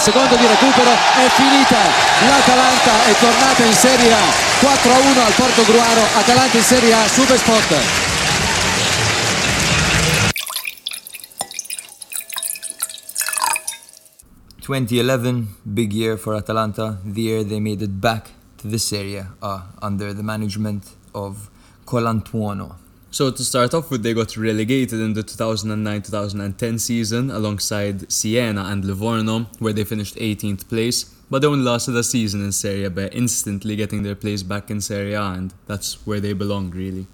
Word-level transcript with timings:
secondo 0.00 0.34
di 0.34 0.46
recupero 0.46 0.90
è 0.90 1.28
finita 1.36 1.76
l'Atalanta 2.26 3.04
è 3.04 3.14
tornata 3.20 3.62
in 3.64 3.72
Serie 3.74 4.12
A 4.12 4.22
4 4.60 4.92
a 4.92 4.98
1 4.98 5.20
al 5.20 5.32
Porto 5.32 5.62
Gruaro 5.64 6.00
Atalanta 6.16 6.56
in 6.56 6.62
Serie 6.62 6.92
A 6.94 7.06
Supersport 7.06 7.74
2011, 14.70 15.48
big 15.64 15.92
year 15.92 16.16
for 16.16 16.34
Atalanta. 16.34 17.00
The 17.04 17.20
year 17.20 17.44
they 17.44 17.58
made 17.58 17.82
it 17.82 18.00
back 18.00 18.30
to 18.58 18.68
this 18.68 18.92
area 18.92 19.32
uh, 19.42 19.62
under 19.82 20.14
the 20.14 20.22
management 20.22 20.84
of 21.12 21.50
Colantuono. 21.84 22.79
So 23.12 23.30
to 23.32 23.44
start 23.44 23.74
off 23.74 23.90
with, 23.90 24.04
they 24.04 24.14
got 24.14 24.36
relegated 24.36 25.00
in 25.00 25.14
the 25.14 25.24
2009-2010 25.24 26.78
season 26.78 27.30
alongside 27.30 28.10
Siena 28.10 28.66
and 28.66 28.84
Livorno, 28.84 29.46
where 29.58 29.72
they 29.72 29.82
finished 29.82 30.14
18th 30.14 30.68
place. 30.68 31.12
But 31.28 31.42
they 31.42 31.48
only 31.48 31.64
lasted 31.64 31.96
a 31.96 32.04
season 32.04 32.44
in 32.44 32.52
Serie 32.52 32.88
B, 32.88 33.08
instantly 33.12 33.74
getting 33.74 34.04
their 34.04 34.14
place 34.14 34.44
back 34.44 34.70
in 34.70 34.80
Serie 34.80 35.14
A, 35.14 35.22
and 35.22 35.52
that's 35.66 36.06
where 36.06 36.20
they 36.20 36.34
belong, 36.34 36.70
really. 36.70 37.08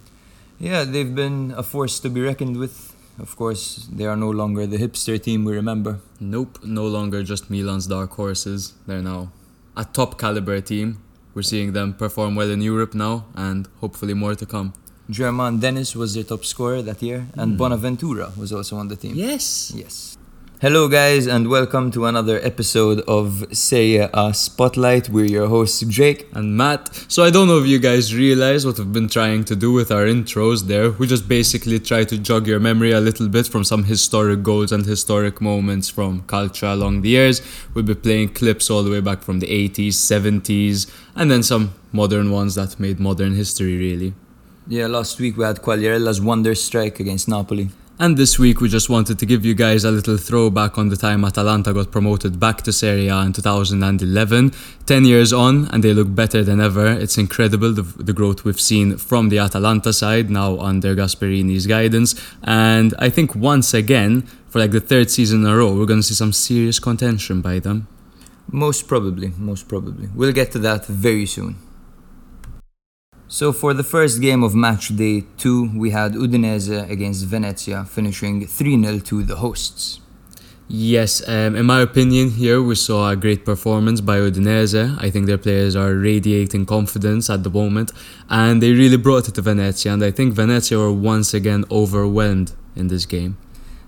Yeah, 0.59 0.85
they've 0.85 1.15
been 1.15 1.55
a 1.57 1.63
force 1.63 1.99
to 2.01 2.11
be 2.11 2.21
reckoned 2.21 2.59
with. 2.59 2.95
Of 3.19 3.35
course, 3.37 3.89
they 3.91 4.05
are 4.05 4.17
no 4.17 4.29
longer 4.29 4.67
the 4.67 4.77
hipster 4.77 5.23
team 5.23 5.45
we 5.45 5.55
remember. 5.55 6.01
Nope, 6.21 6.59
no 6.63 6.87
longer 6.87 7.23
just 7.23 7.51
Milan's 7.51 7.87
dark 7.87 8.13
horses. 8.13 8.75
They're 8.87 9.01
now 9.03 9.33
a 9.77 9.85
top 9.85 10.19
caliber 10.19 10.61
team. 10.61 11.03
We're 11.35 11.43
seeing 11.43 11.73
them 11.73 11.95
perform 11.95 12.35
well 12.37 12.51
in 12.51 12.61
Europe 12.61 12.95
now, 12.95 13.25
and 13.35 13.67
hopefully 13.81 14.13
more 14.13 14.35
to 14.35 14.45
come. 14.45 14.75
German 15.09 15.61
Denis 15.61 15.95
was 15.95 16.15
their 16.15 16.25
top 16.25 16.45
scorer 16.45 16.83
that 16.83 17.01
year, 17.01 17.29
and 17.35 17.53
hmm. 17.53 17.57
Bonaventura 17.59 18.33
was 18.37 18.53
also 18.53 18.77
on 18.77 18.89
the 18.89 18.97
team. 18.97 19.13
Yes. 19.15 19.73
Yes. 19.75 20.19
Hello, 20.61 20.89
guys, 20.89 21.27
and 21.27 21.49
welcome 21.49 21.91
to 21.91 22.07
another 22.07 22.41
episode 22.43 23.01
of 23.07 23.45
Serie 23.53 24.09
A 24.13 24.33
Spotlight. 24.33 25.09
We're 25.11 25.27
your 25.27 25.49
hosts, 25.49 25.81
Jake. 25.83 26.27
and 26.33 26.57
Matt. 26.57 26.93
So 27.09 27.23
I 27.23 27.31
don't 27.31 27.47
know 27.47 27.59
if 27.59 27.67
you 27.67 27.79
guys 27.79 28.15
realize 28.15 28.65
what 28.65 28.79
we've 28.79 28.91
been 28.91 29.09
trying 29.09 29.45
to 29.45 29.55
do 29.55 29.71
with 29.71 29.93
our 29.93 30.07
intros 30.07 30.67
there. 30.67 30.91
We 30.93 31.07
just 31.07 31.29
basically 31.29 31.79
try 31.79 32.05
to 32.05 32.19
jog 32.19 32.47
your 32.47 32.59
memory 32.59 32.93
a 32.93 33.01
little 33.01 33.29
bit 33.29 33.47
from 33.47 33.65
some 33.65 33.85
historic 33.85 34.43
goals 34.43 34.73
and 34.73 34.87
historic 34.87 35.43
moments 35.43 35.91
from 35.91 36.23
culture 36.23 36.67
along 36.67 37.03
the 37.03 37.11
years. 37.11 37.43
We'll 37.75 37.85
be 37.85 37.95
playing 37.95 38.31
clips 38.31 38.71
all 38.71 38.83
the 38.83 38.91
way 38.91 39.01
back 39.01 39.23
from 39.23 39.41
the 39.41 39.47
80s, 39.47 39.89
70s, 39.89 40.91
and 41.15 41.31
then 41.31 41.43
some 41.43 41.75
modern 41.93 42.31
ones 42.31 42.55
that 42.55 42.81
made 42.81 42.99
modern 42.99 43.35
history 43.37 43.77
really. 43.77 44.15
Yeah, 44.69 44.89
last 44.89 45.21
week 45.21 45.37
we 45.37 45.45
had 45.45 45.63
Quagliarella's 45.63 46.21
wonder 46.21 46.53
strike 46.57 46.99
against 46.99 47.29
Napoli. 47.29 47.71
And 48.01 48.17
this 48.17 48.37
week 48.37 48.61
we 48.61 48.69
just 48.69 48.91
wanted 48.91 49.17
to 49.21 49.25
give 49.25 49.45
you 49.45 49.55
guys 49.55 49.85
a 49.85 49.93
little 49.93 50.17
throwback 50.17 50.77
on 50.77 50.89
the 50.89 50.97
time 50.97 51.25
Atalanta 51.25 51.73
got 51.73 51.93
promoted 51.93 52.41
back 52.41 52.63
to 52.63 52.73
Serie 52.73 53.07
A 53.07 53.21
in 53.21 53.33
2011. 53.33 54.53
10 54.87 55.05
years 55.05 55.33
on 55.33 55.69
and 55.69 55.85
they 55.85 55.95
look 55.95 56.13
better 56.13 56.43
than 56.43 56.61
ever. 56.61 56.89
It's 56.89 57.17
incredible 57.17 57.73
the, 57.73 57.83
the 57.83 58.13
growth 58.13 58.45
we've 58.45 58.61
seen 58.61 58.97
from 58.97 59.29
the 59.29 59.39
Atalanta 59.39 59.93
side 59.93 60.31
now 60.31 60.59
under 60.59 60.97
Gasperini's 60.97 61.69
guidance. 61.69 62.17
And 62.43 62.93
I 62.99 63.09
think 63.09 63.37
once 63.37 63.73
again, 63.73 64.23
for 64.49 64.59
like 64.59 64.73
the 64.73 64.81
third 64.81 65.11
season 65.11 65.45
in 65.45 65.51
a 65.51 65.57
row, 65.57 65.77
we're 65.77 65.87
going 65.87 66.01
to 66.01 66.07
see 66.07 66.15
some 66.15 66.33
serious 66.33 66.81
contention 66.81 67.41
by 67.41 67.61
them. 67.61 67.87
Most 68.51 68.89
probably, 68.89 69.33
most 69.39 69.69
probably. 69.69 70.09
We'll 70.13 70.33
get 70.33 70.51
to 70.53 70.59
that 70.59 70.87
very 70.87 71.27
soon. 71.27 71.57
So 73.29 73.53
for 73.53 73.75
the 73.75 73.83
first 73.83 74.21
game 74.21 74.45
of 74.45 74.55
match 74.55 74.97
day 74.97 75.25
2, 75.39 75.73
we 75.77 75.91
had 75.91 76.13
Udinese 76.13 76.89
against 76.89 77.25
Venezia, 77.25 77.85
finishing 77.85 78.47
3-0 78.47 79.05
to 79.07 79.25
the 79.25 79.37
hosts. 79.37 79.99
Yes, 80.69 81.29
um, 81.29 81.57
in 81.57 81.67
my 81.67 81.81
opinion, 81.81 82.31
here 82.31 82.63
we 82.63 82.77
saw 82.77 83.11
a 83.11 83.17
great 83.17 83.45
performance 83.45 84.01
by 84.01 84.19
Udinese. 84.19 84.97
I 85.01 85.11
think 85.11 85.27
their 85.27 85.39
players 85.39 85.75
are 85.75 85.95
radiating 85.95 86.67
confidence 86.67 87.29
at 87.29 87.43
the 87.43 87.51
moment, 87.51 87.91
and 88.31 88.63
they 88.63 88.73
really 88.73 88.97
brought 88.97 89.29
it 89.29 89.35
to 89.35 89.43
Venezia. 89.43 89.93
And 89.93 90.05
I 90.05 90.13
think 90.13 90.35
Venezia 90.35 90.79
were 90.79 90.93
once 90.93 91.35
again 91.35 91.65
overwhelmed 91.71 92.53
in 92.77 92.87
this 92.87 93.07
game. 93.07 93.37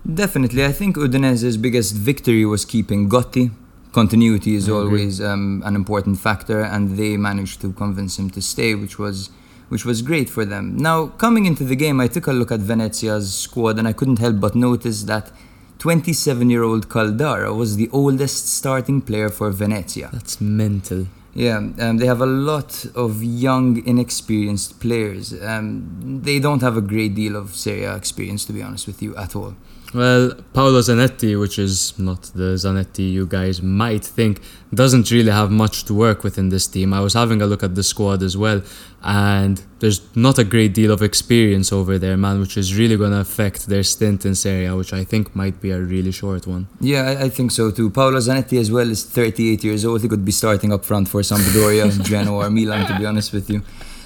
Definitely, 0.05 0.65
I 0.65 0.73
think 0.73 0.97
Udinese's 0.97 1.57
biggest 1.57 1.95
victory 1.95 2.45
was 2.45 2.65
keeping 2.65 3.09
Gotti. 3.09 3.51
Continuity 3.91 4.53
is 4.53 4.69
always 4.69 5.19
um, 5.19 5.63
an 5.65 5.75
important 5.75 6.19
factor, 6.19 6.61
and 6.61 6.95
they 6.97 7.17
managed 7.17 7.59
to 7.61 7.73
convince 7.73 8.19
him 8.19 8.29
to 8.29 8.41
stay, 8.41 8.75
which 8.75 8.99
was 8.99 9.29
which 9.69 9.85
was 9.85 10.01
great 10.01 10.29
for 10.29 10.45
them. 10.45 10.75
Now, 10.77 11.07
coming 11.07 11.45
into 11.45 11.63
the 11.63 11.75
game, 11.75 11.99
I 11.99 12.07
took 12.07 12.25
a 12.25 12.31
look 12.33 12.51
at 12.51 12.59
Venezia's 12.59 13.33
squad, 13.33 13.77
and 13.77 13.87
I 13.87 13.93
couldn't 13.93 14.17
help 14.17 14.39
but 14.39 14.55
notice 14.55 15.03
that 15.03 15.31
27-year-old 15.77 16.89
Caldara 16.89 17.55
was 17.55 17.77
the 17.77 17.87
oldest 17.91 18.51
starting 18.51 18.99
player 18.99 19.29
for 19.29 19.51
Venezia. 19.51 20.09
That's 20.11 20.41
mental. 20.41 21.05
Yeah, 21.33 21.57
um, 21.57 21.97
they 21.97 22.07
have 22.07 22.19
a 22.19 22.25
lot 22.25 22.85
of 22.95 23.23
young, 23.23 23.85
inexperienced 23.85 24.79
players. 24.79 25.33
Um, 25.41 26.21
they 26.23 26.39
don't 26.39 26.61
have 26.61 26.75
a 26.75 26.81
great 26.81 27.13
deal 27.15 27.35
of 27.35 27.55
Serie 27.55 27.83
A 27.83 27.95
experience, 27.95 28.45
to 28.45 28.53
be 28.53 28.63
honest 28.63 28.87
with 28.87 29.01
you, 29.01 29.15
at 29.15 29.35
all. 29.35 29.53
Well, 29.93 30.35
Paolo 30.53 30.81
Zanetti, 30.81 31.39
which 31.39 31.57
is 31.57 31.97
not 31.97 32.21
the 32.35 32.53
Zanetti 32.55 33.11
you 33.11 33.25
guys 33.25 33.61
might 33.61 34.05
think, 34.05 34.39
doesn't 34.71 35.09
really 35.09 35.31
have 35.31 35.49
much 35.49 35.83
to 35.85 35.95
work 35.95 36.23
with 36.23 36.37
in 36.37 36.49
this 36.49 36.67
team. 36.67 36.93
I 36.93 36.99
was 36.99 37.13
having 37.13 37.41
a 37.41 37.47
look 37.47 37.63
at 37.63 37.73
the 37.73 37.81
squad 37.81 38.21
as 38.21 38.37
well, 38.37 38.61
and 39.03 39.63
there's 39.79 40.01
not 40.15 40.37
a 40.37 40.43
great 40.43 40.75
deal 40.75 40.91
of 40.91 41.01
experience 41.01 41.73
over 41.73 41.97
there, 41.97 42.17
man, 42.17 42.39
which 42.39 42.55
is 42.55 42.77
really 42.77 42.97
going 42.97 43.11
to 43.11 43.19
affect 43.19 43.65
their 43.65 43.81
stint 43.81 44.27
in 44.27 44.35
Serie 44.35 44.65
A, 44.65 44.75
which 44.75 44.93
I 44.93 45.03
think 45.03 45.35
might 45.35 45.59
be 45.59 45.71
a 45.71 45.79
really 45.79 46.11
short 46.11 46.45
one. 46.45 46.67
Yeah, 46.79 47.01
I, 47.01 47.23
I 47.23 47.29
think 47.29 47.51
so 47.51 47.71
too. 47.71 47.89
Paolo 47.89 48.19
Zanetti 48.19 48.59
as 48.59 48.71
well 48.71 48.89
is 48.91 49.03
38 49.03 49.63
years 49.63 49.85
old. 49.85 50.03
He 50.03 50.07
could 50.07 50.23
be 50.23 50.31
starting 50.31 50.71
up 50.71 50.85
front 50.85 51.09
for 51.09 51.21
Sampdoria, 51.21 51.89
Genoa, 52.05 52.45
or 52.45 52.49
Milan, 52.51 52.85
to 52.85 52.99
be 52.99 53.07
honest 53.07 53.33
with 53.33 53.49
you. 53.49 53.63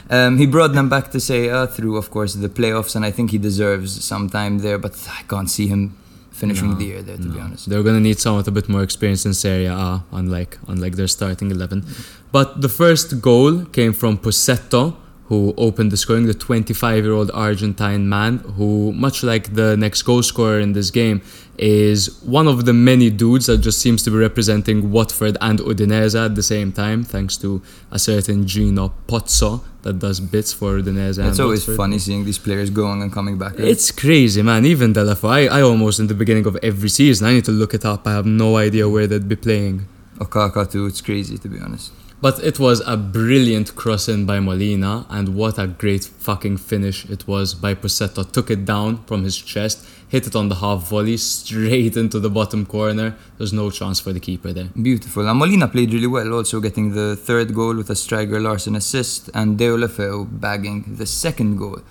Um, 0.09 0.37
he 0.37 0.45
brought 0.45 0.73
them 0.73 0.89
back 0.89 1.11
to 1.11 1.19
Serie 1.19 1.47
A 1.47 1.67
through, 1.67 1.97
of 1.97 2.11
course, 2.11 2.33
the 2.33 2.49
playoffs, 2.49 2.95
and 2.95 3.05
I 3.05 3.11
think 3.11 3.31
he 3.31 3.37
deserves 3.37 4.03
some 4.03 4.29
time 4.29 4.59
there, 4.59 4.77
but 4.77 4.93
I 5.09 5.23
can't 5.23 5.49
see 5.49 5.67
him 5.67 5.97
finishing 6.31 6.71
No, 6.71 6.75
the 6.75 6.85
year 6.85 7.01
there, 7.01 7.17
to 7.17 7.29
be 7.29 7.39
honest. 7.39 7.69
They're 7.69 7.83
going 7.83 7.95
to 7.95 8.01
need 8.01 8.19
someone 8.19 8.39
with 8.39 8.47
a 8.47 8.51
bit 8.51 8.67
more 8.67 8.83
experience 8.83 9.25
in 9.25 9.33
Serie 9.33 9.67
A, 9.67 10.03
unlike 10.11 10.57
unlike 10.67 10.95
their 10.95 11.07
starting 11.07 11.51
eleven. 11.51 11.85
But 12.31 12.61
the 12.61 12.69
first 12.69 13.21
goal 13.21 13.65
came 13.65 13.93
from 13.93 14.17
Pussetto, 14.17 14.95
who 15.25 15.53
opened 15.57 15.91
the 15.91 15.97
scoring. 15.97 16.25
The 16.25 16.33
25-year-old 16.33 17.31
Argentine 17.33 18.09
man, 18.09 18.39
who, 18.57 18.91
much 18.93 19.23
like 19.23 19.53
the 19.53 19.77
next 19.77 20.01
goal 20.03 20.21
scorer 20.23 20.59
in 20.59 20.73
this 20.73 20.91
game, 20.91 21.21
is 21.57 22.21
one 22.23 22.47
of 22.47 22.65
the 22.65 22.73
many 22.73 23.09
dudes 23.09 23.45
that 23.45 23.59
just 23.59 23.79
seems 23.79 24.01
to 24.03 24.09
be 24.09 24.17
representing 24.17 24.91
Watford 24.91 25.37
and 25.39 25.59
Udinese 25.59 26.19
at 26.25 26.35
the 26.35 26.43
same 26.43 26.71
time, 26.71 27.03
thanks 27.03 27.37
to 27.37 27.61
a 27.91 27.99
certain 27.99 28.47
Gino 28.47 28.93
Pozzo 29.07 29.63
that 29.83 29.99
does 29.99 30.19
bits 30.19 30.51
for 30.51 30.79
Udinese. 30.79 31.23
It's 31.27 31.39
always 31.39 31.61
Watford. 31.61 31.77
funny 31.77 31.99
seeing 31.99 32.25
these 32.25 32.39
players 32.39 32.69
going 32.69 33.01
and 33.01 33.11
coming 33.11 33.37
back. 33.37 33.53
right? 33.53 33.67
It's 33.67 33.91
crazy, 33.91 34.41
man. 34.41 34.65
Even 34.65 34.93
Deulofeu, 34.93 35.29
I, 35.29 35.59
I 35.59 35.61
almost 35.61 35.99
in 35.99 36.07
the 36.07 36.15
beginning 36.15 36.47
of 36.47 36.57
every 36.63 36.89
season, 36.89 37.27
I 37.27 37.33
need 37.33 37.45
to 37.45 37.51
look 37.51 37.73
it 37.73 37.85
up. 37.85 38.07
I 38.07 38.11
have 38.13 38.25
no 38.25 38.57
idea 38.57 38.89
where 38.89 39.05
they'd 39.07 39.27
be 39.27 39.35
playing. 39.35 39.85
Okaka 40.17 40.71
too, 40.71 40.85
it's 40.87 41.01
crazy, 41.01 41.37
to 41.37 41.47
be 41.47 41.59
honest. 41.59 41.91
But 42.23 42.41
it 42.41 42.57
was 42.57 42.79
a 42.88 42.95
brilliant 42.95 43.75
cross 43.75 44.07
in 44.07 44.25
by 44.25 44.39
Molina, 44.39 45.06
and 45.09 45.35
what 45.35 45.59
a 45.59 45.67
great 45.67 46.06
fucking 46.06 46.56
finish 46.56 47.03
it 47.09 47.28
was 47.28 47.53
by 47.53 47.73
Pussetto. 47.73 48.23
Took 48.23 48.50
it 48.50 48.63
down 48.63 49.03
from 49.03 49.25
his 49.25 49.38
chest, 49.38 49.85
hit 50.07 50.25
it 50.25 50.33
on 50.33 50.47
the 50.47 50.56
half 50.56 50.88
volley, 50.89 51.17
straight 51.17 51.97
into 51.97 52.22
the 52.22 52.29
bottom 52.29 52.66
corner. 52.66 53.17
There's 53.38 53.51
no 53.51 53.69
chance 53.69 54.00
for 54.00 54.13
the 54.13 54.22
keeper 54.22 54.53
there. 54.53 54.69
Beautiful. 54.81 55.28
And 55.28 55.38
Molina 55.38 55.67
played 55.67 55.91
really 55.91 56.07
well, 56.07 56.31
also 56.31 56.62
getting 56.62 56.94
the 56.94 57.17
third 57.17 57.53
goal 57.53 57.75
with 57.75 57.89
a 57.89 57.94
Stryger 57.94 58.41
Larsen 58.41 58.78
assist, 58.78 59.29
and 59.33 59.59
Deulofeu 59.59 60.39
bagging 60.39 60.95
the 60.95 61.06
second 61.06 61.57
goal. 61.57 61.81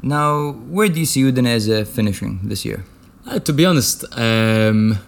Now, 0.00 0.52
where 0.52 0.88
do 0.88 1.00
you 1.00 1.06
see 1.06 1.22
Udinese 1.22 1.86
finishing 1.86 2.40
this 2.42 2.64
year? 2.64 2.86
Uh, 3.26 3.40
to 3.40 3.52
be 3.52 3.66
honest, 3.66 4.06
um, 4.12 4.98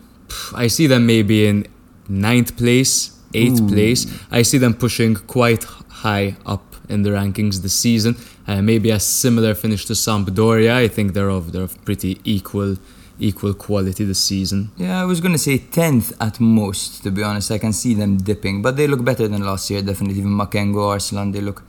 I 0.54 0.66
see 0.66 0.86
them 0.86 1.06
maybe 1.06 1.46
in 1.46 1.66
ninth 2.06 2.54
place, 2.58 3.17
eighth 3.34 3.60
Ooh. 3.60 3.68
place. 3.68 4.06
I 4.30 4.42
see 4.42 4.58
them 4.58 4.74
pushing 4.74 5.14
quite 5.14 5.64
high 5.88 6.36
up 6.46 6.68
in 6.88 7.02
the 7.02 7.10
rankings 7.10 7.62
this 7.62 7.74
season. 7.74 8.16
Uh, 8.46 8.62
maybe 8.62 8.90
a 8.90 9.00
similar 9.00 9.54
finish 9.54 9.84
to 9.86 9.92
Sampdoria. 9.92 10.74
I 10.74 10.88
think 10.88 11.12
they're 11.12 11.30
of 11.30 11.52
they're 11.52 11.62
of 11.62 11.84
pretty 11.84 12.20
equal 12.24 12.76
equal 13.20 13.54
quality 13.54 14.04
this 14.04 14.20
season. 14.20 14.70
Yeah, 14.76 15.00
I 15.00 15.04
was 15.04 15.20
gonna 15.20 15.38
say 15.38 15.58
tenth 15.58 16.12
at 16.20 16.40
most. 16.40 17.02
To 17.02 17.10
be 17.10 17.22
honest, 17.22 17.50
I 17.50 17.58
can 17.58 17.72
see 17.72 17.94
them 17.94 18.16
dipping, 18.16 18.62
but 18.62 18.76
they 18.76 18.86
look 18.86 19.04
better 19.04 19.28
than 19.28 19.44
last 19.44 19.70
year. 19.70 19.82
Definitely, 19.82 20.18
even 20.18 20.32
Makengo, 20.32 20.88
Arslan, 20.88 21.32
they 21.32 21.40
look, 21.40 21.62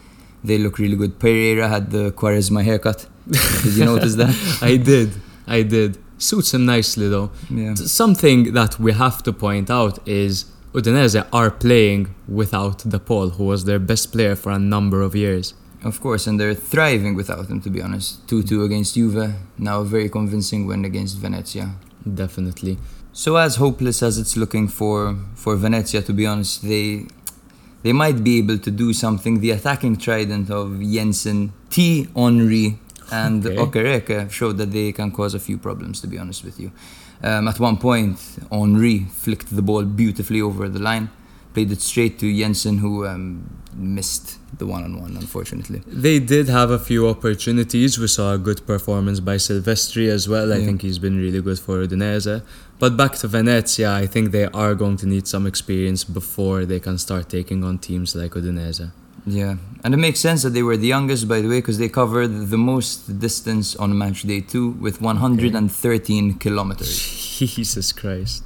they 0.44 0.57
look 0.57 0.77
really 0.77 0.95
good. 0.95 1.19
Pereyra 1.19 1.69
had 1.69 1.91
the 1.91 2.11
Quaresma 2.11 2.63
haircut. 2.63 3.07
Did 3.63 3.73
you 3.77 3.85
notice 3.85 4.15
that? 4.15 4.33
I 4.61 4.77
did, 4.77 5.13
I 5.47 5.63
did. 5.63 5.97
Suits 6.17 6.53
him 6.53 6.65
nicely 6.65 7.07
though. 7.09 7.31
Yeah. 7.50 7.75
Something 7.75 8.53
that 8.53 8.79
we 8.79 8.91
have 8.91 9.23
to 9.23 9.33
point 9.33 9.69
out 9.69 10.06
is 10.07 10.45
Udinese 10.74 11.27
are 11.33 11.50
playing 11.50 12.13
without 12.27 12.88
De 12.88 13.00
Paul, 13.00 13.30
who 13.31 13.45
was 13.45 13.66
their 13.66 13.80
best 13.80 14.12
player 14.12 14.36
for 14.36 14.51
a 14.51 14.60
number 14.60 15.01
of 15.01 15.16
years. 15.16 15.56
Of 15.83 16.00
course, 16.01 16.27
and 16.27 16.39
they're 16.39 16.54
thriving 16.54 17.16
without 17.16 17.48
him. 17.50 17.62
To 17.62 17.69
be 17.69 17.81
honest, 17.81 18.27
two-two 18.27 18.63
against 18.63 18.95
Juve. 18.95 19.33
Now 19.57 19.81
a 19.81 19.86
very 19.86 20.10
convincing 20.10 20.68
win 20.68 20.86
against 20.86 21.18
Venezia. 21.18 21.71
Definitely. 22.06 22.77
So 23.13 23.38
as 23.38 23.56
hopeless 23.56 24.04
as 24.04 24.18
it's 24.18 24.38
looking 24.38 24.68
for 24.68 25.16
for 25.36 25.56
Venezia, 25.56 26.01
to 26.04 26.13
be 26.13 26.27
honest, 26.27 26.62
they 26.62 27.07
they 27.81 27.94
might 27.94 28.24
be 28.24 28.38
able 28.38 28.60
to 28.60 28.71
do 28.71 28.94
something. 28.94 29.39
The 29.39 29.51
attacking 29.51 29.98
trident 29.98 30.51
of 30.51 30.68
Johnsen, 30.81 31.51
T, 31.69 32.07
Henry, 32.16 32.77
and 33.12 33.45
Okay. 33.45 33.56
Okereke 33.56 34.30
showed 34.30 34.57
that 34.57 34.71
they 34.71 34.92
can 34.92 35.12
cause 35.12 35.33
a 35.33 35.39
few 35.39 35.57
problems. 35.57 36.01
To 36.01 36.07
be 36.07 36.18
honest 36.19 36.44
with 36.44 36.60
you, 36.60 36.71
um, 37.24 37.48
at 37.48 37.60
one 37.60 37.77
point 37.77 38.18
Henry 38.51 39.06
flicked 39.12 39.56
the 39.56 39.62
ball 39.62 39.83
beautifully 39.83 40.42
over 40.42 40.69
the 40.69 40.80
line, 40.80 41.10
played 41.54 41.71
it 41.71 41.81
straight 41.81 42.19
to 42.19 42.25
Johnsen, 42.25 42.80
who 42.80 43.06
um, 43.06 43.50
missed 43.75 44.38
the 44.57 44.66
one-on-one, 44.66 45.16
unfortunately. 45.16 45.81
They 45.88 46.19
did 46.19 46.50
have 46.50 46.69
a 46.71 46.80
few 46.80 47.07
opportunities. 47.07 47.98
We 48.00 48.07
saw 48.07 48.33
a 48.33 48.38
good 48.38 48.66
performance 48.66 49.19
by 49.19 49.36
Silvestri 49.36 50.10
as 50.10 50.27
well. 50.27 50.51
I 50.51 50.57
Yeah. 50.57 50.66
think 50.66 50.81
he's 50.81 51.00
been 51.00 51.18
really 51.18 51.42
good 51.42 51.60
for 51.60 51.86
Udinese. 51.86 52.42
But 52.80 52.98
back 52.98 53.13
to 53.18 53.27
Venezia, 53.27 53.92
I 53.94 54.06
think 54.07 54.31
they 54.31 54.45
are 54.45 54.74
going 54.75 54.98
to 54.98 55.06
need 55.07 55.27
some 55.27 55.45
experience 55.45 56.04
before 56.04 56.66
they 56.66 56.80
can 56.80 56.98
start 56.98 57.30
taking 57.30 57.63
on 57.63 57.77
teams 57.77 58.16
like 58.16 58.31
Udinese. 58.31 58.92
Yeah, 59.25 59.56
and 59.83 59.94
it 59.94 59.98
makes 59.98 60.19
sense 60.19 60.44
that 60.44 60.51
they 60.54 60.63
were 60.63 60.77
the 60.77 60.88
youngest, 60.88 61.27
by 61.27 61.42
the 61.42 61.48
way, 61.50 61.60
because 61.60 61.77
they 61.77 61.89
covered 61.89 62.48
the 62.50 62.57
most 62.57 63.19
distance 63.19 63.75
on 63.75 63.98
match 63.98 64.24
day 64.24 64.42
two 64.42 64.69
with 64.81 65.01
113 65.01 66.36
kilometers. 66.39 67.00
Jesus 67.39 67.92
Christ. 67.92 68.44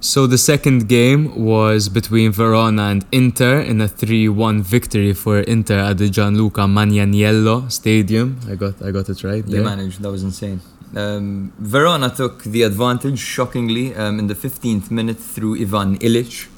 So 0.00 0.26
the 0.26 0.38
second 0.38 0.88
game 0.88 1.44
was 1.44 1.88
between 1.88 2.32
Verona 2.32 2.82
and 2.90 3.04
Inter 3.12 3.60
in 3.60 3.80
a 3.80 3.86
3-1 3.86 4.60
victory 4.62 5.12
for 5.12 5.38
Inter 5.40 5.78
at 5.78 5.98
the 5.98 6.08
Gianluca 6.08 6.62
Magnaniello 6.62 7.70
Stadium. 7.70 8.38
I 8.50 8.56
got 8.56 8.82
I 8.82 8.90
got 8.90 9.08
it 9.08 9.22
right 9.22 9.44
They 9.46 9.52
there. 9.52 9.64
managed, 9.64 10.02
that 10.02 10.10
was 10.10 10.24
insane. 10.24 10.60
Um, 10.96 11.52
Verona 11.58 12.10
took 12.10 12.42
the 12.42 12.62
advantage, 12.64 13.18
shockingly, 13.18 13.94
um, 13.94 14.18
in 14.18 14.26
the 14.26 14.34
15th 14.34 14.90
minute 14.90 15.18
through 15.18 15.54
Ivan 15.60 15.96
Ilic. 15.98 16.48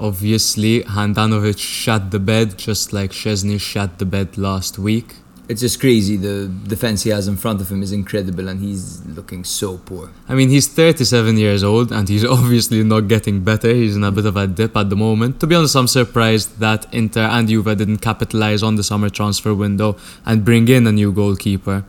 Obviously, 0.00 0.80
Handanovic 0.80 1.58
shut 1.58 2.10
the 2.10 2.18
bed 2.18 2.56
just 2.56 2.94
like 2.94 3.10
Szczesny 3.10 3.60
shut 3.60 3.98
the 3.98 4.06
bed 4.06 4.38
last 4.38 4.78
week. 4.78 5.16
It's 5.46 5.60
just 5.60 5.78
crazy. 5.78 6.16
The 6.16 6.48
defense 6.48 7.02
he 7.02 7.10
has 7.10 7.28
in 7.28 7.36
front 7.36 7.60
of 7.60 7.70
him 7.70 7.82
is 7.82 7.92
incredible, 7.92 8.48
and 8.48 8.60
he's 8.60 9.04
looking 9.04 9.44
so 9.44 9.76
poor. 9.78 10.10
I 10.26 10.34
mean, 10.34 10.48
he's 10.48 10.68
37 10.68 11.36
years 11.36 11.62
old 11.62 11.92
and 11.92 12.08
he's 12.08 12.24
obviously 12.38 12.82
not 12.82 13.08
getting 13.08 13.44
better. 13.44 13.74
He's 13.74 13.94
in 13.94 14.04
a 14.04 14.10
bit 14.10 14.24
of 14.24 14.36
a 14.38 14.46
dip 14.46 14.74
at 14.74 14.88
the 14.88 14.96
moment. 14.96 15.38
To 15.40 15.46
be 15.46 15.54
honest, 15.54 15.76
I'm 15.76 15.88
surprised 15.88 16.60
that 16.60 16.86
Inter 16.94 17.22
and 17.22 17.48
Juve 17.48 17.76
didn't 17.76 17.98
capitalize 17.98 18.62
on 18.62 18.76
the 18.76 18.84
summer 18.84 19.10
transfer 19.10 19.52
window 19.52 19.96
and 20.24 20.44
bring 20.44 20.68
in 20.68 20.86
a 20.86 20.92
new 20.92 21.12
goalkeeper. 21.12 21.84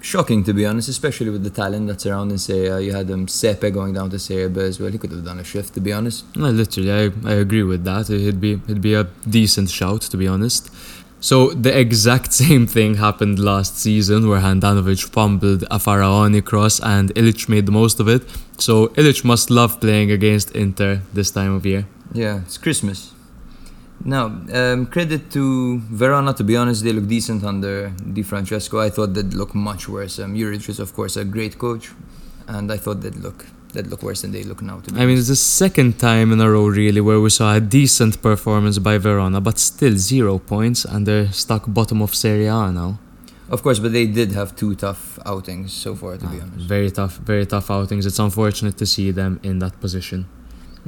Shocking, 0.00 0.44
to 0.44 0.52
be 0.52 0.64
honest, 0.64 0.88
especially 0.88 1.30
with 1.30 1.42
the 1.42 1.50
talent 1.50 1.88
that's 1.88 2.06
around 2.06 2.30
in 2.30 2.38
Serie 2.38 2.68
A. 2.68 2.80
You 2.80 2.92
had 2.92 3.10
um, 3.10 3.26
Sepe 3.26 3.72
going 3.72 3.94
down 3.94 4.10
to 4.10 4.18
Serie 4.18 4.48
B 4.48 4.60
as 4.60 4.78
well. 4.78 4.90
He 4.90 4.98
could 4.98 5.10
have 5.10 5.24
done 5.24 5.40
a 5.40 5.44
shift, 5.44 5.74
to 5.74 5.80
be 5.80 5.92
honest. 5.92 6.24
No, 6.36 6.50
literally, 6.50 6.92
I, 6.92 7.12
I 7.28 7.34
agree 7.34 7.64
with 7.64 7.84
that. 7.84 8.08
It'd 8.08 8.40
be 8.40 8.52
it'd 8.68 8.80
be 8.80 8.94
a 8.94 9.04
decent 9.28 9.70
shout, 9.70 10.02
to 10.02 10.16
be 10.16 10.28
honest. 10.28 10.70
So 11.20 11.50
the 11.50 11.76
exact 11.76 12.32
same 12.44 12.66
thing 12.66 12.94
happened 12.94 13.38
last 13.38 13.78
season, 13.78 14.28
where 14.28 14.40
Handanovic 14.40 15.04
fumbled 15.10 15.64
a 15.64 15.78
Faraoni 15.78 16.44
cross 16.44 16.80
and 16.80 17.12
Ilic 17.14 17.48
made 17.48 17.66
the 17.66 17.72
most 17.72 17.98
of 17.98 18.08
it. 18.08 18.22
So 18.58 18.88
Ilic 18.88 19.24
must 19.24 19.50
love 19.50 19.80
playing 19.80 20.12
against 20.12 20.52
Inter 20.52 21.02
this 21.12 21.30
time 21.30 21.54
of 21.54 21.66
year. 21.66 21.86
Yeah, 22.12 22.42
it's 22.42 22.56
Christmas. 22.56 23.12
Now, 24.04 24.26
um, 24.52 24.86
credit 24.86 25.30
to 25.32 25.78
Verona, 25.90 26.32
to 26.34 26.44
be 26.44 26.56
honest, 26.56 26.84
they 26.84 26.92
look 26.92 27.08
decent 27.08 27.44
under 27.44 27.90
Di 28.12 28.22
Francesco. 28.22 28.78
I 28.80 28.90
thought 28.90 29.12
they'd 29.14 29.34
look 29.34 29.54
much 29.54 29.88
worse. 29.88 30.18
Um, 30.18 30.34
Juric 30.34 30.68
is, 30.68 30.78
of 30.80 30.94
course, 30.94 31.16
a 31.16 31.24
great 31.24 31.58
coach, 31.58 31.90
and 32.46 32.70
I 32.72 32.76
thought 32.76 33.00
they'd 33.02 33.16
look 33.16 33.44
they'd 33.74 33.86
look 33.88 34.02
worse 34.02 34.22
than 34.22 34.32
they 34.32 34.44
look 34.44 34.62
now. 34.62 34.80
To 34.80 34.92
be 34.92 35.00
I 35.00 35.04
mean, 35.04 35.18
it's 35.18 35.28
the 35.28 35.36
second 35.36 35.98
time 35.98 36.32
in 36.32 36.40
a 36.40 36.50
row, 36.50 36.66
really, 36.68 37.00
where 37.02 37.20
we 37.20 37.28
saw 37.28 37.54
a 37.54 37.60
decent 37.60 38.22
performance 38.22 38.78
by 38.78 38.96
Verona, 38.98 39.40
but 39.42 39.58
still 39.58 39.94
zero 39.96 40.38
points, 40.38 40.84
and 40.86 41.04
they're 41.06 41.30
stuck 41.32 41.64
bottom 41.66 42.00
of 42.00 42.14
Serie 42.14 42.46
A 42.46 42.72
now. 42.72 42.98
of 43.50 43.62
course, 43.62 43.78
but 43.80 43.92
they 43.92 44.06
did 44.06 44.32
have 44.32 44.54
two 44.56 44.74
tough 44.74 45.18
outings 45.26 45.72
so 45.72 45.94
far, 45.94 46.16
to 46.16 46.26
be 46.26 46.38
Ah, 46.38 46.42
honest. 46.44 46.66
Very 46.68 46.90
tough, 46.90 47.16
very 47.18 47.46
tough 47.46 47.70
outings. 47.70 48.06
It's 48.06 48.18
unfortunate 48.18 48.76
to 48.78 48.86
see 48.86 49.10
them 49.10 49.38
in 49.42 49.58
that 49.58 49.80
position. 49.80 50.26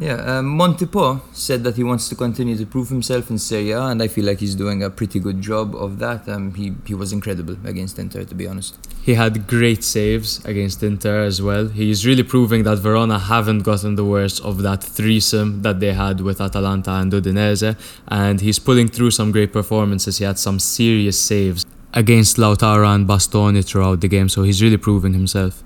Yeah, 0.01 0.39
um, 0.39 0.59
Montipo 0.59 1.21
said 1.35 1.63
that 1.65 1.77
he 1.77 1.85
wants 1.85 2.09
to 2.09 2.15
continue 2.15 2.57
to 2.57 2.65
prove 2.65 2.89
himself 2.89 3.29
in 3.29 3.37
Serie 3.37 3.73
A, 3.73 3.83
and 3.83 4.03
I 4.03 4.09
feel 4.09 4.25
like 4.25 4.41
he's 4.41 4.55
doing 4.55 4.83
a 4.83 4.89
pretty 4.89 5.21
good 5.21 5.43
job 5.43 5.77
of 5.77 5.99
that. 5.99 6.27
Um, 6.27 6.55
he 6.55 6.73
he 6.87 6.95
was 6.95 7.13
incredible 7.13 7.59
against 7.67 7.99
Inter, 7.99 8.25
to 8.25 8.35
be 8.35 8.47
honest. 8.49 8.79
He 9.03 9.13
had 9.13 9.47
great 9.47 9.85
saves 9.85 10.43
against 10.47 10.83
Inter 10.83 11.25
as 11.25 11.43
well. 11.43 11.69
He's 11.69 12.07
really 12.07 12.23
proving 12.23 12.63
that 12.63 12.77
Verona 12.77 13.19
haven't 13.19 13.59
gotten 13.59 13.97
the 13.97 14.05
worst 14.07 14.43
of 14.43 14.63
that 14.63 14.83
threesome 14.83 15.61
that 15.63 15.81
they 15.81 15.93
had 15.93 16.23
with 16.23 16.41
Atalanta 16.41 16.93
and 16.93 17.13
Udinese, 17.13 17.77
and 18.09 18.41
he's 18.41 18.59
pulling 18.59 18.89
through 18.89 19.11
some 19.11 19.31
great 19.33 19.53
performances. 19.53 20.17
He 20.17 20.25
had 20.25 20.39
some 20.39 20.59
serious 20.61 21.21
saves 21.21 21.67
against 21.93 22.39
Lautaro 22.39 22.87
and 22.95 23.07
Bastoni 23.07 23.63
throughout 23.63 24.01
the 24.01 24.09
game, 24.09 24.31
so 24.31 24.45
he's 24.45 24.63
really 24.63 24.79
proving 24.79 25.13
himself. 25.13 25.63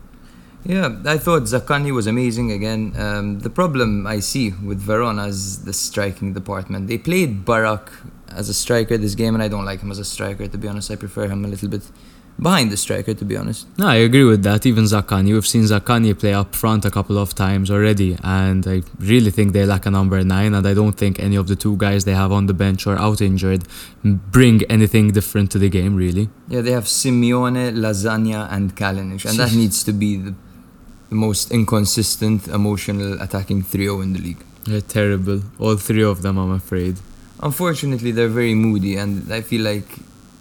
Yeah, 0.64 0.96
I 1.04 1.18
thought 1.18 1.42
Zaccagni 1.42 1.92
was 1.92 2.06
amazing 2.06 2.50
again. 2.52 2.94
Um, 2.96 3.40
the 3.40 3.50
problem 3.50 4.06
I 4.06 4.20
see 4.20 4.50
with 4.50 4.78
Verona 4.78 5.26
is 5.26 5.64
the 5.64 5.74
striking 5.74 6.32
department. 6.32 6.88
They 6.88 6.98
played 6.98 7.44
Barak 7.44 7.92
as 8.28 8.48
a 8.48 8.54
striker 8.54 8.96
this 8.96 9.14
game, 9.14 9.34
and 9.34 9.42
I 9.42 9.48
don't 9.48 9.64
like 9.64 9.80
him 9.80 9.90
as 9.90 9.98
a 9.98 10.04
striker, 10.04 10.46
to 10.48 10.58
be 10.58 10.66
honest. 10.66 10.90
I 10.90 10.96
prefer 10.96 11.28
him 11.28 11.44
a 11.44 11.48
little 11.48 11.68
bit 11.68 11.82
behind 12.40 12.70
the 12.70 12.76
striker, 12.76 13.14
to 13.14 13.24
be 13.24 13.36
honest. 13.36 13.66
No, 13.78 13.86
I 13.86 13.96
agree 13.96 14.24
with 14.24 14.42
that. 14.42 14.66
Even 14.66 14.84
Zaccagni, 14.84 15.32
we've 15.32 15.46
seen 15.46 15.62
Zaccagni 15.62 16.18
play 16.18 16.34
up 16.34 16.54
front 16.54 16.84
a 16.84 16.90
couple 16.90 17.18
of 17.18 17.34
times 17.34 17.70
already, 17.70 18.16
and 18.24 18.66
I 18.66 18.82
really 18.98 19.30
think 19.30 19.52
they 19.52 19.64
lack 19.64 19.86
a 19.86 19.90
number 19.90 20.22
nine. 20.24 20.54
And 20.54 20.66
I 20.66 20.74
don't 20.74 20.94
think 20.94 21.20
any 21.20 21.36
of 21.36 21.46
the 21.46 21.56
two 21.56 21.76
guys 21.76 22.04
they 22.04 22.14
have 22.14 22.32
on 22.32 22.46
the 22.46 22.54
bench 22.54 22.86
or 22.86 22.98
out 22.98 23.20
injured 23.20 23.64
bring 24.02 24.62
anything 24.64 25.12
different 25.12 25.50
to 25.52 25.58
the 25.58 25.68
game, 25.68 25.94
really. 25.94 26.28
Yeah, 26.48 26.62
they 26.62 26.72
have 26.72 26.84
Simeone, 26.84 27.74
Lasagna, 27.74 28.50
and 28.50 28.74
Kalinic, 28.74 29.28
and 29.28 29.38
that 29.38 29.52
needs 29.62 29.84
to 29.84 29.92
be 29.92 30.16
the, 30.16 30.34
the 31.14 31.20
most 31.28 31.52
inconsistent, 31.52 32.48
emotional 32.48 33.12
attacking 33.26 33.62
trio 33.62 34.00
in 34.04 34.12
the 34.14 34.22
league. 34.28 34.42
They're 34.64 34.88
terrible. 34.98 35.38
All 35.60 35.76
three 35.76 36.02
of 36.02 36.22
them, 36.22 36.36
I'm 36.38 36.54
afraid. 36.62 36.96
Unfortunately, 37.40 38.10
they're 38.10 38.36
very 38.42 38.54
moody, 38.54 38.96
and 38.96 39.12
I 39.32 39.40
feel 39.50 39.62
like 39.62 39.88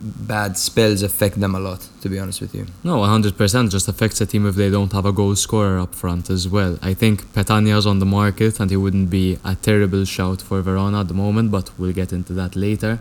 bad 0.01 0.57
spells 0.57 1.01
affect 1.03 1.35
them 1.39 1.53
a 1.53 1.59
lot, 1.59 1.81
to 2.01 2.09
be 2.09 2.17
honest 2.17 2.41
with 2.41 2.53
you. 2.55 2.65
No, 2.83 2.95
100% 3.01 3.69
just 3.69 3.87
affects 3.87 4.19
a 4.19 4.25
team 4.25 4.47
if 4.47 4.55
they 4.55 4.69
don't 4.71 4.91
have 4.93 5.05
a 5.05 5.13
goal 5.13 5.35
scorer 5.35 5.77
up 5.79 5.93
front 5.93 6.29
as 6.29 6.47
well. 6.55 6.73
I 6.81 6.93
think 6.95 7.15
Petagna's 7.35 7.85
on 7.85 7.99
the 7.99 8.11
market 8.21 8.59
and 8.59 8.69
he 8.71 8.77
wouldn't 8.77 9.09
be 9.09 9.37
a 9.45 9.55
terrible 9.55 10.05
shout 10.05 10.41
for 10.41 10.61
Verona 10.61 11.01
at 11.01 11.07
the 11.07 11.13
moment, 11.13 11.51
but 11.51 11.65
we'll 11.77 11.94
get 12.01 12.11
into 12.11 12.33
that 12.33 12.56
later. 12.56 12.99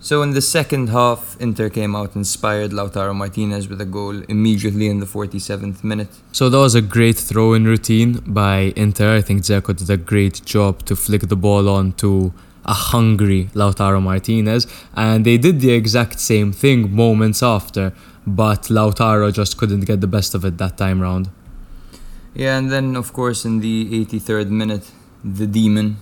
So 0.00 0.22
in 0.22 0.30
the 0.30 0.40
second 0.40 0.90
half, 0.90 1.36
Inter 1.40 1.68
came 1.68 1.96
out 1.96 2.14
inspired 2.14 2.70
Lautaro 2.70 3.14
Martinez 3.14 3.68
with 3.68 3.80
a 3.80 3.84
goal 3.84 4.22
immediately 4.28 4.86
in 4.86 5.00
the 5.00 5.06
47th 5.06 5.82
minute. 5.82 6.08
So 6.30 6.48
that 6.48 6.56
was 6.56 6.76
a 6.76 6.80
great 6.80 7.16
throw-in 7.16 7.64
routine 7.64 8.22
by 8.24 8.72
Inter. 8.76 9.16
I 9.16 9.22
think 9.22 9.42
Dzeko 9.42 9.76
did 9.76 9.90
a 9.90 9.96
great 9.96 10.44
job 10.44 10.84
to 10.84 10.94
flick 10.94 11.22
the 11.22 11.36
ball 11.36 11.68
on 11.68 11.92
to 11.94 12.32
a 12.64 12.74
hungry 12.74 13.48
Lautaro 13.54 14.00
Martinez, 14.00 14.68
and 14.94 15.24
they 15.24 15.36
did 15.36 15.60
the 15.60 15.72
exact 15.72 16.20
same 16.20 16.52
thing 16.52 16.94
moments 16.94 17.42
after, 17.42 17.92
but 18.26 18.64
Lautaro 18.64 19.32
just 19.32 19.56
couldn't 19.56 19.80
get 19.80 20.00
the 20.00 20.06
best 20.06 20.34
of 20.34 20.44
it 20.44 20.58
that 20.58 20.78
time 20.78 21.00
round. 21.00 21.28
Yeah, 22.34 22.56
and 22.56 22.70
then 22.70 22.94
of 22.94 23.12
course 23.12 23.44
in 23.44 23.60
the 23.60 24.04
83rd 24.04 24.50
minute, 24.50 24.92
the 25.24 25.46
demon 25.46 25.96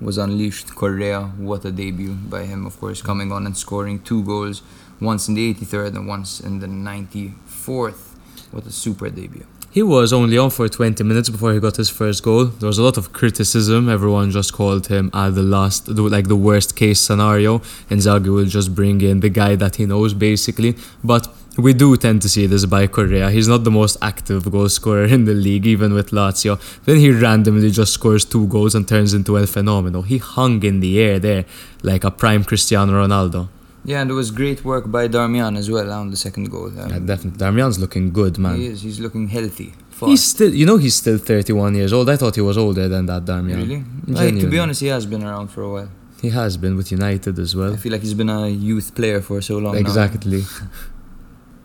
was 0.00 0.18
unleashed. 0.18 0.74
Correa, 0.74 1.22
what 1.38 1.64
a 1.64 1.72
debut 1.72 2.14
by 2.14 2.44
him, 2.44 2.66
of 2.66 2.78
course, 2.78 3.02
coming 3.02 3.32
on 3.32 3.46
and 3.46 3.56
scoring 3.56 4.00
two 4.00 4.22
goals, 4.24 4.62
once 5.00 5.28
in 5.28 5.34
the 5.34 5.54
83rd 5.54 5.96
and 5.96 6.06
once 6.08 6.40
in 6.40 6.58
the 6.60 6.66
94th. 6.66 8.14
What 8.50 8.66
a 8.66 8.72
super 8.72 9.10
debut. 9.10 9.46
He 9.70 9.82
was 9.82 10.10
only 10.10 10.38
on 10.38 10.48
for 10.48 10.68
20 10.70 11.04
minutes 11.04 11.28
before 11.28 11.52
he 11.52 11.60
got 11.60 11.76
his 11.76 11.90
first 11.90 12.22
goal. 12.22 12.46
There 12.46 12.66
was 12.66 12.78
a 12.78 12.82
lot 12.82 12.96
of 12.96 13.12
criticism. 13.12 13.90
Everyone 13.90 14.30
just 14.30 14.54
called 14.54 14.86
him 14.86 15.10
at 15.12 15.34
the 15.34 15.42
last, 15.42 15.88
like 15.88 16.28
the 16.28 16.36
worst 16.36 16.76
case 16.76 16.98
scenario. 16.98 17.56
And 17.90 18.00
Inzaghi 18.00 18.34
will 18.34 18.46
just 18.46 18.74
bring 18.74 19.02
in 19.02 19.20
the 19.20 19.28
guy 19.28 19.54
that 19.56 19.76
he 19.76 19.84
knows, 19.84 20.14
basically. 20.14 20.76
But 21.04 21.28
we 21.56 21.72
do 21.72 21.96
tend 21.96 22.22
to 22.22 22.28
see 22.28 22.46
this 22.46 22.64
by 22.66 22.86
Correa. 22.86 23.30
He's 23.30 23.48
not 23.48 23.64
the 23.64 23.70
most 23.70 23.96
active 24.02 24.50
goal 24.50 24.68
scorer 24.68 25.04
in 25.04 25.24
the 25.24 25.34
league, 25.34 25.66
even 25.66 25.94
with 25.94 26.10
Lazio. 26.10 26.58
Then 26.84 26.96
he 26.96 27.10
randomly 27.10 27.70
just 27.70 27.92
scores 27.92 28.24
two 28.24 28.46
goals 28.46 28.74
and 28.74 28.86
turns 28.86 29.14
into 29.14 29.38
El 29.38 29.44
Fenomeno. 29.44 30.04
He 30.04 30.18
hung 30.18 30.62
in 30.62 30.80
the 30.80 31.00
air 31.00 31.18
there 31.18 31.44
like 31.82 32.04
a 32.04 32.10
prime 32.10 32.44
Cristiano 32.44 32.92
Ronaldo. 32.92 33.48
Yeah, 33.84 34.00
and 34.02 34.10
it 34.10 34.14
was 34.14 34.32
great 34.32 34.64
work 34.64 34.90
by 34.90 35.06
Darmian 35.06 35.56
as 35.56 35.70
well 35.70 35.92
on 35.92 36.10
the 36.10 36.16
second 36.16 36.50
goal. 36.50 36.66
Um, 36.80 36.90
Yeah, 36.90 36.98
definitely. 36.98 37.38
Darmian's 37.38 37.78
looking 37.78 38.12
good, 38.12 38.36
man. 38.36 38.56
He 38.56 38.66
is. 38.66 38.82
He's 38.82 38.98
looking 38.98 39.28
healthy. 39.28 39.74
Fast. 39.90 40.10
He's 40.10 40.24
still, 40.24 40.52
you 40.52 40.66
know, 40.66 40.76
he's 40.76 40.96
still 40.96 41.18
31 41.18 41.74
years 41.76 41.92
old. 41.92 42.10
I 42.10 42.16
thought 42.16 42.34
he 42.34 42.40
was 42.40 42.58
older 42.58 42.88
than 42.88 43.06
that, 43.06 43.24
Darmian. 43.24 43.56
Really? 43.56 43.84
Like, 44.08 44.40
to 44.40 44.48
be 44.48 44.58
honest, 44.58 44.80
he 44.80 44.88
has 44.88 45.06
been 45.06 45.22
around 45.22 45.48
for 45.48 45.62
a 45.62 45.70
while. 45.70 45.88
He 46.20 46.30
has 46.30 46.56
been 46.56 46.76
with 46.76 46.90
United 46.90 47.38
as 47.38 47.54
well. 47.54 47.74
I 47.74 47.76
feel 47.76 47.92
like 47.92 48.02
he's 48.02 48.14
been 48.14 48.28
a 48.28 48.48
youth 48.48 48.94
player 48.94 49.20
for 49.20 49.40
so 49.40 49.58
long 49.58 49.74
now. 49.74 49.80
Exactly. 49.80 50.42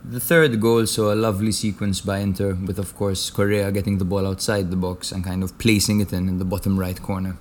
The 0.04 0.20
third 0.20 0.60
goal 0.60 0.88
saw 0.88 1.14
a 1.14 1.16
lovely 1.16 1.52
sequence 1.52 2.02
by 2.02 2.20
Inter, 2.20 2.56
with 2.56 2.80
of 2.80 2.96
course 2.96 3.30
Correa 3.30 3.72
getting 3.72 4.00
the 4.00 4.06
ball 4.06 4.26
outside 4.26 4.72
the 4.72 4.76
box 4.76 5.12
and 5.12 5.24
kind 5.24 5.44
of 5.44 5.58
placing 5.60 6.02
it 6.02 6.12
in 6.12 6.28
in 6.28 6.40
the 6.40 6.46
bottom 6.46 6.80
right 6.80 7.00
corner. 7.02 7.38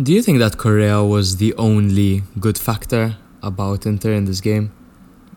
Do 0.00 0.12
you 0.12 0.22
think 0.22 0.38
that 0.38 0.56
Correa 0.56 1.02
was 1.02 1.38
the 1.38 1.52
only 1.54 2.22
good 2.38 2.58
factor 2.58 3.16
about 3.42 3.86
Inter 3.86 4.12
in 4.12 4.24
this 4.26 4.40
game? 4.40 4.72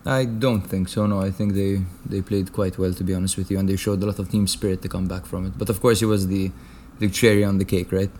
I 0.06 0.24
don't 0.24 0.62
think 0.62 0.88
so. 0.88 1.06
No, 1.06 1.20
I 1.20 1.30
think 1.30 1.54
they 1.54 1.82
they 2.06 2.22
played 2.22 2.52
quite 2.52 2.78
well 2.78 2.94
to 2.94 3.04
be 3.04 3.14
honest 3.14 3.36
with 3.36 3.50
you, 3.50 3.58
and 3.58 3.68
they 3.68 3.76
showed 3.76 4.02
a 4.02 4.06
lot 4.06 4.18
of 4.18 4.30
team 4.30 4.46
spirit 4.46 4.80
to 4.82 4.88
come 4.88 5.08
back 5.08 5.26
from 5.26 5.46
it. 5.46 5.58
But 5.58 5.70
of 5.70 5.80
course, 5.80 6.00
it 6.02 6.06
was 6.06 6.28
the 6.28 6.52
the 7.00 7.08
cherry 7.08 7.44
on 7.44 7.58
the 7.58 7.64
cake, 7.64 7.90
right? 7.90 8.10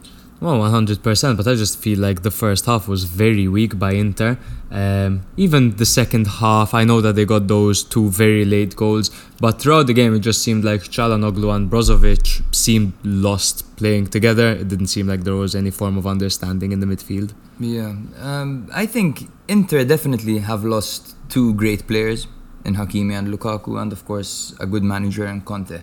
Well, 0.41 0.59
100%, 0.59 1.37
but 1.37 1.47
I 1.47 1.55
just 1.55 1.79
feel 1.79 1.99
like 1.99 2.23
the 2.23 2.31
first 2.31 2.65
half 2.65 2.89
was 2.89 3.05
very 3.05 3.47
weak 3.47 3.79
by 3.79 3.93
Inter. 3.93 4.39
Um, 4.71 5.23
even 5.37 5.77
the 5.77 5.85
second 5.85 6.27
half, 6.29 6.73
I 6.73 6.85
know 6.85 7.03
that 7.03 7.15
they 7.15 7.27
got 7.27 7.47
those 7.47 7.83
two 7.83 8.09
very 8.09 8.47
late 8.47 8.75
goals, 8.75 9.11
but 9.39 9.61
throughout 9.61 9.87
the 9.87 9.93
game, 9.93 10.15
it 10.15 10.21
just 10.21 10.43
seemed 10.43 10.65
like 10.65 10.81
Calhanoglu 10.85 11.55
and 11.55 11.71
Brozovic 11.71 12.43
seemed 12.55 12.95
lost 13.05 13.77
playing 13.77 14.07
together. 14.07 14.53
It 14.53 14.69
didn't 14.69 14.87
seem 14.87 15.07
like 15.07 15.25
there 15.25 15.35
was 15.35 15.55
any 15.55 15.71
form 15.71 15.99
of 15.99 16.07
understanding 16.07 16.73
in 16.73 16.81
the 16.81 16.87
midfield. 16.87 17.35
Yeah, 17.59 17.95
um, 18.19 18.71
I 18.73 18.87
think 18.87 19.29
Inter 19.47 19.85
definitely 19.85 20.39
have 20.39 20.65
lost 20.65 21.17
two 21.29 21.53
great 21.53 21.87
players 21.87 22.27
in 22.65 22.77
Hakimi 22.77 23.13
and 23.13 23.29
Lukaku, 23.29 23.81
and 23.81 23.93
of 23.93 24.07
course 24.07 24.55
a 24.59 24.67
good 24.67 24.85
manager 24.85 25.27
in 25.27 25.43
Conte. 25.43 25.83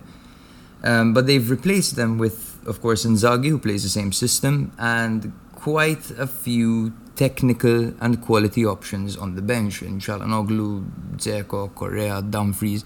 Um, 0.82 1.12
but 1.12 1.26
they've 1.26 1.48
replaced 1.50 1.96
them 1.96 2.18
with, 2.18 2.47
of 2.68 2.80
course, 2.80 3.04
Inzaghi, 3.04 3.48
who 3.48 3.58
plays 3.58 3.82
the 3.82 3.88
same 3.88 4.12
system, 4.12 4.72
and 4.78 5.32
quite 5.54 6.10
a 6.18 6.26
few 6.26 6.92
technical 7.16 7.92
and 8.00 8.20
quality 8.22 8.64
options 8.64 9.16
on 9.16 9.34
the 9.34 9.42
bench 9.42 9.82
in 9.82 9.98
Calhanoglu, 9.98 10.68
Dzeko, 11.16 11.74
Correa, 11.74 12.22
Dumfries. 12.22 12.84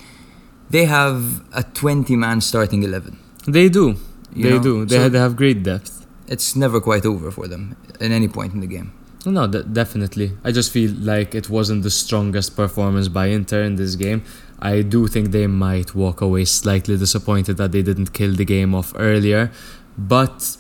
They 0.71 0.87
have 0.87 1.43
a 1.53 1.63
20 1.63 2.17
man 2.17 2.41
starting 2.41 2.83
11. 2.83 3.19
They 3.47 3.69
do. 3.69 3.97
You 4.35 4.45
they 4.45 4.51
know, 4.51 4.63
do. 4.63 4.85
They, 4.87 4.97
so- 4.97 5.09
they 5.11 5.19
have 5.19 5.37
great 5.37 5.63
depth. 5.63 6.07
It's 6.29 6.57
never 6.57 6.81
quite 6.81 7.05
over 7.05 7.31
for 7.31 7.47
them 7.47 7.77
at 8.01 8.11
any 8.11 8.29
point 8.29 8.55
in 8.55 8.61
the 8.61 8.67
game. 8.67 8.93
No, 9.27 9.47
de- 9.47 9.63
definitely. 9.65 10.33
I 10.43 10.51
just 10.51 10.73
feel 10.73 10.91
like 10.99 11.35
it 11.35 11.51
wasn't 11.51 11.83
the 11.83 11.91
strongest 11.91 12.57
performance 12.57 13.09
by 13.09 13.27
Inter 13.27 13.63
in 13.63 13.77
this 13.77 13.95
game. 13.97 14.23
I 14.63 14.83
do 14.83 15.09
think 15.09 15.33
they 15.33 15.49
might 15.49 15.93
walk 15.93 16.21
away 16.21 16.45
slightly 16.45 16.97
disappointed 16.97 17.57
that 17.57 17.73
they 17.73 17.83
didn't 17.83 18.13
kill 18.13 18.33
the 18.33 18.45
game 18.45 18.77
off 18.77 18.93
earlier, 18.97 19.51
but 19.99 20.57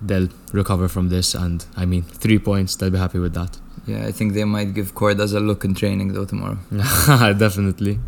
they'll 0.00 0.28
recover 0.52 0.86
from 0.86 1.08
this. 1.08 1.34
And 1.34 1.66
I 1.76 1.84
mean, 1.84 2.02
three 2.02 2.38
points, 2.38 2.76
they'll 2.76 2.90
be 2.90 2.98
happy 2.98 3.18
with 3.18 3.34
that. 3.34 3.58
Yeah, 3.86 4.06
I 4.06 4.12
think 4.12 4.34
they 4.34 4.44
might 4.44 4.72
give 4.72 4.94
Cordas 4.94 5.34
a 5.34 5.40
look 5.40 5.64
in 5.64 5.74
training 5.74 6.12
though 6.12 6.26
tomorrow. 6.26 6.58
definitely. 7.34 7.98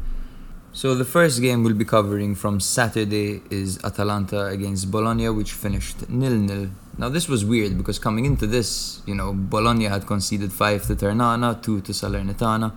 So 0.73 0.95
the 0.95 1.05
first 1.05 1.43
game 1.43 1.65
we'll 1.65 1.75
be 1.75 1.85
covering 1.85 2.37
from 2.37 2.61
Saturday 2.61 3.43
is 3.51 3.83
Atalanta 3.85 4.47
against 4.47 4.91
Bologna, 4.93 5.29
which 5.29 5.53
finished 5.53 6.09
nil-nil. 6.09 6.71
Now 6.97 7.09
this 7.09 7.29
was 7.29 7.45
weird 7.45 7.77
because 7.77 7.99
coming 7.99 8.27
into 8.27 8.47
this, 8.47 9.03
you 9.07 9.17
know, 9.17 9.33
Bologna 9.35 9.87
had 9.87 10.07
conceded 10.07 10.53
five 10.53 10.87
to 10.87 10.95
Ternana, 10.95 11.59
two 11.61 11.81
to 11.81 11.93
Salernitana, 11.93 12.73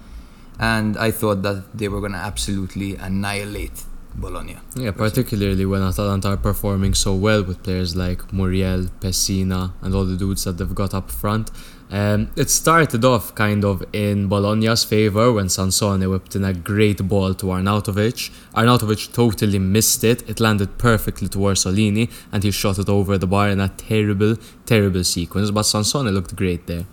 and 0.59 0.97
I 0.97 1.11
thought 1.11 1.41
that 1.43 1.77
they 1.77 1.87
were 1.87 1.99
going 1.99 2.13
to 2.13 2.17
absolutely 2.17 2.95
annihilate 2.95 3.83
Bologna. 4.17 4.57
Yeah, 4.75 4.91
particularly 4.91 5.65
when 5.65 5.81
Atalanta 5.81 6.29
are 6.29 6.37
performing 6.37 6.93
so 6.93 7.13
well 7.13 7.43
with 7.43 7.63
players 7.63 7.95
like 7.95 8.31
Muriel, 8.31 8.85
Pessina, 8.99 9.73
and 9.81 9.93
all 9.93 10.05
the 10.05 10.15
dudes 10.15 10.45
that 10.45 10.57
they've 10.57 10.75
got 10.75 10.93
up 10.93 11.11
front. 11.11 11.51
Um, 11.91 12.31
it 12.35 12.49
started 12.49 13.05
off 13.05 13.35
kind 13.35 13.63
of 13.63 13.83
in 13.93 14.27
Bologna's 14.27 14.83
favour 14.83 15.31
when 15.31 15.49
Sansone 15.49 16.09
whipped 16.09 16.35
in 16.35 16.43
a 16.43 16.53
great 16.53 17.07
ball 17.07 17.33
to 17.35 17.45
Arnautovic. 17.45 18.31
Arnautovic 18.55 19.13
totally 19.13 19.59
missed 19.59 20.03
it. 20.03 20.27
It 20.27 20.39
landed 20.39 20.79
perfectly 20.79 21.27
to 21.29 21.37
Orsolini 21.37 22.11
and 22.31 22.43
he 22.43 22.51
shot 22.51 22.79
it 22.79 22.89
over 22.89 23.17
the 23.17 23.27
bar 23.27 23.49
in 23.49 23.59
a 23.59 23.69
terrible, 23.69 24.35
terrible 24.65 25.03
sequence. 25.03 25.51
But 25.51 25.63
Sansone 25.63 26.11
looked 26.11 26.35
great 26.35 26.65
there. 26.65 26.85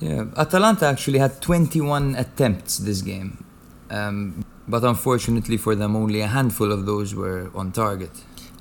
Yeah, 0.00 0.24
Atalanta 0.36 0.86
actually 0.86 1.18
had 1.18 1.40
21 1.42 2.16
attempts 2.16 2.78
this 2.78 3.02
game, 3.02 3.44
um, 3.90 4.44
but 4.66 4.84
unfortunately 4.84 5.56
for 5.56 5.74
them, 5.74 5.96
only 5.96 6.20
a 6.20 6.26
handful 6.28 6.72
of 6.72 6.86
those 6.86 7.14
were 7.14 7.50
on 7.54 7.72
target. 7.72 8.10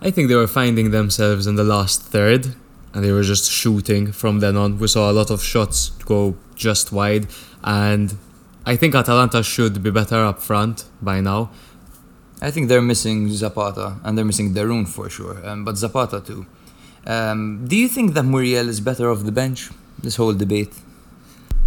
I 0.01 0.11
think 0.11 0.29
they 0.29 0.35
were 0.35 0.47
finding 0.47 0.91
themselves 0.91 1.47
in 1.47 1.55
the 1.55 1.63
last 1.63 2.01
third 2.01 2.55
and 2.93 3.03
they 3.03 3.11
were 3.11 3.23
just 3.23 3.49
shooting 3.49 4.11
from 4.11 4.39
then 4.39 4.57
on. 4.57 4.77
We 4.77 4.87
saw 4.87 5.09
a 5.09 5.13
lot 5.13 5.29
of 5.29 5.41
shots 5.41 5.89
go 6.05 6.35
just 6.55 6.91
wide, 6.91 7.27
and 7.63 8.17
I 8.65 8.75
think 8.75 8.95
Atalanta 8.95 9.43
should 9.43 9.81
be 9.81 9.91
better 9.91 10.23
up 10.25 10.39
front 10.41 10.85
by 11.01 11.21
now. 11.21 11.51
I 12.41 12.51
think 12.51 12.67
they're 12.69 12.81
missing 12.81 13.29
Zapata 13.31 13.97
and 14.03 14.17
they're 14.17 14.25
missing 14.25 14.53
Darun 14.53 14.87
for 14.87 15.09
sure, 15.09 15.37
um, 15.47 15.63
but 15.63 15.77
Zapata 15.77 16.21
too. 16.21 16.45
Um, 17.05 17.65
do 17.67 17.75
you 17.75 17.87
think 17.87 18.13
that 18.15 18.23
Muriel 18.23 18.67
is 18.67 18.79
better 18.79 19.09
off 19.11 19.23
the 19.23 19.31
bench? 19.31 19.69
This 19.99 20.15
whole 20.15 20.33
debate. 20.33 20.73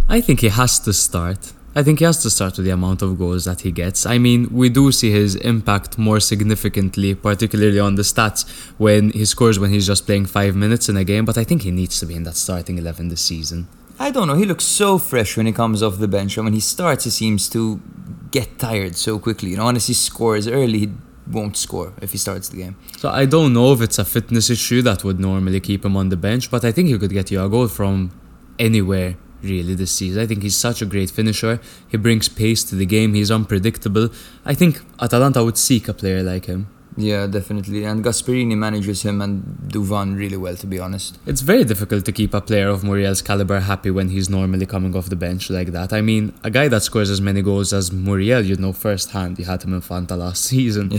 I 0.07 0.21
think 0.21 0.41
he 0.41 0.49
has 0.49 0.79
to 0.81 0.93
start. 0.93 1.53
I 1.73 1.81
think 1.81 1.99
he 1.99 2.05
has 2.05 2.21
to 2.21 2.29
start 2.29 2.55
with 2.55 2.65
the 2.65 2.71
amount 2.71 3.01
of 3.01 3.17
goals 3.17 3.45
that 3.45 3.61
he 3.61 3.71
gets. 3.71 4.05
I 4.05 4.19
mean, 4.19 4.47
we 4.51 4.69
do 4.69 4.91
see 4.91 5.11
his 5.11 5.35
impact 5.35 5.97
more 5.97 6.19
significantly, 6.19 7.15
particularly 7.15 7.79
on 7.79 7.95
the 7.95 8.03
stats, 8.03 8.47
when 8.77 9.09
he 9.09 9.25
scores 9.25 9.57
when 9.59 9.71
he's 9.71 9.87
just 9.87 10.05
playing 10.05 10.27
five 10.27 10.55
minutes 10.55 10.87
in 10.89 10.95
a 10.95 11.03
game, 11.03 11.25
but 11.25 11.39
I 11.39 11.43
think 11.43 11.63
he 11.63 11.71
needs 11.71 11.99
to 11.99 12.05
be 12.05 12.13
in 12.13 12.23
that 12.23 12.35
starting 12.35 12.77
11 12.77 13.09
this 13.09 13.21
season. 13.21 13.67
I 13.97 14.11
don't 14.11 14.27
know. 14.27 14.35
He 14.35 14.45
looks 14.45 14.63
so 14.63 14.99
fresh 14.99 15.35
when 15.37 15.47
he 15.47 15.51
comes 15.51 15.81
off 15.81 15.97
the 15.97 16.07
bench, 16.07 16.37
and 16.37 16.45
when 16.45 16.53
he 16.53 16.59
starts, 16.59 17.05
he 17.05 17.09
seems 17.09 17.49
to 17.49 17.81
get 18.29 18.59
tired 18.59 18.95
so 18.95 19.17
quickly. 19.17 19.49
You 19.49 19.57
know, 19.57 19.67
unless 19.67 19.87
he 19.87 19.95
scores 19.95 20.47
early, 20.47 20.79
he 20.79 20.91
won't 21.25 21.57
score 21.57 21.93
if 22.01 22.11
he 22.11 22.19
starts 22.19 22.47
the 22.49 22.57
game. 22.57 22.77
So 22.99 23.09
I 23.09 23.25
don't 23.25 23.53
know 23.53 23.73
if 23.73 23.81
it's 23.81 23.97
a 23.97 24.05
fitness 24.05 24.51
issue 24.51 24.83
that 24.83 25.03
would 25.03 25.19
normally 25.19 25.59
keep 25.59 25.83
him 25.83 25.97
on 25.97 26.09
the 26.09 26.17
bench, 26.17 26.51
but 26.51 26.63
I 26.63 26.71
think 26.71 26.89
he 26.89 26.97
could 26.99 27.11
get 27.11 27.31
you 27.31 27.43
a 27.43 27.49
goal 27.49 27.67
from 27.67 28.11
anywhere 28.59 29.17
really 29.45 29.75
this 29.75 29.91
season. 29.91 30.21
I 30.21 30.27
think 30.27 30.43
he's 30.43 30.55
such 30.55 30.81
a 30.81 30.85
great 30.85 31.09
finisher. 31.09 31.59
He 31.87 31.97
brings 31.97 32.27
pace 32.27 32.63
to 32.65 32.75
the 32.75 32.85
game. 32.85 33.13
He's 33.13 33.31
unpredictable. 33.31 34.09
I 34.45 34.53
think 34.53 34.81
Atalanta 34.99 35.43
would 35.43 35.57
seek 35.57 35.87
a 35.87 35.93
player 35.93 36.21
like 36.23 36.45
him. 36.45 36.67
Yeah, 36.97 37.27
definitely. 37.27 37.83
And 37.83 38.03
Gasperini 38.05 38.55
manages 38.57 39.01
him 39.03 39.21
and 39.21 39.43
Duvan 39.67 40.17
really 40.17 40.37
well, 40.37 40.55
to 40.55 40.65
be 40.65 40.79
honest. 40.79 41.19
It's 41.25 41.41
very 41.41 41.65
difficult 41.65 42.05
to 42.05 42.13
keep 42.13 42.33
a 42.33 42.39
player 42.39 42.69
of 42.69 42.85
Muriel's 42.85 43.21
caliber 43.21 43.59
happy 43.59 43.91
when 43.91 44.07
he's 44.09 44.29
normally 44.29 44.65
coming 44.65 44.95
off 44.95 45.09
the 45.09 45.17
bench 45.17 45.49
like 45.49 45.73
that. 45.73 45.91
I 45.91 45.99
mean, 45.99 46.33
a 46.43 46.49
guy 46.49 46.69
that 46.69 46.83
scores 46.83 47.09
as 47.09 47.19
many 47.19 47.41
goals 47.41 47.73
as 47.73 47.91
Muriel, 47.91 48.41
you'd 48.45 48.61
know 48.61 48.71
firsthand. 48.71 49.37
You 49.39 49.43
had 49.43 49.63
him 49.63 49.73
in 49.73 49.81
Fanta 49.81 50.17
last 50.17 50.45
season. 50.51 50.97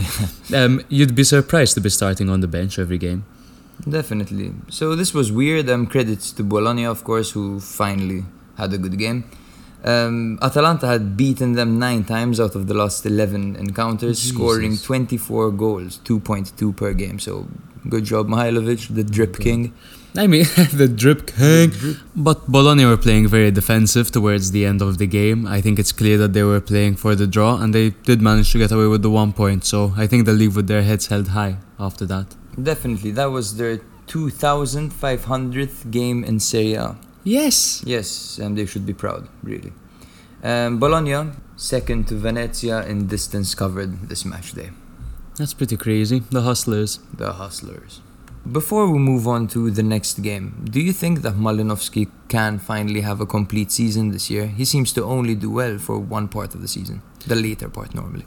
um, 0.53 0.81
you'd 0.87 1.15
be 1.15 1.23
surprised 1.23 1.73
to 1.75 1.81
be 1.81 1.89
starting 1.89 2.29
on 2.29 2.41
the 2.41 2.47
bench 2.47 2.77
every 2.77 2.99
game. 2.99 3.25
Definitely. 3.89 4.53
So 4.69 4.95
this 4.95 5.13
was 5.15 5.31
weird. 5.31 5.67
Um, 5.69 5.87
credits 5.87 6.31
to 6.33 6.43
Bologna, 6.43 6.85
of 6.85 7.03
course, 7.03 7.31
who 7.31 7.59
finally 7.59 8.23
had 8.57 8.73
a 8.73 8.77
good 8.77 8.97
game. 8.97 9.23
Um, 9.83 10.39
Atalanta 10.41 10.87
had 10.87 11.15
beaten 11.15 11.53
them 11.53 11.79
nine 11.79 12.03
times 12.03 12.39
out 12.39 12.55
of 12.55 12.67
the 12.67 12.73
last 12.73 13.05
11 13.05 13.55
encounters, 13.55 14.19
Jesus. 14.19 14.35
scoring 14.35 14.77
24 14.77 15.51
goals, 15.51 15.99
2.2 16.03 16.75
per 16.75 16.93
game. 16.93 17.19
So 17.19 17.47
good 17.87 18.03
job, 18.03 18.27
Mihajlovic, 18.27 18.93
the 18.93 19.03
drip 19.03 19.39
king. 19.39 19.73
I 20.15 20.25
mean, 20.25 20.45
the 20.73 20.87
drip 20.87 21.27
king. 21.27 21.71
But 22.15 22.47
Bologna 22.47 22.85
were 22.85 22.97
playing 22.97 23.27
very 23.27 23.51
defensive 23.51 24.09
towards 24.09 24.51
the 24.51 24.65
end 24.65 24.81
of 24.81 24.97
the 24.97 25.05
game. 25.05 25.45
I 25.45 25.61
think 25.61 25.77
it's 25.77 25.91
clear 25.91 26.17
that 26.17 26.33
they 26.33 26.43
were 26.43 26.59
playing 26.59 26.95
for 26.95 27.13
the 27.13 27.27
draw, 27.27 27.61
and 27.61 27.73
they 27.73 27.91
did 27.91 28.19
manage 28.21 28.51
to 28.53 28.57
get 28.57 28.71
away 28.71 28.87
with 28.87 29.03
the 29.03 29.11
one 29.11 29.31
point. 29.31 29.63
So 29.63 29.93
I 29.95 30.07
think 30.07 30.25
they'll 30.25 30.35
leave 30.35 30.55
with 30.55 30.67
their 30.67 30.81
heads 30.81 31.07
held 31.07 31.29
high 31.29 31.57
after 31.79 32.05
that. 32.07 32.35
Definitely, 32.61 33.11
that 33.11 33.29
was 33.29 33.57
their 33.57 33.77
2,500th 34.07 35.91
game 35.91 36.23
in 36.23 36.39
Serie 36.39 36.73
A. 36.73 36.97
Yes. 37.27 37.83
Yes, 37.85 38.39
and 38.39 38.57
they 38.57 38.65
should 38.65 38.85
be 38.85 38.93
proud, 38.93 39.27
really. 39.43 39.73
Um, 40.43 40.79
Bologna, 40.79 41.31
second 41.57 42.07
to 42.07 42.15
Venezia 42.15 42.85
in 42.85 43.07
distance 43.07 43.53
covered 43.53 44.07
this 44.07 44.23
match 44.23 44.53
day. 44.53 44.69
That's 45.35 45.53
pretty 45.53 45.75
crazy. 45.75 46.19
The 46.31 46.43
hustlers. 46.43 46.99
The 47.13 47.33
Hustlers. 47.33 47.99
Before 48.49 48.89
we 48.89 48.97
move 48.97 49.27
on 49.27 49.47
to 49.49 49.69
the 49.69 49.83
next 49.83 50.21
game, 50.21 50.65
do 50.71 50.79
you 50.79 50.93
think 50.93 51.21
that 51.23 51.33
Malinovsky 51.33 52.09
can 52.29 52.59
finally 52.59 53.01
have 53.01 53.19
a 53.19 53.25
complete 53.25 53.73
season 53.73 54.11
this 54.11 54.29
year? 54.29 54.47
He 54.47 54.63
seems 54.63 54.93
to 54.93 55.03
only 55.03 55.35
do 55.35 55.51
well 55.51 55.77
for 55.79 55.99
one 55.99 56.29
part 56.29 56.55
of 56.55 56.61
the 56.61 56.67
season, 56.69 57.01
the 57.27 57.35
later 57.35 57.67
part 57.67 57.93
normally. 57.93 58.25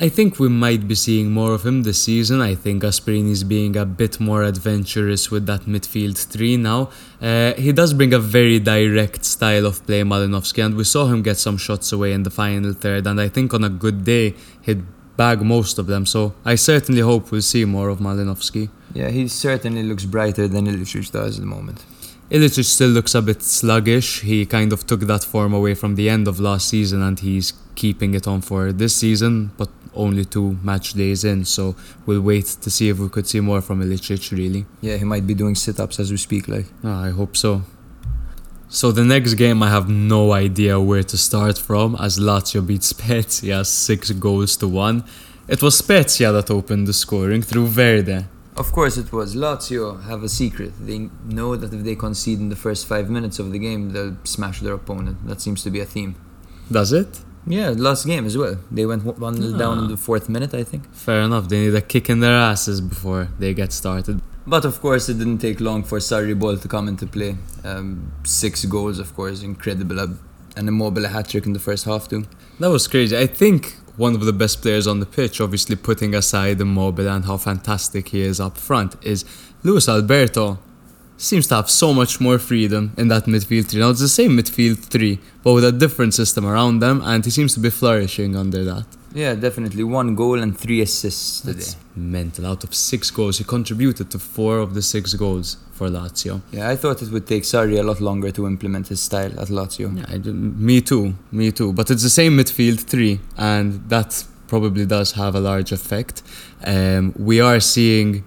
I 0.00 0.08
think 0.08 0.38
we 0.38 0.48
might 0.48 0.86
be 0.86 0.94
seeing 0.94 1.32
more 1.32 1.52
of 1.54 1.66
him 1.66 1.82
this 1.82 2.00
season. 2.04 2.40
I 2.40 2.54
think 2.54 2.84
Gasperini's 2.84 3.42
being 3.42 3.76
a 3.76 3.84
bit 3.84 4.20
more 4.20 4.44
adventurous 4.44 5.28
with 5.32 5.46
that 5.46 5.62
midfield 5.62 6.16
three 6.16 6.56
now. 6.56 6.90
Uh, 7.20 7.54
he 7.54 7.72
does 7.72 7.94
bring 7.94 8.14
a 8.14 8.20
very 8.20 8.60
direct 8.60 9.24
style 9.24 9.66
of 9.66 9.84
play, 9.84 10.02
Malinovsky, 10.02 10.64
and 10.64 10.76
we 10.76 10.84
saw 10.84 11.06
him 11.06 11.22
get 11.22 11.36
some 11.36 11.56
shots 11.56 11.90
away 11.90 12.12
in 12.12 12.22
the 12.22 12.30
final 12.30 12.72
third. 12.74 13.08
And 13.08 13.20
I 13.20 13.28
think 13.28 13.52
on 13.52 13.64
a 13.64 13.68
good 13.68 14.04
day, 14.04 14.36
he'd 14.62 14.84
bag 15.16 15.42
most 15.42 15.80
of 15.80 15.88
them. 15.88 16.06
So 16.06 16.32
I 16.44 16.54
certainly 16.54 17.00
hope 17.00 17.32
we'll 17.32 17.42
see 17.42 17.64
more 17.64 17.88
of 17.88 17.98
Malinovsky. 17.98 18.70
Yeah, 18.94 19.08
he 19.08 19.26
certainly 19.26 19.82
looks 19.82 20.04
brighter 20.04 20.46
than 20.46 20.68
Ilicic 20.68 21.10
does 21.10 21.38
at 21.38 21.40
the 21.40 21.46
moment. 21.46 21.84
Ilicic 22.30 22.66
still 22.66 22.90
looks 22.90 23.14
a 23.14 23.22
bit 23.22 23.42
sluggish. 23.42 24.20
He 24.20 24.46
kind 24.46 24.72
of 24.72 24.86
took 24.86 25.00
that 25.00 25.24
form 25.24 25.54
away 25.54 25.74
from 25.74 25.96
the 25.96 26.08
end 26.10 26.28
of 26.28 26.38
last 26.38 26.68
season 26.68 27.02
and 27.02 27.18
he's 27.18 27.54
keeping 27.74 28.12
it 28.14 28.28
on 28.28 28.42
for 28.42 28.70
this 28.70 28.94
season. 28.94 29.50
But 29.56 29.70
only 29.98 30.24
two 30.24 30.56
match 30.62 30.94
days 30.94 31.24
in. 31.24 31.44
So 31.44 31.76
we'll 32.06 32.22
wait 32.22 32.46
to 32.62 32.70
see 32.70 32.88
if 32.88 32.98
we 32.98 33.08
could 33.08 33.26
see 33.26 33.40
more 33.40 33.60
from 33.60 33.82
Ilicic, 33.82 34.30
really. 34.32 34.64
Yeah, 34.80 34.96
he 34.96 35.04
might 35.04 35.26
be 35.26 35.34
doing 35.34 35.54
sit 35.54 35.78
ups 35.80 35.98
as 36.00 36.10
we 36.10 36.16
speak, 36.16 36.48
like. 36.48 36.66
Ah, 36.84 37.02
I 37.04 37.10
hope 37.10 37.36
so. 37.36 37.62
So 38.70 38.92
the 38.92 39.04
next 39.04 39.34
game, 39.34 39.62
I 39.62 39.70
have 39.70 39.88
no 39.88 40.32
idea 40.32 40.78
where 40.78 41.02
to 41.02 41.16
start 41.16 41.56
from, 41.56 41.96
as 41.96 42.18
Lazio 42.18 42.66
beat 42.66 42.84
Spezia 42.84 43.64
six 43.64 44.10
goals 44.10 44.56
to 44.58 44.68
one. 44.68 45.04
It 45.48 45.62
was 45.62 45.78
Spezia 45.78 46.32
that 46.32 46.50
opened 46.50 46.86
the 46.86 46.92
scoring 46.92 47.40
through 47.40 47.68
Verde. 47.68 48.26
Of 48.58 48.72
course 48.72 48.98
it 48.98 49.10
was. 49.12 49.34
Lazio 49.34 50.02
have 50.02 50.22
a 50.22 50.28
secret. 50.28 50.72
They 50.78 51.08
know 51.24 51.56
that 51.56 51.72
if 51.72 51.82
they 51.82 51.94
concede 51.94 52.40
in 52.40 52.50
the 52.50 52.56
first 52.56 52.86
five 52.86 53.08
minutes 53.08 53.38
of 53.38 53.52
the 53.52 53.58
game, 53.58 53.92
they'll 53.92 54.18
smash 54.24 54.60
their 54.60 54.74
opponent. 54.74 55.26
That 55.26 55.40
seems 55.40 55.62
to 55.62 55.70
be 55.70 55.80
a 55.80 55.86
theme. 55.86 56.16
Does 56.70 56.92
it? 56.92 57.20
Yeah, 57.46 57.70
last 57.76 58.06
game 58.06 58.26
as 58.26 58.36
well. 58.36 58.56
They 58.70 58.84
went 58.86 59.04
1 59.04 59.42
0 59.42 59.58
down 59.58 59.78
in 59.78 59.88
the 59.88 59.96
fourth 59.96 60.28
minute, 60.28 60.52
I 60.54 60.64
think. 60.64 60.92
Fair 60.92 61.22
enough. 61.22 61.48
They 61.48 61.60
need 61.60 61.74
a 61.74 61.80
kick 61.80 62.10
in 62.10 62.20
their 62.20 62.34
asses 62.34 62.80
before 62.80 63.28
they 63.38 63.54
get 63.54 63.72
started. 63.72 64.20
But 64.46 64.64
of 64.64 64.80
course, 64.80 65.08
it 65.08 65.18
didn't 65.18 65.38
take 65.38 65.60
long 65.60 65.82
for 65.82 65.98
Sarri 65.98 66.38
Ball 66.38 66.56
to 66.56 66.68
come 66.68 66.88
into 66.88 67.06
play. 67.06 67.36
Um, 67.64 68.12
six 68.24 68.64
goals, 68.64 68.98
of 68.98 69.14
course, 69.14 69.42
incredible. 69.42 70.00
Uh, 70.00 70.08
An 70.56 70.68
Immobile 70.68 71.08
hat 71.08 71.28
trick 71.28 71.46
in 71.46 71.52
the 71.52 71.60
first 71.60 71.84
half, 71.84 72.08
too. 72.08 72.24
That 72.58 72.70
was 72.70 72.88
crazy. 72.88 73.16
I 73.16 73.26
think 73.26 73.76
one 73.96 74.14
of 74.14 74.24
the 74.24 74.32
best 74.32 74.62
players 74.62 74.86
on 74.86 75.00
the 75.00 75.06
pitch, 75.06 75.40
obviously 75.40 75.76
putting 75.76 76.14
aside 76.14 76.58
the 76.58 76.64
Immobile 76.64 77.08
and 77.08 77.24
how 77.24 77.36
fantastic 77.36 78.08
he 78.08 78.22
is 78.22 78.40
up 78.40 78.56
front, 78.56 78.96
is 79.02 79.24
Luis 79.62 79.88
Alberto. 79.88 80.58
Seems 81.20 81.48
to 81.48 81.56
have 81.56 81.68
so 81.68 81.92
much 81.92 82.20
more 82.20 82.38
freedom 82.38 82.92
in 82.96 83.08
that 83.08 83.24
midfield 83.24 83.66
three. 83.66 83.80
Now 83.80 83.90
it's 83.90 84.00
the 84.00 84.08
same 84.08 84.36
midfield 84.38 84.78
three, 84.78 85.18
but 85.42 85.52
with 85.52 85.64
a 85.64 85.72
different 85.72 86.14
system 86.14 86.46
around 86.46 86.78
them, 86.78 87.02
and 87.04 87.24
he 87.24 87.30
seems 87.32 87.54
to 87.54 87.60
be 87.60 87.70
flourishing 87.70 88.36
under 88.36 88.62
that. 88.64 88.86
Yeah, 89.12 89.34
definitely. 89.34 89.82
One 89.82 90.14
goal 90.14 90.40
and 90.40 90.56
three 90.56 90.80
assists 90.80 91.40
today. 91.40 91.54
That's 91.54 91.76
mental. 91.96 92.46
Out 92.46 92.62
of 92.62 92.72
six 92.72 93.10
goals, 93.10 93.38
he 93.38 93.44
contributed 93.44 94.12
to 94.12 94.18
four 94.18 94.58
of 94.58 94.74
the 94.74 94.82
six 94.82 95.14
goals 95.14 95.56
for 95.72 95.88
Lazio. 95.88 96.40
Yeah, 96.52 96.68
I 96.68 96.76
thought 96.76 97.02
it 97.02 97.10
would 97.10 97.26
take 97.26 97.42
Sarri 97.42 97.80
a 97.80 97.82
lot 97.82 98.00
longer 98.00 98.30
to 98.30 98.46
implement 98.46 98.88
his 98.88 99.00
style 99.00 99.32
at 99.40 99.48
Lazio. 99.48 99.96
Yeah, 99.96 100.04
I 100.08 100.18
me 100.18 100.80
too, 100.80 101.14
me 101.32 101.50
too. 101.50 101.72
But 101.72 101.90
it's 101.90 102.04
the 102.04 102.10
same 102.10 102.36
midfield 102.36 102.80
three, 102.80 103.18
and 103.36 103.88
that 103.88 104.24
probably 104.46 104.86
does 104.86 105.12
have 105.12 105.34
a 105.34 105.40
large 105.40 105.72
effect. 105.72 106.22
Um, 106.64 107.12
we 107.18 107.40
are 107.40 107.60
seeing 107.60 108.24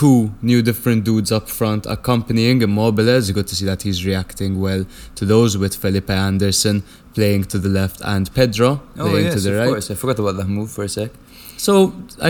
two 0.00 0.30
new 0.40 0.60
different 0.62 1.04
dudes 1.04 1.30
up 1.30 1.46
front 1.60 1.82
accompanying 1.96 2.62
Immobile. 2.62 3.08
It's 3.18 3.30
good 3.30 3.48
to 3.48 3.54
see 3.54 3.66
that 3.66 3.82
he's 3.82 4.00
reacting 4.10 4.52
well 4.66 4.82
to 5.18 5.24
those 5.26 5.58
with 5.62 5.74
Felipe 5.82 6.08
Anderson 6.08 6.82
playing 7.14 7.44
to 7.52 7.58
the 7.58 7.68
left 7.68 8.00
and 8.14 8.24
Pedro 8.38 8.70
Oh, 8.98 9.10
playing 9.10 9.26
yes, 9.26 9.34
to 9.34 9.40
the 9.40 9.52
of 9.52 9.58
right. 9.58 9.68
course. 9.68 9.90
I 9.90 9.94
forgot 10.02 10.18
about 10.18 10.36
that 10.38 10.48
move 10.48 10.70
for 10.70 10.84
a 10.84 10.88
sec. 10.88 11.10
So, 11.58 11.74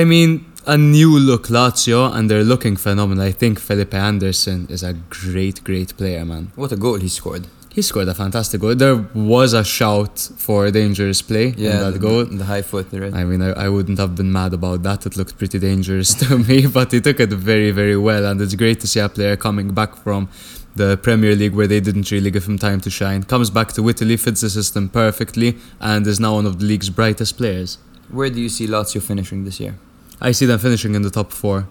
I 0.00 0.03
mean, 0.03 0.31
a 0.67 0.77
new 0.77 1.17
look 1.31 1.45
Lazio, 1.47 2.12
and 2.12 2.29
they're 2.29 2.49
looking 2.53 2.77
phenomenal. 2.77 3.25
I 3.25 3.31
think 3.31 3.61
Felipe 3.61 3.95
Anderson 3.95 4.67
is 4.69 4.83
a 4.83 4.95
great, 5.21 5.62
great 5.62 5.97
player, 5.97 6.25
man. 6.25 6.50
What 6.57 6.73
a 6.73 6.77
goal 6.77 6.99
he 6.99 7.09
scored. 7.09 7.47
He 7.73 7.83
scored 7.83 8.09
a 8.09 8.15
fantastic 8.15 8.61
goal. 8.61 8.75
There 8.75 8.97
was 9.15 9.53
a 9.53 9.62
shout 9.62 10.19
for 10.37 10.67
a 10.67 10.73
dangerous 10.73 11.23
play 11.23 11.55
Yeah, 11.57 11.71
in 11.71 11.79
the, 11.79 11.91
that 11.93 11.99
goal. 12.00 12.25
the 12.25 12.45
high 12.45 12.62
foot, 12.62 12.89
right? 12.93 13.15
I 13.15 13.25
mean, 13.25 13.41
I, 13.43 13.50
I 13.53 13.69
wouldn't 13.69 13.99
have 13.99 14.17
been 14.17 14.33
mad 14.33 14.53
about 14.55 14.83
that. 14.83 15.07
It 15.07 15.17
looked 15.17 15.39
pretty 15.39 15.59
dangerous 15.61 16.12
to 16.23 16.39
me, 16.39 16.67
but 16.67 16.91
he 16.91 17.00
took 17.00 17.21
it 17.21 17.31
very, 17.31 17.71
very 17.71 17.97
well. 17.97 18.27
And 18.27 18.41
it's 18.41 18.55
great 18.57 18.81
to 18.81 18.89
see 18.89 18.99
a 19.00 19.09
player 19.09 19.37
coming 19.37 19.73
back 19.73 19.95
from 19.97 20.29
the 20.75 20.97
Premier 20.97 21.37
League 21.37 21.55
where 21.55 21.69
they 21.69 21.79
didn't 21.81 22.11
really 22.11 22.31
give 22.33 22.45
him 22.47 22.59
time 22.59 22.81
to 22.81 22.91
shine. 22.91 23.23
Comes 23.23 23.50
back 23.50 23.73
to 23.75 23.89
Italy, 23.89 24.17
fits 24.17 24.41
the 24.41 24.50
system 24.50 24.89
perfectly, 24.89 25.57
and 25.81 26.05
is 26.09 26.19
now 26.19 26.35
one 26.35 26.47
of 26.47 26.59
the 26.59 26.65
league's 26.65 26.91
brightest 26.91 27.37
players. 27.37 27.79
Where 28.09 28.31
do 28.31 28.41
you 28.41 28.49
see 28.49 28.67
Lazio 28.67 29.00
finishing 29.00 29.45
this 29.45 29.61
year? 29.61 29.79
I 30.21 30.33
see 30.33 30.47
them 30.47 30.59
finishing 30.59 30.95
in 30.97 31.03
the 31.03 31.11
top 31.11 31.31
four. 31.33 31.69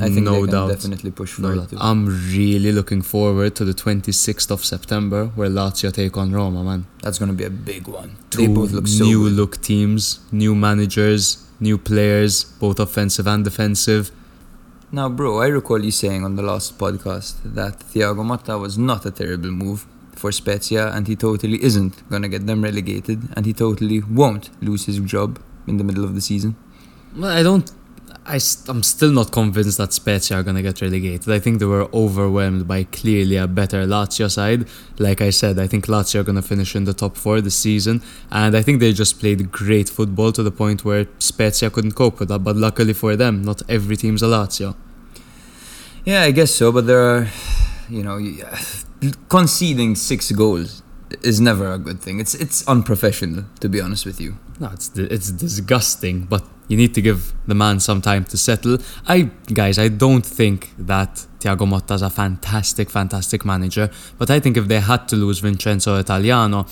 I 0.00 0.10
think 0.10 0.24
no 0.24 0.46
doubt. 0.46 0.68
definitely 0.68 1.10
push 1.10 1.32
for 1.32 1.42
No. 1.42 1.66
I'm 1.78 2.06
really 2.32 2.72
looking 2.72 3.02
forward 3.02 3.56
to 3.56 3.64
the 3.64 3.74
26th 3.74 4.50
of 4.50 4.64
September 4.64 5.26
where 5.34 5.48
Lazio 5.48 5.92
take 5.92 6.16
on 6.16 6.32
Roma, 6.32 6.62
man. 6.62 6.86
That's 7.02 7.18
going 7.18 7.30
to 7.30 7.34
be 7.34 7.44
a 7.44 7.50
big 7.50 7.88
one. 7.88 8.16
Two 8.30 8.38
they 8.38 8.46
both 8.46 8.72
look 8.72 8.86
so 8.86 9.04
new 9.04 9.28
look 9.28 9.60
teams, 9.60 10.20
new 10.30 10.54
managers, 10.54 11.46
new 11.60 11.78
players, 11.78 12.44
both 12.44 12.78
offensive 12.78 13.26
and 13.26 13.44
defensive. 13.44 14.10
Now, 14.90 15.08
bro, 15.08 15.40
I 15.40 15.48
recall 15.48 15.84
you 15.84 15.90
saying 15.90 16.24
on 16.24 16.36
the 16.36 16.42
last 16.42 16.78
podcast 16.78 17.34
that 17.44 17.80
Thiago 17.80 18.24
Motta 18.24 18.58
was 18.58 18.78
not 18.78 19.04
a 19.04 19.10
terrible 19.10 19.50
move 19.50 19.86
for 20.14 20.32
Spezia 20.32 20.90
and 20.94 21.06
he 21.06 21.14
totally 21.16 21.62
isn't 21.62 22.08
going 22.08 22.22
to 22.22 22.28
get 22.28 22.46
them 22.46 22.62
relegated 22.62 23.28
and 23.36 23.46
he 23.46 23.52
totally 23.52 24.00
won't 24.00 24.50
lose 24.62 24.86
his 24.86 24.98
job 25.00 25.40
in 25.66 25.76
the 25.76 25.84
middle 25.84 26.04
of 26.04 26.14
the 26.14 26.20
season. 26.20 26.56
Well, 27.16 27.30
I 27.30 27.42
don't. 27.42 27.70
I 28.28 28.38
st- 28.38 28.68
I'm 28.68 28.82
still 28.82 29.10
not 29.10 29.32
convinced 29.32 29.78
that 29.78 29.92
Spezia 29.94 30.36
are 30.38 30.42
gonna 30.42 30.62
get 30.62 30.82
relegated. 30.82 31.32
I 31.32 31.38
think 31.38 31.60
they 31.60 31.64
were 31.64 31.88
overwhelmed 31.94 32.68
by 32.68 32.84
clearly 32.84 33.36
a 33.36 33.46
better 33.46 33.86
Lazio 33.86 34.30
side. 34.30 34.68
Like 34.98 35.22
I 35.22 35.30
said, 35.30 35.58
I 35.58 35.66
think 35.66 35.86
Lazio 35.86 36.20
are 36.20 36.24
gonna 36.24 36.42
finish 36.42 36.76
in 36.76 36.84
the 36.84 36.92
top 36.92 37.16
four 37.16 37.40
this 37.40 37.56
season, 37.56 38.02
and 38.30 38.54
I 38.54 38.62
think 38.62 38.80
they 38.80 38.92
just 38.92 39.18
played 39.18 39.50
great 39.50 39.88
football 39.88 40.30
to 40.32 40.42
the 40.42 40.50
point 40.50 40.84
where 40.84 41.06
Spezia 41.18 41.70
couldn't 41.70 41.92
cope 41.92 42.20
with 42.20 42.28
that. 42.28 42.40
But 42.40 42.56
luckily 42.56 42.92
for 42.92 43.16
them, 43.16 43.42
not 43.42 43.62
every 43.68 43.96
team's 43.96 44.22
a 44.22 44.26
Lazio. 44.26 44.76
Yeah, 46.04 46.22
I 46.22 46.30
guess 46.30 46.54
so, 46.54 46.70
but 46.70 46.86
there 46.86 47.02
are, 47.02 47.28
you 47.88 48.02
know, 48.02 48.18
conceding 49.30 49.94
six 49.94 50.30
goals 50.32 50.82
is 51.22 51.40
never 51.40 51.72
a 51.72 51.78
good 51.78 52.00
thing. 52.00 52.20
It's 52.20 52.34
it's 52.34 52.66
unprofessional, 52.68 53.44
to 53.60 53.68
be 53.70 53.80
honest 53.80 54.04
with 54.04 54.20
you. 54.20 54.36
No, 54.60 54.68
it's 54.72 54.90
it's 54.96 55.30
disgusting, 55.30 56.24
but 56.24 56.44
you 56.68 56.76
need 56.76 56.94
to 56.94 57.02
give 57.02 57.32
the 57.46 57.54
man 57.54 57.80
some 57.80 58.00
time 58.00 58.24
to 58.26 58.36
settle. 58.36 58.78
I 59.06 59.30
guys, 59.52 59.78
I 59.78 59.88
don't 59.88 60.24
think 60.24 60.72
that 60.78 61.26
Thiago 61.40 61.66
Motta 61.66 61.94
is 61.94 62.02
a 62.02 62.10
fantastic, 62.10 62.90
fantastic 62.90 63.44
manager, 63.44 63.90
but 64.18 64.30
I 64.30 64.40
think 64.40 64.56
if 64.56 64.68
they 64.68 64.80
had 64.80 65.08
to 65.08 65.16
lose 65.16 65.40
Vincenzo 65.40 65.98
Italiano, 65.98 66.66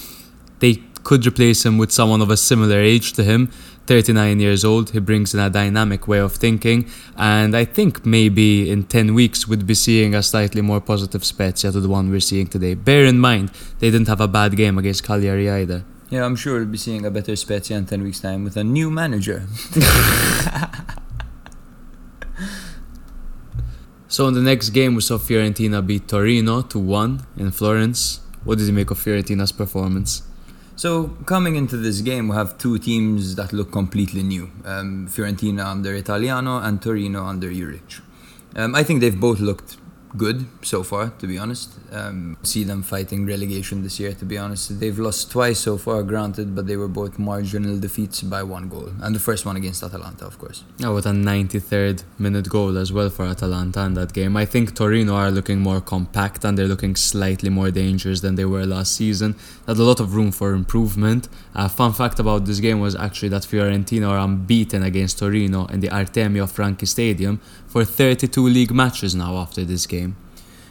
they 0.61 0.83
could 1.03 1.27
replace 1.27 1.65
him 1.65 1.79
with 1.79 1.93
someone 1.93 2.21
of 2.21 2.31
a 2.31 2.37
similar 2.37 2.81
age 2.81 3.13
to 3.13 3.23
him. 3.23 3.51
39 3.87 4.41
years 4.41 4.65
old, 4.65 4.91
he 4.91 4.99
brings 4.99 5.33
in 5.33 5.39
a 5.39 5.49
dynamic 5.49 6.09
way 6.09 6.19
of 6.19 6.33
thinking, 6.33 6.91
and 7.17 7.57
I 7.57 7.65
think 7.65 8.05
maybe 8.05 8.69
in 8.69 8.83
10 8.83 9.15
weeks 9.15 9.47
we'd 9.47 9.65
be 9.65 9.75
seeing 9.75 10.17
a 10.17 10.25
slightly 10.25 10.61
more 10.61 10.81
positive 10.81 11.25
Spezia 11.25 11.71
to 11.71 11.81
the 11.81 11.89
one 11.89 12.11
we're 12.11 12.19
seeing 12.19 12.49
today. 12.49 12.75
Bear 12.75 13.05
in 13.05 13.21
mind, 13.21 13.53
they 13.79 13.93
didn't 13.93 14.09
have 14.09 14.21
a 14.21 14.27
bad 14.27 14.57
game 14.57 14.77
against 14.79 15.05
Cagliari 15.05 15.49
either. 15.49 15.85
Yeah, 16.09 16.25
I'm 16.25 16.37
sure 16.37 16.59
we'll 16.59 16.67
be 16.67 16.79
seeing 16.79 17.05
a 17.05 17.11
better 17.11 17.35
Spezia 17.35 17.77
in 17.77 17.87
10 17.87 18.03
weeks' 18.03 18.21
time 18.21 18.45
with 18.45 18.57
a 18.57 18.65
new 18.65 18.91
manager. 18.91 19.47
So 24.17 24.27
in 24.29 24.33
the 24.33 24.41
next 24.41 24.71
game, 24.71 24.95
we 24.95 25.03
saw 25.03 25.19
Fiorentina 25.19 25.87
beat 25.87 26.09
Torino 26.09 26.63
to 26.63 26.79
one 26.79 27.27
in 27.37 27.51
Florence. 27.51 28.21
What 28.45 28.57
did 28.57 28.67
you 28.67 28.73
make 28.73 28.91
of 28.91 28.99
Fiorentina's 28.99 29.53
performance? 29.53 30.23
So, 30.75 31.09
coming 31.27 31.57
into 31.57 31.77
this 31.77 32.01
game, 32.01 32.29
we 32.29 32.37
have 32.37 32.57
two 32.57 32.79
teams 32.79 33.35
that 33.35 33.53
look 33.53 33.71
completely 33.73 34.23
new 34.23 34.51
um, 34.65 35.07
Fiorentina 35.07 35.67
under 35.67 35.95
Italiano 35.95 36.61
and 36.61 36.81
Torino 36.81 37.25
under 37.25 37.51
Juric. 37.51 38.01
Um, 38.55 38.75
I 38.75 38.83
think 38.85 39.03
they've 39.03 39.21
both 39.21 39.41
looked 39.41 39.77
good 40.17 40.47
so 40.63 40.83
far, 40.83 41.11
to 41.19 41.27
be 41.27 41.39
honest. 41.39 41.73
Um, 41.93 42.37
see 42.43 42.65
them 42.65 42.83
fighting 42.83 43.27
relegation 43.27 43.83
this 43.83 43.99
year, 44.01 44.13
to 44.15 44.25
be 44.25 44.39
honest. 44.39 44.81
They've 44.81 44.99
lost 44.99 45.31
twice 45.31 45.61
so 45.61 45.77
far, 45.79 46.03
granted, 46.03 46.55
but 46.55 46.67
they 46.67 46.77
were 46.77 46.89
both 46.89 47.19
marginal 47.19 47.79
defeats 47.79 48.23
by 48.23 48.43
one 48.43 48.69
goal. 48.69 48.91
And 49.01 49.15
the 49.15 49.21
first 49.21 49.47
one 49.47 49.57
against 49.57 49.83
Atalanta, 49.83 50.27
of 50.27 50.39
course. 50.39 50.65
Oh, 50.83 50.95
with 50.95 51.07
a 51.07 51.11
93rd 51.11 52.05
minute 52.19 52.49
goal 52.49 52.77
as 52.79 52.93
well 52.93 53.11
for 53.11 53.25
Atalanta 53.25 53.81
in 53.85 53.95
that 53.95 54.13
game. 54.13 54.37
I 54.37 54.45
think 54.45 54.75
Torino 54.75 55.15
are 55.15 55.31
looking 55.31 55.61
more 55.61 55.81
compact 55.81 56.45
and 56.45 56.57
they're 56.57 56.69
looking 56.69 56.97
slightly 56.97 57.51
more 57.51 57.71
dangerous 57.71 58.21
than 58.21 58.35
they 58.35 58.45
were 58.45 58.65
last 58.65 58.95
season. 58.95 59.35
There's 59.67 59.79
a 59.79 59.85
lot 59.85 60.01
of 60.01 60.15
room 60.15 60.33
for 60.33 60.53
improvement. 60.53 61.29
A 61.55 61.69
fun 61.69 61.93
fact 61.93 62.19
about 62.19 62.45
this 62.45 62.61
game 62.61 62.81
was 62.81 62.95
actually 62.95 63.31
that 63.31 63.43
Fiorentina 63.43 64.09
are 64.09 64.19
unbeaten 64.19 64.83
against 64.83 65.19
Torino 65.19 65.67
in 65.67 65.81
the 65.81 65.89
Artemio 65.89 66.49
Franchi 66.49 66.87
Stadium 66.87 67.41
for 67.67 67.85
32 67.85 68.41
league 68.49 68.73
matches 68.73 69.15
now 69.15 69.37
after 69.37 69.65
this 69.65 69.87
game. 69.87 70.06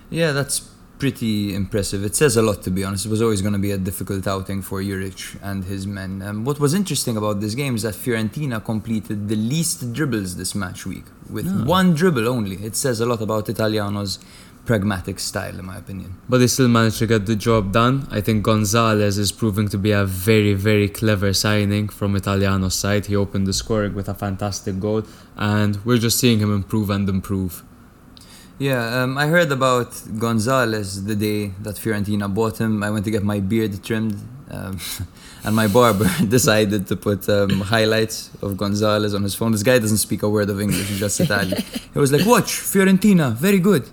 Yeah, 0.09 0.31
that's 0.31 0.69
pretty 0.99 1.53
impressive. 1.53 2.03
It 2.03 2.15
says 2.15 2.37
a 2.37 2.41
lot, 2.41 2.63
to 2.63 2.71
be 2.71 2.83
honest. 2.83 3.05
It 3.05 3.09
was 3.09 3.21
always 3.21 3.41
going 3.41 3.53
to 3.53 3.59
be 3.59 3.71
a 3.71 3.77
difficult 3.77 4.27
outing 4.27 4.61
for 4.61 4.81
Juric 4.81 5.37
and 5.41 5.65
his 5.65 5.85
men. 5.85 6.21
Um, 6.21 6.45
what 6.45 6.59
was 6.59 6.73
interesting 6.73 7.17
about 7.17 7.41
this 7.41 7.53
game 7.55 7.75
is 7.75 7.83
that 7.83 7.95
Fiorentina 7.95 8.63
completed 8.63 9.27
the 9.27 9.35
least 9.35 9.93
dribbles 9.93 10.37
this 10.37 10.55
match 10.55 10.85
week 10.85 11.05
with 11.29 11.47
one 11.65 11.93
dribble 11.93 12.27
only. 12.27 12.55
It 12.57 12.75
says 12.75 13.01
a 13.01 13.05
lot 13.05 13.21
about 13.21 13.49
Italiano's 13.49 14.19
pragmatic 14.65 15.19
style, 15.19 15.59
in 15.59 15.65
my 15.65 15.77
opinion. 15.77 16.17
But 16.27 16.39
they 16.39 16.47
still 16.47 16.67
managed 16.67 16.97
to 16.99 17.07
get 17.07 17.25
the 17.25 17.35
job 17.35 17.71
done. 17.71 18.07
I 18.09 18.21
think 18.21 18.43
Gonzalez 18.43 19.17
is 19.17 19.31
proving 19.31 19.67
to 19.69 19.77
be 19.77 19.91
a 19.91 20.05
very, 20.05 20.53
very 20.53 20.89
clever 20.89 21.33
signing 21.33 21.89
from 21.89 22.15
Italiano's 22.15 22.73
side. 22.73 23.05
He 23.05 23.15
opened 23.15 23.45
the 23.47 23.53
scoring 23.53 23.93
with 23.93 24.09
a 24.09 24.15
fantastic 24.15 24.79
goal, 24.79 25.03
and 25.35 25.83
we're 25.85 25.99
just 25.99 26.17
seeing 26.19 26.39
him 26.39 26.53
improve 26.53 26.89
and 26.89 27.07
improve. 27.07 27.63
Yeah, 28.57 29.03
um, 29.03 29.17
I 29.17 29.27
heard 29.27 29.51
about 29.51 29.91
Gonzalez 30.17 31.03
the 31.03 31.15
day 31.15 31.47
that 31.63 31.75
Fiorentina 31.75 32.33
bought 32.33 32.57
him. 32.59 32.83
I 32.83 32.89
went 32.89 33.03
to 33.05 33.11
get 33.11 33.23
my 33.23 33.39
beard 33.39 33.83
trimmed 33.83 34.17
Um, 34.49 34.77
and 35.45 35.55
my 35.55 35.67
barber 35.67 36.07
decided 36.37 36.85
to 36.87 36.95
put 36.95 37.27
um, 37.27 37.49
highlights 37.75 38.29
of 38.43 38.55
Gonzalez 38.55 39.13
on 39.17 39.23
his 39.23 39.33
phone. 39.35 39.51
This 39.51 39.63
guy 39.63 39.79
doesn't 39.79 39.97
speak 40.07 40.21
a 40.23 40.29
word 40.29 40.49
of 40.53 40.57
English, 40.61 40.87
he's 40.89 40.99
just 40.99 41.19
Italian. 41.19 41.57
He 41.93 41.99
was 41.99 42.11
like, 42.15 42.25
Watch, 42.33 42.51
Fiorentina, 42.71 43.33
very 43.47 43.59
good. 43.69 43.83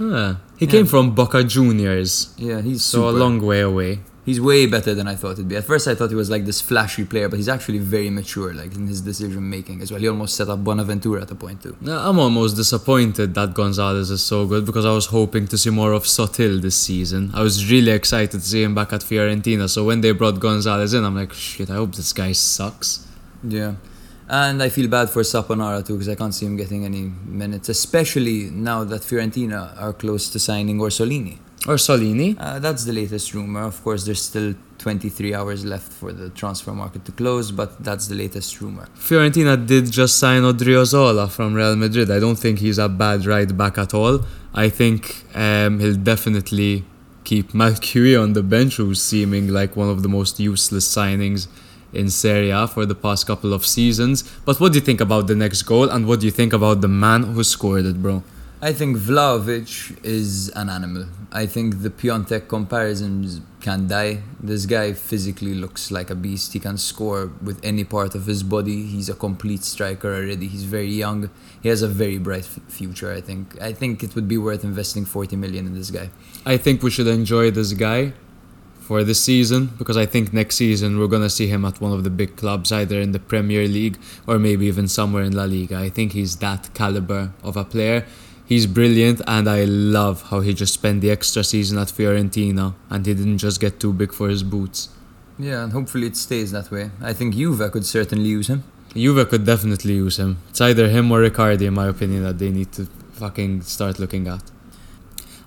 Ah, 0.00 0.36
he 0.58 0.64
Yeah. 0.66 0.72
came 0.74 0.86
from 0.86 1.04
Boca 1.14 1.40
Juniors, 1.44 2.12
Yeah, 2.36 2.60
he's 2.60 2.82
so 2.82 3.08
a 3.08 3.14
long 3.22 3.36
way 3.50 3.60
away. 3.60 3.92
He's 4.22 4.38
way 4.38 4.66
better 4.66 4.94
than 4.94 5.08
I 5.08 5.14
thought 5.14 5.32
it'd 5.32 5.48
be. 5.48 5.56
At 5.56 5.64
first, 5.64 5.88
I 5.88 5.94
thought 5.94 6.10
he 6.10 6.14
was 6.14 6.28
like 6.28 6.44
this 6.44 6.60
flashy 6.60 7.04
player, 7.06 7.28
but 7.30 7.36
he's 7.38 7.48
actually 7.48 7.78
very 7.78 8.10
mature, 8.10 8.52
like 8.52 8.74
in 8.74 8.86
his 8.86 9.00
decision 9.00 9.48
making 9.48 9.80
as 9.80 9.90
well. 9.90 9.98
He 9.98 10.08
almost 10.08 10.36
set 10.36 10.48
up 10.48 10.62
Bonaventura 10.62 11.22
at 11.22 11.30
a 11.30 11.34
point 11.34 11.62
too. 11.62 11.74
Now, 11.80 12.08
I'm 12.08 12.18
almost 12.18 12.54
disappointed 12.56 13.34
that 13.34 13.54
Gonzalez 13.54 14.10
is 14.10 14.22
so 14.22 14.46
good 14.46 14.66
because 14.66 14.84
I 14.84 14.92
was 14.92 15.06
hoping 15.06 15.46
to 15.48 15.56
see 15.56 15.70
more 15.70 15.92
of 15.92 16.04
Sottil 16.04 16.60
this 16.60 16.76
season. 16.76 17.30
I 17.32 17.42
was 17.42 17.70
really 17.70 17.92
excited 17.92 18.32
to 18.32 18.46
see 18.46 18.62
him 18.62 18.74
back 18.74 18.92
at 18.92 19.00
Fiorentina. 19.00 19.70
So 19.70 19.84
when 19.84 20.02
they 20.02 20.12
brought 20.12 20.38
Gonzalez 20.38 20.92
in, 20.92 21.02
I'm 21.02 21.16
like, 21.16 21.32
shit, 21.32 21.70
I 21.70 21.76
hope 21.76 21.94
this 21.94 22.12
guy 22.12 22.32
sucks. 22.32 23.06
Yeah. 23.42 23.76
And 24.28 24.62
I 24.62 24.68
feel 24.68 24.88
bad 24.88 25.10
for 25.10 25.22
Saponara 25.22 25.84
too, 25.84 25.94
because 25.94 26.10
I 26.10 26.14
can't 26.14 26.34
see 26.34 26.46
him 26.46 26.56
getting 26.56 26.84
any 26.84 27.10
minutes, 27.24 27.68
especially 27.70 28.50
now 28.50 28.84
that 28.84 29.00
Fiorentina 29.00 29.80
are 29.80 29.92
close 29.94 30.28
to 30.28 30.38
signing 30.38 30.78
Orsolini. 30.78 31.38
Or 31.68 31.76
Solini. 31.76 32.36
Uh, 32.38 32.58
that's 32.58 32.84
the 32.84 32.92
latest 32.92 33.34
rumor. 33.34 33.64
Of 33.64 33.82
course, 33.84 34.04
there's 34.04 34.22
still 34.22 34.54
23 34.78 35.34
hours 35.34 35.62
left 35.62 35.92
for 35.92 36.10
the 36.10 36.30
transfer 36.30 36.72
market 36.72 37.04
to 37.04 37.12
close, 37.12 37.52
but 37.52 37.84
that's 37.84 38.06
the 38.06 38.14
latest 38.14 38.60
rumor. 38.62 38.88
Fiorentina 38.96 39.66
did 39.66 39.90
just 39.90 40.18
sign 40.18 40.40
Odriozola 40.42 41.30
from 41.30 41.52
Real 41.52 41.76
Madrid. 41.76 42.10
I 42.10 42.18
don't 42.18 42.36
think 42.36 42.60
he's 42.60 42.78
a 42.78 42.88
bad 42.88 43.26
right 43.26 43.54
back 43.54 43.76
at 43.76 43.92
all. 43.92 44.20
I 44.54 44.70
think 44.70 45.24
um, 45.34 45.80
he'll 45.80 45.96
definitely 45.96 46.84
keep 47.24 47.52
Malcuit 47.52 48.20
on 48.20 48.32
the 48.32 48.42
bench, 48.42 48.76
who's 48.76 49.02
seeming 49.02 49.48
like 49.48 49.76
one 49.76 49.90
of 49.90 50.02
the 50.02 50.08
most 50.08 50.40
useless 50.40 50.88
signings 50.88 51.46
in 51.92 52.08
Serie 52.08 52.50
A 52.50 52.66
for 52.66 52.86
the 52.86 52.94
past 52.94 53.26
couple 53.26 53.52
of 53.52 53.66
seasons. 53.66 54.22
But 54.46 54.58
what 54.60 54.72
do 54.72 54.78
you 54.78 54.84
think 54.84 55.00
about 55.00 55.26
the 55.26 55.36
next 55.36 55.62
goal, 55.62 55.90
and 55.90 56.06
what 56.06 56.20
do 56.20 56.26
you 56.26 56.32
think 56.32 56.54
about 56.54 56.80
the 56.80 56.88
man 56.88 57.22
who 57.34 57.44
scored 57.44 57.84
it, 57.84 58.00
bro? 58.02 58.22
I 58.62 58.74
think 58.74 58.98
Vlahovic 58.98 60.04
is 60.04 60.50
an 60.50 60.68
animal. 60.68 61.06
I 61.32 61.46
think 61.46 61.80
the 61.80 61.88
Piatek 61.88 62.46
comparisons 62.46 63.40
can 63.62 63.88
die. 63.88 64.18
This 64.38 64.66
guy 64.66 64.92
physically 64.92 65.54
looks 65.54 65.90
like 65.90 66.10
a 66.10 66.14
beast. 66.14 66.52
He 66.52 66.60
can 66.60 66.76
score 66.76 67.30
with 67.42 67.58
any 67.64 67.84
part 67.84 68.14
of 68.14 68.26
his 68.26 68.42
body. 68.42 68.84
He's 68.86 69.08
a 69.08 69.14
complete 69.14 69.64
striker 69.64 70.14
already. 70.14 70.46
He's 70.46 70.64
very 70.64 70.90
young. 70.90 71.30
He 71.62 71.70
has 71.70 71.80
a 71.80 71.88
very 71.88 72.18
bright 72.18 72.44
f- 72.44 72.60
future, 72.68 73.10
I 73.10 73.22
think. 73.22 73.58
I 73.62 73.72
think 73.72 74.02
it 74.02 74.14
would 74.14 74.28
be 74.28 74.36
worth 74.36 74.62
investing 74.62 75.06
40 75.06 75.36
million 75.36 75.66
in 75.66 75.74
this 75.74 75.90
guy. 75.90 76.10
I 76.44 76.58
think 76.58 76.82
we 76.82 76.90
should 76.90 77.06
enjoy 77.06 77.50
this 77.50 77.72
guy 77.72 78.12
for 78.80 79.04
this 79.04 79.22
season 79.24 79.70
because 79.78 79.96
I 79.96 80.04
think 80.04 80.34
next 80.34 80.56
season 80.56 80.98
we're 80.98 81.06
gonna 81.06 81.30
see 81.30 81.46
him 81.46 81.64
at 81.64 81.80
one 81.80 81.92
of 81.92 82.04
the 82.04 82.10
big 82.10 82.36
clubs, 82.36 82.72
either 82.72 83.00
in 83.00 83.12
the 83.12 83.20
Premier 83.20 83.66
League 83.66 83.98
or 84.26 84.38
maybe 84.38 84.66
even 84.66 84.86
somewhere 84.86 85.22
in 85.22 85.32
La 85.32 85.44
Liga. 85.44 85.78
I 85.78 85.88
think 85.88 86.12
he's 86.12 86.36
that 86.36 86.74
caliber 86.74 87.32
of 87.42 87.56
a 87.56 87.64
player. 87.64 88.04
He's 88.50 88.66
brilliant, 88.66 89.22
and 89.28 89.48
I 89.48 89.62
love 89.62 90.22
how 90.30 90.40
he 90.40 90.52
just 90.54 90.74
spent 90.74 91.02
the 91.02 91.10
extra 91.12 91.44
season 91.44 91.78
at 91.78 91.86
Fiorentina 91.86 92.74
and 92.90 93.06
he 93.06 93.14
didn't 93.14 93.38
just 93.38 93.60
get 93.60 93.78
too 93.78 93.92
big 93.92 94.12
for 94.12 94.28
his 94.28 94.42
boots. 94.42 94.88
Yeah, 95.38 95.62
and 95.62 95.72
hopefully 95.72 96.08
it 96.08 96.16
stays 96.16 96.50
that 96.50 96.68
way. 96.68 96.90
I 97.00 97.12
think 97.12 97.36
Juve 97.36 97.70
could 97.70 97.86
certainly 97.86 98.28
use 98.28 98.48
him. 98.48 98.64
Juve 98.92 99.28
could 99.28 99.46
definitely 99.46 99.94
use 99.94 100.18
him. 100.18 100.38
It's 100.48 100.60
either 100.60 100.88
him 100.88 101.12
or 101.12 101.22
Icardi, 101.22 101.66
in 101.68 101.74
my 101.74 101.86
opinion, 101.86 102.24
that 102.24 102.40
they 102.40 102.50
need 102.50 102.72
to 102.72 102.86
fucking 103.12 103.62
start 103.62 104.00
looking 104.00 104.26
at. 104.26 104.42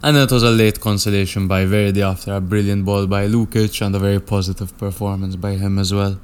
And 0.02 0.16
it 0.16 0.32
was 0.32 0.44
a 0.44 0.50
late 0.50 0.80
consolation 0.80 1.46
by 1.50 1.66
Verdi 1.66 2.02
after 2.02 2.34
a 2.34 2.40
brilliant 2.40 2.86
ball 2.86 3.06
by 3.06 3.28
Lukic 3.28 3.86
and 3.86 3.94
a 3.94 4.00
very 4.00 4.22
positive 4.22 4.78
performance 4.78 5.36
by 5.36 5.56
him 5.56 5.78
as 5.78 5.94
well. 5.94 6.22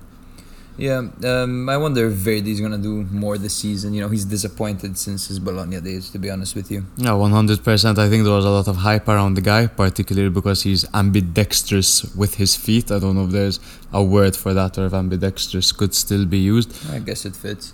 Yeah, 0.79 1.01
um, 1.25 1.67
I 1.69 1.77
wonder 1.77 2.07
if 2.07 2.13
Verdi's 2.13 2.61
gonna 2.61 2.77
do 2.77 3.03
more 3.11 3.37
this 3.37 3.55
season. 3.55 3.93
You 3.93 4.01
know, 4.01 4.09
he's 4.09 4.25
disappointed 4.25 4.97
since 4.97 5.27
his 5.27 5.39
Bologna 5.39 5.81
days, 5.81 6.09
to 6.11 6.19
be 6.19 6.29
honest 6.29 6.55
with 6.55 6.71
you. 6.71 6.85
Yeah, 6.97 7.11
100%. 7.11 7.97
I 7.97 8.09
think 8.09 8.23
there 8.23 8.33
was 8.33 8.45
a 8.45 8.49
lot 8.49 8.67
of 8.67 8.77
hype 8.77 9.07
around 9.07 9.33
the 9.33 9.41
guy, 9.41 9.67
particularly 9.67 10.29
because 10.29 10.63
he's 10.63 10.85
ambidextrous 10.93 12.15
with 12.15 12.35
his 12.35 12.55
feet. 12.55 12.91
I 12.91 12.99
don't 12.99 13.15
know 13.15 13.25
if 13.25 13.31
there's 13.31 13.59
a 13.91 14.03
word 14.03 14.35
for 14.35 14.53
that 14.53 14.77
or 14.77 14.85
if 14.85 14.93
ambidextrous 14.93 15.71
could 15.71 15.93
still 15.93 16.25
be 16.25 16.39
used. 16.39 16.71
I 16.89 16.99
guess 16.99 17.25
it 17.25 17.35
fits. 17.35 17.73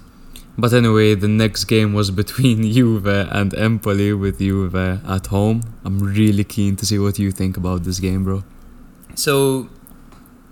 But 0.57 0.73
anyway, 0.73 1.15
the 1.15 1.27
next 1.27 1.65
game 1.65 1.93
was 1.93 2.11
between 2.11 2.63
Juve 2.73 3.07
and 3.07 3.53
Empoli 3.53 4.13
with 4.13 4.39
Juve 4.39 4.75
at 4.75 5.27
home. 5.27 5.61
I'm 5.83 5.99
really 5.99 6.45
keen 6.45 6.75
to 6.77 6.85
see 6.85 6.97
what 6.97 7.19
you 7.19 7.31
think 7.31 7.57
about 7.57 7.83
this 7.83 7.99
game, 7.99 8.23
bro. 8.23 8.43
So, 9.15 9.69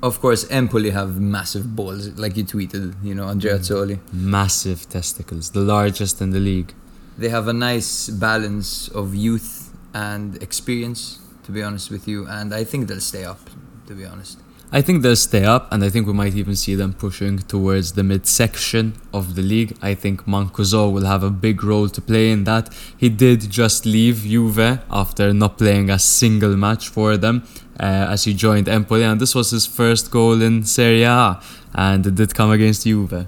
of 0.03 0.19
course, 0.19 0.45
Empoli 0.51 0.89
have 0.89 1.19
massive 1.19 1.75
balls, 1.77 2.09
like 2.19 2.35
you 2.35 2.43
tweeted, 2.43 2.93
you 3.01 3.15
know, 3.15 3.27
Andrea 3.29 3.55
mm. 3.55 3.59
Azzoli. 3.59 3.99
Massive 4.11 4.89
testicles, 4.89 5.51
the 5.51 5.61
largest 5.61 6.21
in 6.21 6.31
the 6.31 6.41
league. 6.41 6.73
They 7.17 7.29
have 7.29 7.47
a 7.47 7.53
nice 7.53 8.09
balance 8.09 8.89
of 8.89 9.15
youth 9.15 9.73
and 9.93 10.41
experience, 10.43 11.19
to 11.45 11.53
be 11.53 11.63
honest 11.63 11.89
with 11.89 12.05
you, 12.05 12.27
and 12.27 12.53
I 12.53 12.65
think 12.65 12.89
they'll 12.89 12.99
stay 13.13 13.23
up, 13.23 13.49
to 13.87 13.93
be 13.93 14.03
honest. 14.03 14.39
I 14.75 14.81
think 14.81 15.03
they'll 15.03 15.15
stay 15.15 15.45
up, 15.45 15.71
and 15.71 15.83
I 15.83 15.89
think 15.89 16.07
we 16.07 16.13
might 16.13 16.33
even 16.33 16.55
see 16.55 16.73
them 16.73 16.93
pushing 16.93 17.37
towards 17.37 17.91
the 17.91 18.03
midsection 18.03 18.93
of 19.13 19.35
the 19.35 19.43
league. 19.43 19.77
I 19.83 19.93
think 19.93 20.25
Mancuso 20.25 20.91
will 20.91 21.05
have 21.05 21.21
a 21.21 21.29
big 21.29 21.63
role 21.63 21.89
to 21.89 22.01
play 22.01 22.31
in 22.31 22.43
that. 22.45 22.73
He 22.97 23.09
did 23.09 23.51
just 23.51 23.85
leave 23.85 24.17
Juve 24.23 24.79
after 24.89 25.31
not 25.31 25.59
playing 25.59 25.91
a 25.91 25.99
single 25.99 26.55
match 26.57 26.89
for 26.89 27.17
them 27.17 27.43
uh, 27.79 28.13
as 28.13 28.23
he 28.23 28.33
joined 28.33 28.67
Empoli, 28.67 29.03
and 29.03 29.21
this 29.21 29.35
was 29.35 29.51
his 29.51 29.67
first 29.67 30.09
goal 30.09 30.41
in 30.41 30.63
Serie 30.65 31.03
A, 31.03 31.39
and 31.75 32.03
it 32.07 32.15
did 32.15 32.33
come 32.33 32.49
against 32.49 32.83
Juve. 32.85 33.27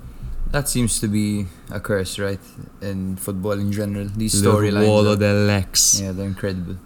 That 0.49 0.67
seems 0.67 0.99
to 1.01 1.07
be 1.07 1.45
a 1.69 1.79
curse, 1.79 2.17
right, 2.17 2.39
in 2.81 3.17
football 3.17 3.51
in 3.59 3.71
general. 3.71 4.07
These 4.17 4.41
The 4.41 4.49
storylines. 4.49 4.87
Ruolo 4.87 5.13
are- 5.13 5.19
del 5.19 5.45
Lex. 5.45 5.99
Yeah, 6.01 6.11
they're 6.11 6.25
incredible. 6.25 6.77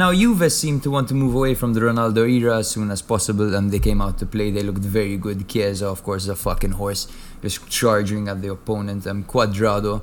Now, 0.00 0.14
Juve 0.14 0.50
seem 0.50 0.80
to 0.80 0.90
want 0.90 1.08
to 1.08 1.14
move 1.14 1.34
away 1.34 1.54
from 1.54 1.74
the 1.74 1.80
Ronaldo 1.80 2.26
era 2.26 2.56
as 2.60 2.70
soon 2.70 2.90
as 2.90 3.02
possible, 3.02 3.54
and 3.54 3.70
they 3.70 3.78
came 3.78 4.00
out 4.00 4.16
to 4.20 4.24
play. 4.24 4.50
They 4.50 4.62
looked 4.62 4.78
very 4.78 5.18
good. 5.18 5.46
Chiesa, 5.46 5.88
of 5.88 6.02
course, 6.02 6.22
is 6.22 6.30
a 6.30 6.36
fucking 6.36 6.70
horse, 6.70 7.06
just 7.42 7.68
charging 7.68 8.26
at 8.26 8.40
the 8.40 8.48
opponent. 8.48 9.06
Um, 9.06 9.24
Cuadrado 9.24 10.00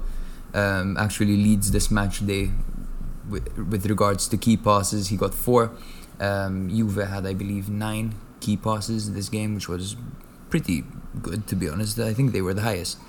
um, 0.54 0.98
actually 0.98 1.36
leads 1.36 1.72
this 1.72 1.90
match 1.90 2.24
day 2.28 2.52
with, 3.28 3.58
with 3.58 3.88
regards 3.88 4.28
to 4.28 4.38
key 4.38 4.56
passes. 4.56 5.08
He 5.08 5.18
got 5.18 5.34
four. 5.34 5.72
Um, 6.20 6.70
Juve 6.70 7.10
had, 7.10 7.26
I 7.26 7.34
believe, 7.34 7.68
nine 7.68 8.14
key 8.40 8.56
passes 8.56 9.08
in 9.08 9.16
this 9.16 9.30
game, 9.30 9.56
which 9.56 9.68
was 9.68 9.96
pretty 10.52 10.84
good, 11.24 11.48
to 11.48 11.56
be 11.56 11.68
honest. 11.70 11.98
I 11.98 12.14
think 12.14 12.34
they 12.34 12.44
were 12.44 12.54
the 12.54 12.62
highest. 12.62 13.00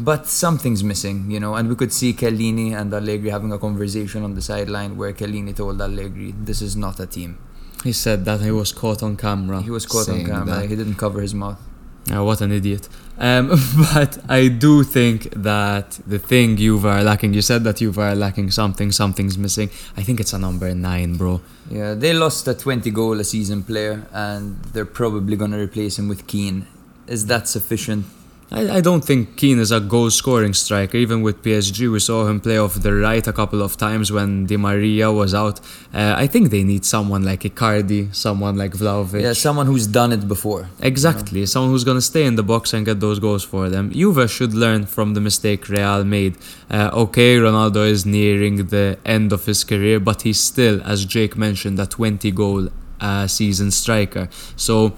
But 0.00 0.26
something's 0.26 0.82
missing, 0.82 1.30
you 1.30 1.38
know, 1.38 1.54
and 1.54 1.68
we 1.68 1.76
could 1.76 1.92
see 1.92 2.12
Chiellini 2.12 2.74
and 2.74 2.92
Allegri 2.92 3.30
having 3.30 3.52
a 3.52 3.58
conversation 3.58 4.24
on 4.24 4.34
the 4.34 4.42
sideline 4.42 4.96
where 4.96 5.12
Chiellini 5.12 5.54
told 5.54 5.80
Allegri, 5.80 6.34
"This 6.36 6.60
is 6.60 6.76
not 6.76 6.98
a 6.98 7.06
team." 7.06 7.38
He 7.84 7.92
said 7.92 8.24
that 8.24 8.40
he 8.40 8.50
was 8.50 8.72
caught 8.72 9.02
on 9.02 9.16
camera. 9.16 9.62
He 9.62 9.70
was 9.70 9.86
caught 9.86 10.08
on 10.08 10.24
camera. 10.24 10.60
that. 10.60 10.70
He 10.70 10.74
didn't 10.74 10.96
cover 10.96 11.20
his 11.20 11.34
mouth. 11.34 11.60
Yeah, 12.06 12.20
what 12.20 12.40
an 12.40 12.52
idiot. 12.52 12.88
Um, 13.18 13.48
but 13.94 14.18
I 14.28 14.48
do 14.48 14.82
think 14.82 15.30
that 15.36 16.00
the 16.06 16.18
thing 16.18 16.56
Juve 16.56 16.84
are 16.84 17.02
lacking, 17.02 17.32
you 17.34 17.42
said 17.42 17.64
that 17.64 17.76
Juve 17.76 17.98
are 17.98 18.14
lacking 18.14 18.50
something, 18.50 18.92
something's 18.92 19.38
missing. 19.38 19.70
I 19.96 20.02
think 20.02 20.20
it's 20.20 20.32
a 20.32 20.38
number 20.38 20.74
nine, 20.74 21.16
bro. 21.16 21.40
Yeah, 21.70 21.94
they 21.94 22.12
lost 22.12 22.46
a 22.48 22.54
20 22.54 22.90
goal 22.90 23.20
a 23.20 23.24
season 23.24 23.62
player, 23.62 24.06
and 24.12 24.62
they're 24.72 24.84
probably 24.84 25.36
gonna 25.36 25.58
replace 25.58 25.98
him 25.98 26.08
with 26.08 26.26
Kean. 26.26 26.66
Is 27.06 27.26
that 27.26 27.48
sufficient? 27.48 28.06
I, 28.50 28.76
I 28.76 28.80
don't 28.80 29.04
think 29.04 29.36
Kean 29.36 29.58
is 29.58 29.72
a 29.72 29.80
goal 29.80 30.10
scoring 30.10 30.54
striker. 30.54 30.96
Even 30.96 31.22
with 31.22 31.42
PSG, 31.42 31.90
we 31.90 31.98
saw 31.98 32.26
him 32.26 32.40
play 32.40 32.58
off 32.58 32.74
the 32.74 32.92
right 32.94 33.26
a 33.26 33.32
couple 33.32 33.62
of 33.62 33.76
times 33.76 34.12
when 34.12 34.46
Di 34.46 34.56
Maria 34.56 35.10
was 35.10 35.34
out. 35.34 35.60
Uh, 35.92 36.14
I 36.16 36.26
think 36.26 36.50
they 36.50 36.62
need 36.62 36.84
someone 36.84 37.24
like 37.24 37.40
Icardi, 37.40 38.14
someone 38.14 38.56
like 38.56 38.72
Vlahovic. 38.72 39.22
Yeah, 39.22 39.32
someone 39.32 39.66
who's 39.66 39.86
done 39.86 40.12
it 40.12 40.28
before. 40.28 40.68
Exactly, 40.80 41.46
someone 41.46 41.70
who's 41.70 41.84
going 41.84 41.96
to 41.96 42.02
stay 42.02 42.24
in 42.24 42.36
the 42.36 42.42
box 42.42 42.72
and 42.72 42.84
get 42.84 43.00
those 43.00 43.18
goals 43.18 43.44
for 43.44 43.68
them. 43.68 43.90
Juve 43.90 44.30
should 44.30 44.54
learn 44.54 44.86
from 44.86 45.14
the 45.14 45.20
mistake 45.20 45.68
Real 45.68 46.04
made. 46.04 46.36
Uh, 46.70 46.90
okay, 46.92 47.36
Ronaldo 47.36 47.88
is 47.88 48.04
nearing 48.04 48.66
the 48.66 48.98
end 49.04 49.32
of 49.32 49.46
his 49.46 49.64
career, 49.64 49.98
but 50.00 50.22
he's 50.22 50.40
still, 50.40 50.82
as 50.84 51.04
Jake 51.04 51.36
mentioned, 51.36 51.78
a 51.80 51.86
20 51.86 52.30
goal 52.32 52.68
uh, 53.00 53.26
season 53.26 53.70
striker. 53.70 54.28
So 54.56 54.94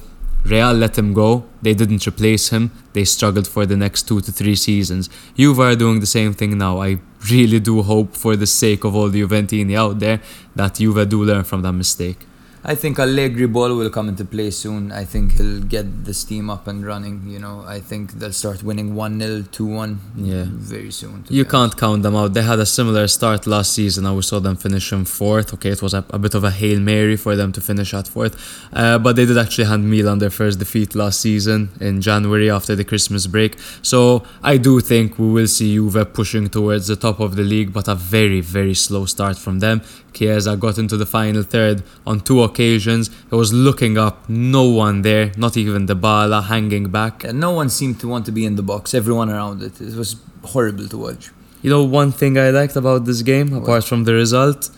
Real 0.46 0.74
let 0.74 0.96
him 0.96 1.12
go. 1.12 1.44
They 1.61 1.74
didn't 1.74 2.06
replace 2.06 2.50
him. 2.50 2.70
They 2.92 3.04
struggled 3.04 3.48
for 3.48 3.66
the 3.66 3.76
next 3.76 4.04
two 4.04 4.20
to 4.20 4.30
three 4.30 4.54
seasons. 4.54 5.11
Juve 5.37 5.59
are 5.59 5.74
doing 5.74 5.98
the 5.98 6.06
same 6.06 6.35
thing 6.35 6.56
now. 6.56 6.80
I 6.80 6.98
really 7.32 7.59
do 7.59 7.82
hope, 7.82 8.14
for 8.14 8.37
the 8.37 8.46
sake 8.46 8.85
of 8.85 8.94
all 8.94 9.09
the 9.09 9.22
Juventini 9.22 9.76
out 9.76 9.98
there, 9.98 10.20
that 10.54 10.74
Juve 10.74 11.09
do 11.09 11.24
learn 11.24 11.42
from 11.42 11.62
that 11.62 11.72
mistake. 11.72 12.18
I 12.68 12.74
think 12.74 12.98
Allegri 12.98 13.46
ball 13.46 13.76
will 13.76 13.90
come 13.90 14.09
into 14.09 14.24
play 14.24 14.50
soon. 14.50 14.90
I 14.90 15.05
think 15.05 15.35
he'll 15.35 15.61
get 15.62 16.05
this 16.05 16.24
team 16.24 16.50
up 16.50 16.66
and 16.66 16.85
running. 16.85 17.22
You 17.29 17.38
know, 17.38 17.62
I 17.64 17.79
think 17.79 18.14
they'll 18.14 18.33
start 18.33 18.64
winning 18.64 18.96
1 18.96 19.20
0, 19.20 19.44
2 19.52 19.64
1 19.66 20.00
Yeah. 20.16 20.46
very 20.48 20.90
soon. 20.90 21.24
You 21.29 21.44
can't 21.44 21.76
count 21.76 22.02
them 22.02 22.16
out. 22.16 22.35
They 22.35 22.42
had 22.42 22.59
a 22.59 22.66
similar 22.66 23.07
start 23.07 23.46
last 23.46 23.72
season. 23.72 24.12
we 24.16 24.22
saw 24.22 24.40
them 24.40 24.57
finish 24.57 24.92
in 24.92 25.05
fourth. 25.05 25.55
Okay, 25.55 25.70
it 25.70 25.81
was 25.81 25.94
a, 25.94 26.05
a 26.11 26.18
bit 26.18 26.35
of 26.35 26.42
a 26.42 26.50
hail 26.50 26.81
mary 26.81 27.16
for 27.16 27.37
them 27.37 27.52
to 27.52 27.61
finish 27.61 27.94
at 27.94 28.09
fourth, 28.09 28.35
uh, 28.72 28.98
but 28.98 29.14
they 29.14 29.26
did 29.26 29.38
actually 29.38 29.66
hand 29.66 29.88
Milan 29.88 30.18
their 30.18 30.31
first 30.31 30.59
defeat 30.59 30.96
last 30.96 31.20
season 31.20 31.68
in 31.81 32.00
January 32.00 32.50
after 32.50 32.74
the 32.74 32.85
Christmas 32.85 33.29
break. 33.29 33.55
So 33.83 34.24
I 34.42 34.57
do 34.57 34.81
think 34.81 35.20
we 35.20 35.31
will 35.31 35.46
see 35.46 35.74
Juve 35.74 36.12
pushing 36.12 36.48
towards 36.48 36.88
the 36.88 36.96
top 36.96 37.20
of 37.20 37.37
the 37.37 37.44
league, 37.44 37.72
but 37.72 37.87
a 37.87 37.94
very 37.94 38.40
very 38.40 38.74
slow 38.74 39.05
start 39.07 39.38
from 39.38 39.61
them. 39.61 39.83
Chiesa 40.16 40.57
got 40.57 40.79
into 40.79 40.96
the 40.96 41.07
final 41.07 41.42
third 41.42 41.83
on 42.07 42.20
two 42.20 42.42
occasions. 42.42 43.11
He 43.31 43.37
was 43.37 43.52
looking 43.52 43.98
up, 43.98 44.29
no 44.29 44.64
one 44.64 45.02
there, 45.02 45.33
not 45.37 45.57
even 45.57 45.87
Dybala 45.87 46.44
hanging 46.44 46.90
back. 46.90 47.24
And 47.24 47.38
no 47.38 47.52
one 47.52 47.68
seemed 47.68 48.00
to 48.00 48.09
want 48.09 48.24
to 48.26 48.33
be 48.33 48.44
in 48.44 48.57
the 48.57 48.62
box, 48.62 48.94
everyone 48.94 49.29
around 49.31 49.62
it. 49.62 49.81
It 49.81 49.94
was 49.94 50.16
horrible 50.42 50.88
to 50.88 50.96
watch. 50.96 51.31
You 51.62 51.70
know, 51.70 51.83
one 51.85 52.12
thing 52.12 52.38
I 52.38 52.50
liked 52.50 52.76
about 52.76 53.05
this 53.05 53.22
game, 53.22 53.52
apart 53.52 53.85
from 53.85 54.05
the 54.05 54.14
result, 54.14 54.70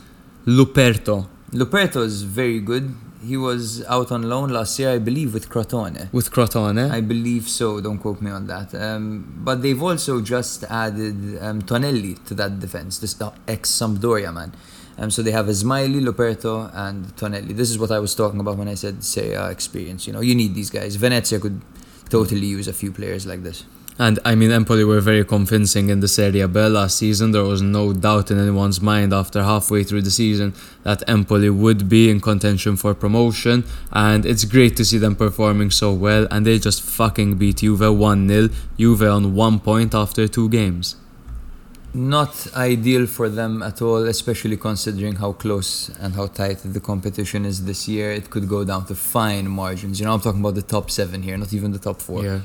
Luperto. 0.46 1.26
Luperto 1.52 2.02
is 2.02 2.22
very 2.22 2.60
good. 2.60 2.94
He 3.24 3.36
was 3.36 3.84
out 3.86 4.12
on 4.12 4.22
loan 4.22 4.50
last 4.50 4.78
year, 4.78 4.90
I 4.92 4.98
believe, 4.98 5.34
with 5.34 5.48
Crotone. 5.50 6.10
with 6.12 6.30
Crotone. 6.30 6.90
I 6.90 7.00
believe 7.00 7.48
so. 7.48 7.80
Don't 7.80 7.98
quote 7.98 8.22
me 8.22 8.30
on 8.30 8.46
that. 8.46 8.74
Um, 8.74 9.40
but 9.44 9.60
they've 9.60 9.82
also 9.82 10.20
just 10.20 10.64
added 10.64 11.38
um, 11.42 11.62
Tonelli 11.62 12.14
to 12.26 12.34
that 12.34 12.60
defense. 12.60 12.98
This 12.98 13.20
ex 13.46 13.70
Sampdoria 13.70 14.32
man. 14.32 14.52
Um, 14.98 15.10
so 15.10 15.22
they 15.22 15.30
have 15.30 15.46
Ismaili, 15.46 16.02
Luperto, 16.04 16.70
and 16.74 17.16
Tonelli. 17.16 17.54
This 17.54 17.70
is 17.70 17.78
what 17.78 17.92
I 17.92 18.00
was 18.00 18.14
talking 18.14 18.40
about 18.40 18.56
when 18.56 18.68
I 18.68 18.74
said 18.74 19.04
Serie 19.04 19.34
A 19.34 19.48
experience. 19.48 20.06
You 20.06 20.12
know, 20.12 20.20
you 20.20 20.34
need 20.34 20.54
these 20.54 20.70
guys. 20.70 20.96
Venezia 20.96 21.38
could 21.38 21.62
totally 22.10 22.46
use 22.46 22.66
a 22.66 22.72
few 22.72 22.90
players 22.90 23.24
like 23.24 23.42
this. 23.44 23.64
And 24.00 24.20
I 24.24 24.36
mean, 24.36 24.52
Empoli 24.52 24.84
were 24.84 25.00
very 25.00 25.24
convincing 25.24 25.88
in 25.88 25.98
the 25.98 26.06
Serie 26.06 26.46
B 26.46 26.60
last 26.60 26.98
season. 26.98 27.32
There 27.32 27.42
was 27.42 27.62
no 27.62 27.92
doubt 27.92 28.30
in 28.30 28.38
anyone's 28.38 28.80
mind 28.80 29.12
after 29.12 29.42
halfway 29.42 29.82
through 29.82 30.02
the 30.02 30.10
season 30.10 30.54
that 30.84 31.08
Empoli 31.08 31.50
would 31.50 31.88
be 31.88 32.08
in 32.08 32.20
contention 32.20 32.76
for 32.76 32.94
promotion. 32.94 33.64
And 33.90 34.24
it's 34.24 34.44
great 34.44 34.76
to 34.76 34.84
see 34.84 34.98
them 34.98 35.16
performing 35.16 35.72
so 35.72 35.92
well. 35.92 36.28
And 36.30 36.46
they 36.46 36.60
just 36.60 36.80
fucking 36.82 37.38
beat 37.38 37.56
Juve 37.56 37.80
1 37.80 38.28
0. 38.28 38.48
Juve 38.78 39.02
on 39.02 39.34
one 39.34 39.58
point 39.58 39.94
after 39.94 40.28
two 40.28 40.48
games. 40.48 40.94
Not 41.94 42.46
ideal 42.54 43.06
for 43.06 43.28
them 43.28 43.62
at 43.62 43.80
all, 43.80 44.06
especially 44.06 44.56
considering 44.56 45.16
how 45.16 45.32
close 45.32 45.88
and 46.00 46.14
how 46.14 46.26
tight 46.26 46.58
the 46.62 46.80
competition 46.80 47.46
is 47.46 47.64
this 47.64 47.88
year. 47.88 48.12
It 48.12 48.30
could 48.30 48.46
go 48.48 48.62
down 48.62 48.84
to 48.86 48.94
fine 48.94 49.48
margins. 49.48 49.98
You 49.98 50.06
know, 50.06 50.14
I'm 50.14 50.20
talking 50.20 50.40
about 50.40 50.54
the 50.54 50.62
top 50.62 50.90
seven 50.90 51.22
here, 51.22 51.36
not 51.38 51.52
even 51.52 51.72
the 51.72 51.78
top 51.78 52.00
four. 52.02 52.22
Yeah. 52.22 52.40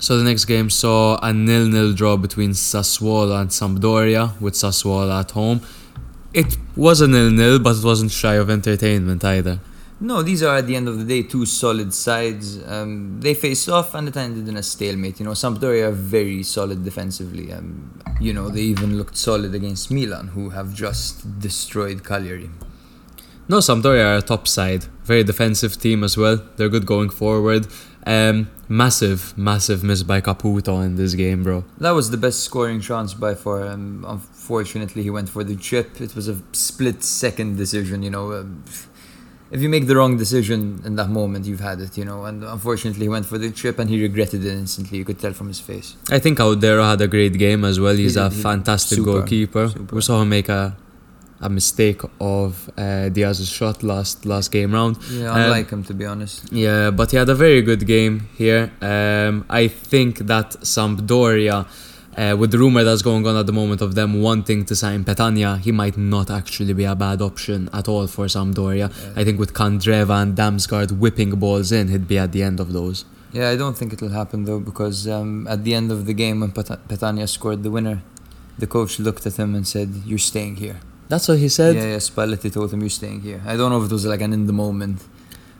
So 0.00 0.16
the 0.16 0.24
next 0.24 0.44
game 0.46 0.70
saw 0.70 1.18
a 1.22 1.32
nil-nil 1.32 1.92
draw 1.92 2.16
between 2.16 2.50
Sassuolo 2.50 3.40
and 3.40 3.50
Sampdoria, 3.50 4.40
with 4.40 4.54
Sassuolo 4.54 5.20
at 5.20 5.32
home. 5.32 5.60
It 6.32 6.56
was 6.76 7.00
a 7.00 7.08
nil-nil, 7.08 7.58
but 7.58 7.76
it 7.76 7.84
wasn't 7.84 8.12
shy 8.12 8.34
of 8.34 8.48
entertainment 8.48 9.24
either. 9.24 9.58
No, 10.00 10.22
these 10.22 10.44
are 10.44 10.56
at 10.56 10.68
the 10.68 10.76
end 10.76 10.86
of 10.86 10.98
the 10.98 11.04
day 11.04 11.26
two 11.28 11.44
solid 11.44 11.92
sides. 11.92 12.62
Um, 12.64 13.20
they 13.20 13.34
faced 13.34 13.68
off 13.68 13.94
and 13.94 14.06
it 14.06 14.16
ended 14.16 14.46
in 14.48 14.56
a 14.56 14.62
stalemate. 14.62 15.18
You 15.18 15.26
know, 15.26 15.32
Sampdoria 15.32 15.88
are 15.88 15.90
very 15.90 16.44
solid 16.44 16.84
defensively. 16.84 17.52
Um, 17.52 18.00
you 18.20 18.32
know, 18.32 18.48
they 18.48 18.60
even 18.60 18.96
looked 18.96 19.16
solid 19.16 19.54
against 19.54 19.90
Milan, 19.90 20.28
who 20.28 20.50
have 20.50 20.72
just 20.72 21.40
destroyed 21.40 22.04
Cagliari. 22.04 22.48
No, 23.48 23.58
Sampdoria 23.58 24.04
are 24.04 24.16
a 24.18 24.22
top 24.22 24.46
side, 24.46 24.84
very 25.04 25.24
defensive 25.24 25.80
team 25.80 26.04
as 26.04 26.16
well. 26.16 26.36
They're 26.56 26.68
good 26.68 26.86
going 26.86 27.10
forward. 27.10 27.66
Um, 28.06 28.50
massive, 28.68 29.36
massive 29.36 29.82
miss 29.82 30.02
by 30.02 30.20
Caputo 30.20 30.84
in 30.84 30.96
this 30.96 31.14
game, 31.14 31.42
bro. 31.42 31.64
That 31.78 31.90
was 31.90 32.10
the 32.10 32.16
best 32.16 32.40
scoring 32.40 32.80
chance 32.80 33.14
by 33.14 33.34
far. 33.34 33.66
Um, 33.66 34.04
unfortunately, 34.06 35.02
he 35.02 35.10
went 35.10 35.28
for 35.28 35.44
the 35.44 35.56
chip. 35.56 36.00
It 36.00 36.14
was 36.14 36.28
a 36.28 36.40
split 36.52 37.02
second 37.02 37.56
decision. 37.56 38.02
You 38.02 38.10
know, 38.10 38.32
um, 38.32 38.64
if 39.50 39.60
you 39.62 39.68
make 39.68 39.86
the 39.86 39.96
wrong 39.96 40.16
decision 40.16 40.80
in 40.84 40.96
that 40.96 41.08
moment, 41.10 41.46
you've 41.46 41.60
had 41.60 41.80
it. 41.80 41.96
You 41.98 42.04
know, 42.04 42.24
and 42.24 42.44
unfortunately, 42.44 43.04
he 43.06 43.08
went 43.08 43.26
for 43.26 43.38
the 43.38 43.50
chip 43.50 43.78
and 43.78 43.88
he 43.90 44.00
regretted 44.02 44.44
it 44.44 44.52
instantly. 44.52 44.98
You 44.98 45.04
could 45.04 45.18
tell 45.18 45.32
from 45.32 45.48
his 45.48 45.60
face. 45.60 45.96
I 46.10 46.18
think 46.18 46.38
Audero 46.38 46.84
had 46.88 47.00
a 47.00 47.08
great 47.08 47.34
game 47.38 47.64
as 47.64 47.78
well. 47.80 47.94
He's 47.96 48.14
He 48.14 48.20
a 48.20 48.28
did, 48.28 48.42
fantastic 48.42 48.96
Super, 48.98 49.12
goalkeeper. 49.12 49.68
super. 49.68 49.94
We 49.96 50.02
saw 50.02 50.22
him 50.22 50.28
make 50.28 50.48
a 50.48 50.76
a 51.40 51.48
mistake 51.48 52.00
of 52.20 52.68
uh, 52.76 53.08
Diaz's 53.10 53.48
shot 53.48 53.84
last 53.84 54.26
last 54.26 54.50
game 54.50 54.72
round. 54.72 54.96
Yeah, 55.08 55.30
Um, 55.30 55.40
unlike 55.42 55.70
him 55.70 55.84
to 55.84 55.94
be 55.94 56.04
honest. 56.04 56.52
Yeah, 56.52 56.90
but 56.90 57.12
he 57.12 57.16
had 57.16 57.28
a 57.28 57.34
very 57.46 57.62
good 57.62 57.86
game 57.86 58.26
here. 58.36 58.72
Um, 58.82 59.44
I 59.48 59.68
think 59.68 60.18
that 60.26 60.48
Sampdoria, 60.62 61.66
uh, 62.18 62.36
with 62.40 62.50
the 62.50 62.58
rumor 62.58 62.82
that's 62.84 63.02
going 63.10 63.24
on 63.26 63.36
at 63.36 63.46
the 63.46 63.52
moment 63.52 63.80
of 63.80 63.94
them 63.94 64.10
wanting 64.28 64.64
to 64.70 64.74
sign 64.74 65.04
Petagna, 65.04 65.50
he 65.66 65.72
might 65.82 65.96
not 65.96 66.28
actually 66.30 66.74
be 66.80 66.84
a 66.84 66.96
bad 67.06 67.22
option 67.22 67.60
at 67.72 67.86
all 67.92 68.06
for 68.14 68.26
Sampdoria. 68.26 68.86
I 69.16 69.22
think 69.24 69.38
with 69.38 69.52
Candreva 69.54 70.14
and 70.22 70.36
Damsgaard 70.36 70.90
whipping 71.02 71.30
balls 71.42 71.70
in, 71.78 71.88
he'd 71.88 72.08
be 72.08 72.18
at 72.18 72.32
the 72.32 72.42
end 72.42 72.58
of 72.60 72.72
those. 72.72 73.04
Yeah, 73.32 73.50
I 73.50 73.56
don't 73.56 73.76
think 73.78 73.92
it'll 73.92 74.16
happen 74.22 74.44
though 74.44 74.58
because 74.70 75.06
um, 75.06 75.46
at 75.48 75.62
the 75.64 75.74
end 75.74 75.92
of 75.92 76.06
the 76.06 76.14
game 76.14 76.40
when 76.40 76.50
Peta- 76.50 76.80
Petagna 76.88 77.28
scored 77.28 77.62
the 77.62 77.70
winner, 77.70 78.02
the 78.58 78.66
coach 78.66 78.98
looked 78.98 79.24
at 79.26 79.36
him 79.36 79.54
and 79.54 79.64
said, 79.74 79.88
"You're 80.08 80.18
staying 80.32 80.56
here." 80.56 80.80
That's 81.08 81.28
what 81.28 81.38
he 81.38 81.48
said. 81.48 81.76
yeah, 81.76 81.84
yeah. 81.92 81.96
Spalletti 81.98 82.50
told 82.52 82.72
him, 82.72 82.80
"You're 82.80 82.98
staying 83.02 83.20
here." 83.20 83.40
I 83.46 83.56
don't 83.56 83.70
know 83.70 83.80
if 83.82 83.90
it 83.90 83.92
was 83.92 84.06
like 84.06 84.22
an 84.22 84.32
in 84.32 84.46
the 84.46 84.52
moment, 84.64 84.98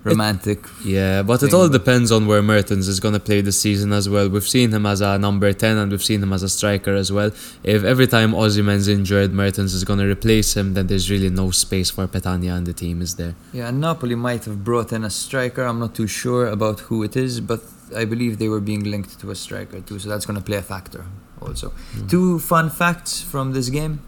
romantic. 0.04 0.64
Yeah, 0.84 1.22
but 1.22 1.42
it 1.42 1.52
all 1.52 1.68
depends 1.68 2.12
on 2.12 2.26
where 2.26 2.42
Mertens 2.42 2.88
is 2.88 3.00
going 3.00 3.14
to 3.14 3.20
play 3.20 3.40
this 3.40 3.60
season 3.60 3.92
as 3.92 4.08
well. 4.08 4.28
We've 4.28 4.46
seen 4.46 4.72
him 4.72 4.86
as 4.86 5.00
a 5.00 5.18
number 5.18 5.52
10 5.52 5.76
and 5.76 5.90
we've 5.90 6.04
seen 6.04 6.22
him 6.22 6.32
as 6.32 6.42
a 6.42 6.48
striker 6.48 6.94
as 6.94 7.10
well. 7.10 7.30
If 7.62 7.84
every 7.84 8.06
time 8.06 8.32
Osimhen's 8.32 8.88
injured, 8.88 9.32
Mertens 9.32 9.74
is 9.74 9.84
going 9.84 9.98
to 9.98 10.06
replace 10.06 10.56
him, 10.56 10.74
then 10.74 10.86
there's 10.86 11.10
really 11.10 11.30
no 11.30 11.50
space 11.50 11.90
for 11.90 12.06
Petagna 12.06 12.56
and 12.56 12.66
the 12.66 12.72
team 12.72 13.02
is 13.02 13.16
there. 13.16 13.34
Yeah, 13.52 13.68
and 13.68 13.80
Napoli 13.80 14.14
might 14.14 14.44
have 14.44 14.64
brought 14.64 14.92
in 14.92 15.04
a 15.04 15.10
striker. 15.10 15.62
I'm 15.64 15.78
not 15.78 15.94
too 15.94 16.06
sure 16.06 16.46
about 16.46 16.80
who 16.80 17.02
it 17.02 17.16
is, 17.16 17.40
but 17.40 17.60
I 17.94 18.04
believe 18.04 18.38
they 18.38 18.48
were 18.48 18.60
being 18.60 18.84
linked 18.84 19.18
to 19.20 19.30
a 19.30 19.34
striker 19.34 19.80
too, 19.80 19.98
so 19.98 20.08
that's 20.08 20.26
going 20.26 20.38
to 20.38 20.44
play 20.44 20.58
a 20.58 20.62
factor 20.62 21.04
also. 21.40 21.72
Two 22.08 22.38
fun 22.38 22.70
facts 22.70 23.22
from 23.22 23.52
this 23.52 23.68
game: 23.68 24.00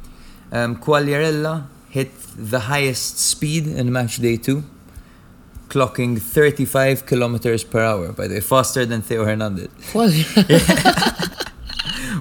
um, 0.52 0.76
Quagliarella 0.76 1.66
hit 1.88 2.10
the 2.36 2.60
highest 2.60 3.18
speed 3.18 3.66
in 3.66 3.92
match 3.92 4.18
day 4.18 4.36
two, 4.36 4.64
clocking 5.70 6.18
35 6.20 7.06
kilometers 7.06 7.64
per 7.64 7.80
hour. 7.80 8.12
By 8.12 8.26
the 8.28 8.34
way, 8.34 8.40
faster 8.40 8.84
than 8.84 9.00
Theo 9.02 9.24
Hernandez. 9.24 9.68
Well, 9.94 10.10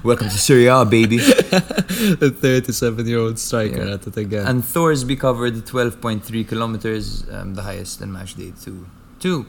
Welcome 0.04 0.28
to 0.30 0.38
Serie 0.38 0.66
A, 0.66 0.84
baby. 0.84 1.16
the 2.22 2.34
37 2.34 3.06
year 3.06 3.18
old 3.18 3.38
striker 3.38 3.84
Yeah. 3.84 3.94
at 3.94 4.06
it 4.06 4.16
again. 4.16 4.46
And 4.46 4.62
Thorsby 4.62 5.16
covered 5.18 5.54
12.3 5.66 6.48
kilometers, 6.48 7.26
um, 7.30 7.54
the 7.54 7.62
highest 7.62 8.00
in 8.00 8.10
match 8.12 8.34
day 8.34 8.52
two. 8.64 8.86
Two. 9.18 9.44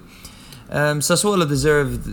Um, 0.70 1.00
Sassuolo 1.00 1.48
deserved 1.48 2.04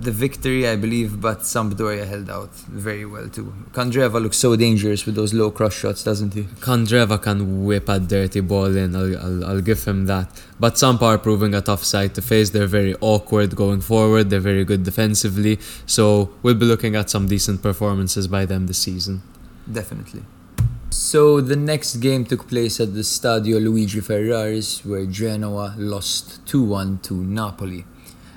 the 0.00 0.10
victory, 0.10 0.66
I 0.66 0.76
believe, 0.76 1.20
but 1.20 1.40
Sampdoria 1.40 2.06
held 2.06 2.30
out 2.30 2.52
very 2.54 3.04
well 3.04 3.28
too. 3.28 3.52
Candreva 3.72 4.22
looks 4.22 4.38
so 4.38 4.56
dangerous 4.56 5.04
with 5.04 5.14
those 5.14 5.34
low 5.34 5.50
cross 5.50 5.74
shots, 5.74 6.02
doesn't 6.02 6.34
he? 6.34 6.44
Candreva 6.68 7.20
can 7.20 7.64
whip 7.64 7.88
a 7.88 8.00
dirty 8.00 8.40
ball 8.40 8.74
in, 8.76 8.96
I'll, 8.96 9.18
I'll, 9.18 9.44
I'll 9.44 9.60
give 9.60 9.84
him 9.84 10.06
that. 10.06 10.28
But 10.58 10.74
Sampa 10.74 11.02
are 11.02 11.18
proving 11.18 11.54
a 11.54 11.60
tough 11.60 11.84
side 11.84 12.14
to 12.14 12.22
face. 12.22 12.50
They're 12.50 12.66
very 12.66 12.94
awkward 13.00 13.54
going 13.56 13.80
forward, 13.80 14.30
they're 14.30 14.40
very 14.40 14.64
good 14.64 14.84
defensively. 14.84 15.58
So 15.86 16.30
we'll 16.42 16.54
be 16.54 16.66
looking 16.66 16.96
at 16.96 17.10
some 17.10 17.28
decent 17.28 17.62
performances 17.62 18.26
by 18.26 18.46
them 18.46 18.66
this 18.66 18.78
season. 18.78 19.22
Definitely. 19.70 20.22
So 20.90 21.40
the 21.40 21.56
next 21.56 21.96
game 21.96 22.24
took 22.24 22.48
place 22.48 22.80
at 22.80 22.94
the 22.94 23.00
Stadio 23.00 23.62
Luigi 23.62 24.00
Ferraris, 24.00 24.84
where 24.84 25.06
Genoa 25.06 25.74
lost 25.78 26.44
2-1 26.46 27.02
to 27.02 27.14
Napoli. 27.14 27.84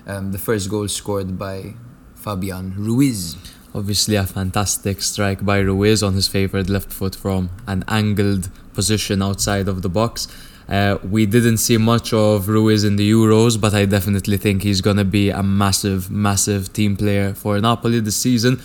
Um, 0.05 0.31
the 0.31 0.37
first 0.37 0.69
goal 0.69 0.87
scored 0.87 1.37
by 1.37 1.75
Fabian 2.15 2.73
Ruiz. 2.77 3.37
Obviously, 3.75 4.15
a 4.15 4.25
fantastic 4.25 5.01
strike 5.01 5.43
by 5.43 5.59
Ruiz 5.59 6.03
on 6.03 6.13
his 6.13 6.27
favoured 6.27 6.69
left 6.69 6.91
foot 6.91 7.15
from 7.15 7.49
an 7.67 7.83
angled 7.87 8.49
position 8.73 9.21
outside 9.21 9.67
of 9.67 9.81
the 9.81 9.89
box. 9.89 10.27
Uh, 10.69 10.97
we 11.03 11.25
didn't 11.25 11.57
see 11.57 11.77
much 11.77 12.13
of 12.13 12.47
Ruiz 12.47 12.83
in 12.83 12.95
the 12.95 13.11
Euros, 13.11 13.59
but 13.59 13.73
I 13.73 13.85
definitely 13.85 14.37
think 14.37 14.63
he's 14.63 14.81
going 14.81 14.97
to 14.97 15.05
be 15.05 15.29
a 15.29 15.43
massive, 15.43 16.09
massive 16.11 16.71
team 16.71 16.95
player 16.95 17.33
for 17.33 17.59
Napoli 17.59 17.99
this 17.99 18.15
season. 18.15 18.61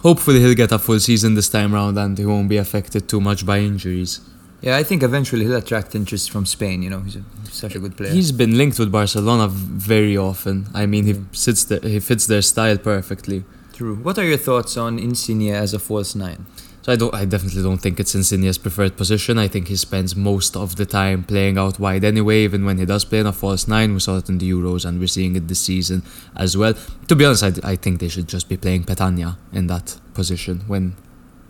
Hopefully, 0.00 0.40
he'll 0.40 0.54
get 0.54 0.72
a 0.72 0.78
full 0.78 1.00
season 1.00 1.34
this 1.34 1.48
time 1.48 1.72
round 1.72 1.98
and 1.98 2.18
he 2.18 2.26
won't 2.26 2.48
be 2.48 2.58
affected 2.58 3.08
too 3.08 3.20
much 3.20 3.46
by 3.46 3.58
injuries. 3.60 4.20
Yeah, 4.64 4.78
I 4.78 4.82
think 4.82 5.02
eventually 5.02 5.44
he'll 5.44 5.56
attract 5.56 5.94
interest 5.94 6.30
from 6.30 6.46
Spain. 6.46 6.82
You 6.82 6.88
know, 6.88 7.00
he's, 7.00 7.16
a, 7.16 7.22
such 7.50 7.74
a 7.74 7.78
good 7.78 7.98
player. 7.98 8.10
He's 8.10 8.32
been 8.32 8.56
linked 8.56 8.78
with 8.78 8.90
Barcelona 8.90 9.46
very 9.48 10.16
often. 10.16 10.68
I 10.72 10.86
mean, 10.86 11.04
he 11.04 11.16
sits 11.32 11.64
there, 11.64 11.80
he 11.80 12.00
fits 12.00 12.26
their 12.26 12.40
style 12.40 12.78
perfectly. 12.78 13.44
True. 13.74 13.96
What 13.96 14.16
are 14.18 14.24
your 14.24 14.38
thoughts 14.38 14.78
on 14.78 14.98
Insigne 14.98 15.52
as 15.52 15.74
a 15.74 15.78
false 15.78 16.14
nine? 16.14 16.46
So 16.80 16.92
I 16.92 16.96
don't. 16.96 17.14
I 17.14 17.26
definitely 17.26 17.62
don't 17.62 17.78
think 17.78 18.00
it's 18.00 18.14
Insigne's 18.14 18.56
preferred 18.56 18.96
position. 18.96 19.38
I 19.38 19.48
think 19.48 19.68
he 19.68 19.76
spends 19.76 20.16
most 20.16 20.56
of 20.56 20.76
the 20.76 20.86
time 20.86 21.24
playing 21.24 21.58
out 21.58 21.78
wide 21.78 22.04
anyway. 22.04 22.44
Even 22.44 22.64
when 22.64 22.78
he 22.78 22.86
does 22.86 23.04
play 23.04 23.20
in 23.20 23.26
a 23.26 23.32
false 23.32 23.66
nine, 23.68 23.92
we 23.92 24.00
saw 24.00 24.18
it 24.18 24.28
in 24.30 24.38
the 24.38 24.50
Euros, 24.50 24.84
and 24.86 24.98
we're 24.98 25.08
seeing 25.08 25.36
it 25.36 25.48
this 25.48 25.60
season 25.60 26.02
as 26.36 26.56
well. 26.56 26.74
To 27.08 27.16
be 27.16 27.24
honest, 27.24 27.42
I, 27.42 27.52
I 27.72 27.76
think 27.76 28.00
they 28.00 28.08
should 28.08 28.28
just 28.28 28.48
be 28.48 28.56
playing 28.56 28.84
Petagna 28.84 29.36
in 29.52 29.66
that 29.68 29.98
position 30.14 30.60
when 30.66 30.94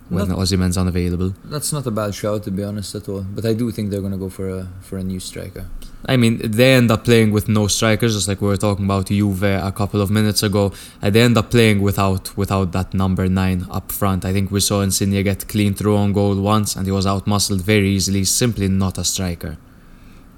when 0.09 0.27
Not- 0.29 0.37
Osimhen's 0.37 0.77
unavailable. 0.77 1.33
That's 1.45 1.71
not 1.73 1.85
a 1.87 1.91
bad 1.91 2.13
shout 2.13 2.43
to 2.43 2.51
be 2.51 2.63
honest 2.63 2.93
at 2.95 3.09
all. 3.09 3.25
But 3.35 3.45
I 3.45 3.53
do 3.53 3.71
think 3.71 3.89
they're 3.89 4.01
gonna 4.01 4.17
go 4.17 4.29
for 4.29 4.49
a 4.49 4.67
for 4.81 4.97
a 4.97 5.03
new 5.03 5.19
striker. 5.19 5.65
I 6.07 6.17
mean, 6.17 6.39
they 6.43 6.73
end 6.75 6.91
up 6.91 7.03
playing 7.03 7.31
with 7.31 7.47
no 7.49 7.65
strikers, 7.67 8.13
just 8.13 8.27
like 8.27 8.39
we 8.39 8.47
were 8.47 8.57
talking 8.57 8.85
about 8.85 9.07
Juve 9.07 9.41
a 9.43 9.71
couple 9.71 10.01
of 10.01 10.11
minutes 10.11 10.43
ago. 10.43 10.71
And 11.01 11.15
they 11.15 11.21
end 11.21 11.35
up 11.37 11.49
playing 11.49 11.81
without 11.81 12.37
without 12.37 12.71
that 12.73 12.93
number 12.93 13.27
nine 13.27 13.65
up 13.71 13.91
front. 13.91 14.23
I 14.23 14.31
think 14.31 14.51
we 14.51 14.59
saw 14.59 14.81
Insigne 14.81 15.23
get 15.23 15.47
clean 15.47 15.73
through 15.73 15.97
on 15.97 16.13
goal 16.13 16.35
once, 16.39 16.75
and 16.75 16.85
he 16.85 16.91
was 16.91 17.07
out 17.07 17.25
muscled 17.25 17.61
very 17.61 17.89
easily. 17.89 18.23
Simply 18.25 18.67
not 18.67 18.97
a 18.99 19.03
striker. 19.03 19.57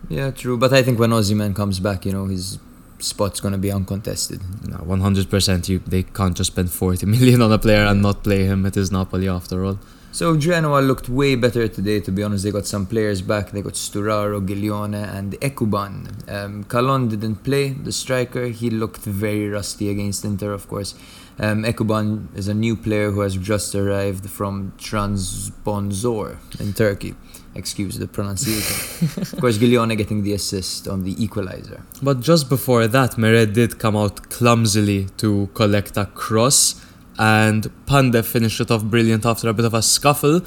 Yeah, 0.10 0.32
true. 0.32 0.58
But 0.58 0.72
I 0.72 0.84
think 0.84 1.00
when 1.00 1.10
Osimhen 1.10 1.54
comes 1.54 1.82
back, 1.82 2.06
you 2.06 2.14
know, 2.14 2.28
his 2.28 2.60
spot's 3.00 3.40
gonna 3.40 3.58
be 3.58 3.72
uncontested. 3.72 4.42
No, 4.68 4.78
one 4.78 5.02
hundred 5.02 5.30
percent. 5.30 5.70
You 5.70 5.80
they 5.80 6.04
can't 6.04 6.36
just 6.36 6.52
spend 6.52 6.72
forty 6.72 7.06
million 7.16 7.42
on 7.42 7.52
a 7.52 7.60
player 7.60 7.86
and 7.86 8.02
not 8.02 8.24
play 8.24 8.46
him. 8.46 8.66
It 8.66 8.78
is 8.78 8.92
Napoli 8.92 9.30
after 9.30 9.66
all. 9.66 9.80
So 10.12 10.36
Genoa 10.36 10.80
looked 10.82 11.10
way 11.10 11.36
better 11.36 11.68
today, 11.68 12.00
to 12.00 12.12
be 12.12 12.24
honest. 12.24 12.44
They 12.44 12.52
got 12.52 12.66
some 12.66 12.86
players 12.86 13.22
back. 13.22 13.52
They 13.52 13.62
got 13.62 13.74
Sturaro, 13.74 14.46
Ghiglione, 14.46 15.16
and 15.16 15.34
Ekuban. 15.34 16.28
Um, 16.32 16.64
Kallon 16.64 17.10
didn't 17.10 17.44
play, 17.44 17.70
the 17.70 17.92
striker. 17.92 18.48
He 18.48 18.70
looked 18.70 19.04
very 19.04 19.48
rusty 19.50 19.90
against 19.90 20.26
Inter, 20.26 20.54
of 20.54 20.68
course. 20.68 20.96
Um, 21.40 21.64
Ekuban 21.64 22.36
is 22.36 22.48
a 22.48 22.54
new 22.54 22.76
player 22.76 23.12
who 23.12 23.20
has 23.22 23.36
just 23.38 23.76
arrived 23.76 24.28
from 24.28 24.74
Trabzonspor 24.80 26.38
in 26.60 26.74
Turkey. 26.74 27.14
Excuse 27.54 28.00
the 28.00 28.08
pronunciation. 28.08 29.08
of 29.22 29.40
course, 29.40 29.58
Ghiglione 29.58 29.98
getting 29.98 30.24
the 30.24 30.34
assist 30.34 30.88
on 30.88 31.04
the 31.04 31.22
equalizer. 31.24 31.84
But 32.02 32.22
just 32.22 32.50
before 32.50 32.88
that, 32.88 33.18
Meret 33.18 33.54
did 33.54 33.78
come 33.78 33.96
out 33.96 34.30
clumsily 34.30 35.08
to 35.18 35.50
collect 35.54 35.98
a 35.98 36.06
cross, 36.06 36.84
and 37.18 37.64
Pandev 37.86 38.26
finished 38.26 38.60
it 38.60 38.72
off 38.72 38.84
brilliant 38.84 39.26
after 39.26 39.50
a 39.50 39.54
bit 39.54 39.66
of 39.66 39.74
a 39.74 39.82
scuffle. 39.82 40.42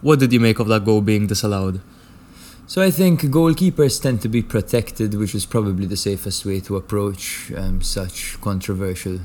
What 0.00 0.20
did 0.20 0.32
you 0.32 0.40
make 0.40 0.58
of 0.58 0.68
that 0.68 0.84
goal 0.84 1.00
being 1.00 1.26
disallowed? 1.26 1.80
So 2.66 2.82
I 2.82 2.90
think 2.90 3.22
goalkeepers 3.22 4.00
tend 4.00 4.20
to 4.22 4.28
be 4.28 4.42
protected, 4.42 5.14
which 5.14 5.34
is 5.34 5.46
probably 5.46 5.86
the 5.86 5.96
safest 5.96 6.44
way 6.44 6.60
to 6.60 6.76
approach 6.76 7.50
um, 7.56 7.80
such 7.80 8.38
controversial 8.42 9.20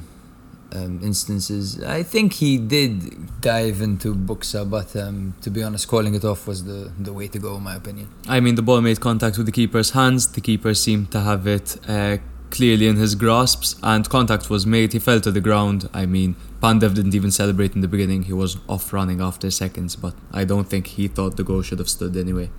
um, 0.73 1.01
instances. 1.03 1.83
I 1.83 2.03
think 2.03 2.33
he 2.33 2.57
did 2.57 3.41
dive 3.41 3.81
into 3.81 4.15
Buxa, 4.15 4.69
but 4.69 4.95
um, 4.95 5.35
to 5.41 5.49
be 5.49 5.61
honest, 5.61 5.87
calling 5.87 6.15
it 6.15 6.23
off 6.23 6.47
was 6.47 6.63
the, 6.63 6.91
the 6.97 7.13
way 7.13 7.27
to 7.27 7.39
go, 7.39 7.57
in 7.57 7.63
my 7.63 7.75
opinion. 7.75 8.07
I 8.27 8.39
mean, 8.39 8.55
the 8.55 8.61
ball 8.61 8.81
made 8.81 8.99
contact 8.99 9.37
with 9.37 9.45
the 9.45 9.51
keeper's 9.51 9.91
hands. 9.91 10.27
The 10.27 10.41
keeper 10.41 10.73
seemed 10.73 11.11
to 11.11 11.19
have 11.19 11.45
it 11.45 11.77
uh, 11.87 12.17
clearly 12.49 12.87
in 12.87 12.95
his 12.95 13.15
grasps, 13.15 13.75
and 13.83 14.07
contact 14.09 14.49
was 14.49 14.65
made. 14.65 14.93
He 14.93 14.99
fell 14.99 15.19
to 15.21 15.31
the 15.31 15.41
ground. 15.41 15.89
I 15.93 16.05
mean, 16.05 16.35
Pandev 16.63 16.95
didn't 16.95 17.13
even 17.13 17.29
celebrate 17.29 17.75
in 17.75 17.81
the 17.81 17.89
beginning. 17.89 18.23
He 18.23 18.31
was 18.31 18.55
off 18.69 18.93
running 18.93 19.19
after 19.19 19.51
seconds, 19.51 19.97
but 19.97 20.15
I 20.31 20.45
don't 20.45 20.69
think 20.69 20.87
he 20.87 21.09
thought 21.09 21.35
the 21.35 21.43
goal 21.43 21.61
should 21.61 21.79
have 21.79 21.89
stood 21.89 22.15
anyway. 22.15 22.51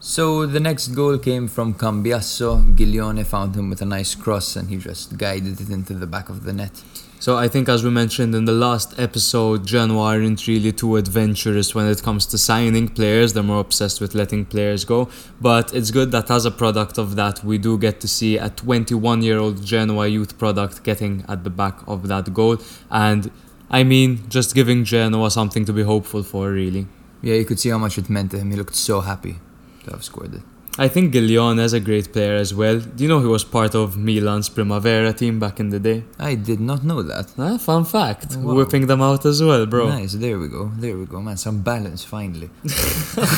So 0.00 0.46
the 0.46 0.60
next 0.60 0.88
goal 0.88 1.18
came 1.18 1.48
from 1.48 1.74
Cambiaso. 1.74 2.76
Ghiglione 2.76 3.26
found 3.26 3.56
him 3.56 3.68
with 3.68 3.82
a 3.82 3.84
nice 3.84 4.14
cross, 4.14 4.54
and 4.54 4.68
he 4.68 4.76
just 4.76 5.18
guided 5.18 5.60
it 5.60 5.70
into 5.70 5.94
the 5.94 6.06
back 6.06 6.28
of 6.28 6.44
the 6.44 6.52
net. 6.52 6.70
So 7.18 7.36
I 7.36 7.48
think, 7.48 7.68
as 7.68 7.82
we 7.82 7.90
mentioned 7.90 8.32
in 8.32 8.44
the 8.44 8.52
last 8.52 8.96
episode, 9.00 9.66
Genoa 9.66 10.14
aren't 10.14 10.46
really 10.46 10.70
too 10.70 10.94
adventurous 10.94 11.74
when 11.74 11.86
it 11.88 12.00
comes 12.00 12.26
to 12.26 12.38
signing 12.38 12.88
players. 12.88 13.32
They're 13.32 13.42
more 13.42 13.58
obsessed 13.58 14.00
with 14.00 14.14
letting 14.14 14.44
players 14.44 14.84
go. 14.84 15.08
But 15.40 15.74
it's 15.74 15.90
good 15.90 16.12
that 16.12 16.30
as 16.30 16.44
a 16.44 16.52
product 16.52 16.96
of 16.96 17.16
that, 17.16 17.42
we 17.42 17.58
do 17.58 17.76
get 17.76 18.00
to 18.02 18.06
see 18.06 18.38
a 18.38 18.50
21-year-old 18.50 19.64
Genoa 19.66 20.06
youth 20.06 20.38
product 20.38 20.84
getting 20.84 21.24
at 21.28 21.42
the 21.42 21.50
back 21.50 21.80
of 21.88 22.06
that 22.06 22.32
goal. 22.32 22.58
And 22.88 23.32
I 23.68 23.82
mean, 23.82 24.28
just 24.28 24.54
giving 24.54 24.84
Genoa 24.84 25.32
something 25.32 25.64
to 25.64 25.72
be 25.72 25.82
hopeful 25.82 26.22
for, 26.22 26.52
really. 26.52 26.86
Yeah, 27.20 27.34
you 27.34 27.44
could 27.44 27.58
see 27.58 27.70
how 27.70 27.78
much 27.78 27.98
it 27.98 28.08
meant 28.08 28.30
to 28.30 28.38
him. 28.38 28.52
He 28.52 28.56
looked 28.56 28.76
so 28.76 29.00
happy 29.00 29.40
to 29.88 29.94
have 29.96 30.04
scored 30.04 30.34
it. 30.34 30.42
I 30.80 30.86
think 30.86 31.12
Ghiglione 31.12 31.58
is 31.58 31.72
a 31.72 31.80
great 31.80 32.12
player 32.12 32.36
as 32.36 32.54
well. 32.54 32.78
Do 32.78 33.02
you 33.02 33.08
know 33.08 33.18
he 33.18 33.26
was 33.26 33.42
part 33.42 33.74
of 33.74 33.96
Milan's 33.96 34.48
Primavera 34.48 35.12
team 35.12 35.40
back 35.40 35.58
in 35.58 35.70
the 35.70 35.80
day? 35.80 36.04
I 36.20 36.36
did 36.36 36.60
not 36.60 36.84
know 36.84 37.02
that. 37.02 37.32
Ah, 37.36 37.58
fun 37.58 37.84
fact. 37.84 38.36
Oh, 38.36 38.46
wow. 38.46 38.54
Whipping 38.54 38.86
them 38.86 39.02
out 39.02 39.26
as 39.26 39.42
well, 39.42 39.66
bro. 39.66 39.88
Nice, 39.88 40.12
there 40.12 40.38
we 40.38 40.46
go, 40.46 40.70
there 40.76 40.96
we 40.96 41.04
go, 41.04 41.20
man. 41.20 41.36
Some 41.36 41.62
balance 41.62 42.04
finally. 42.04 42.48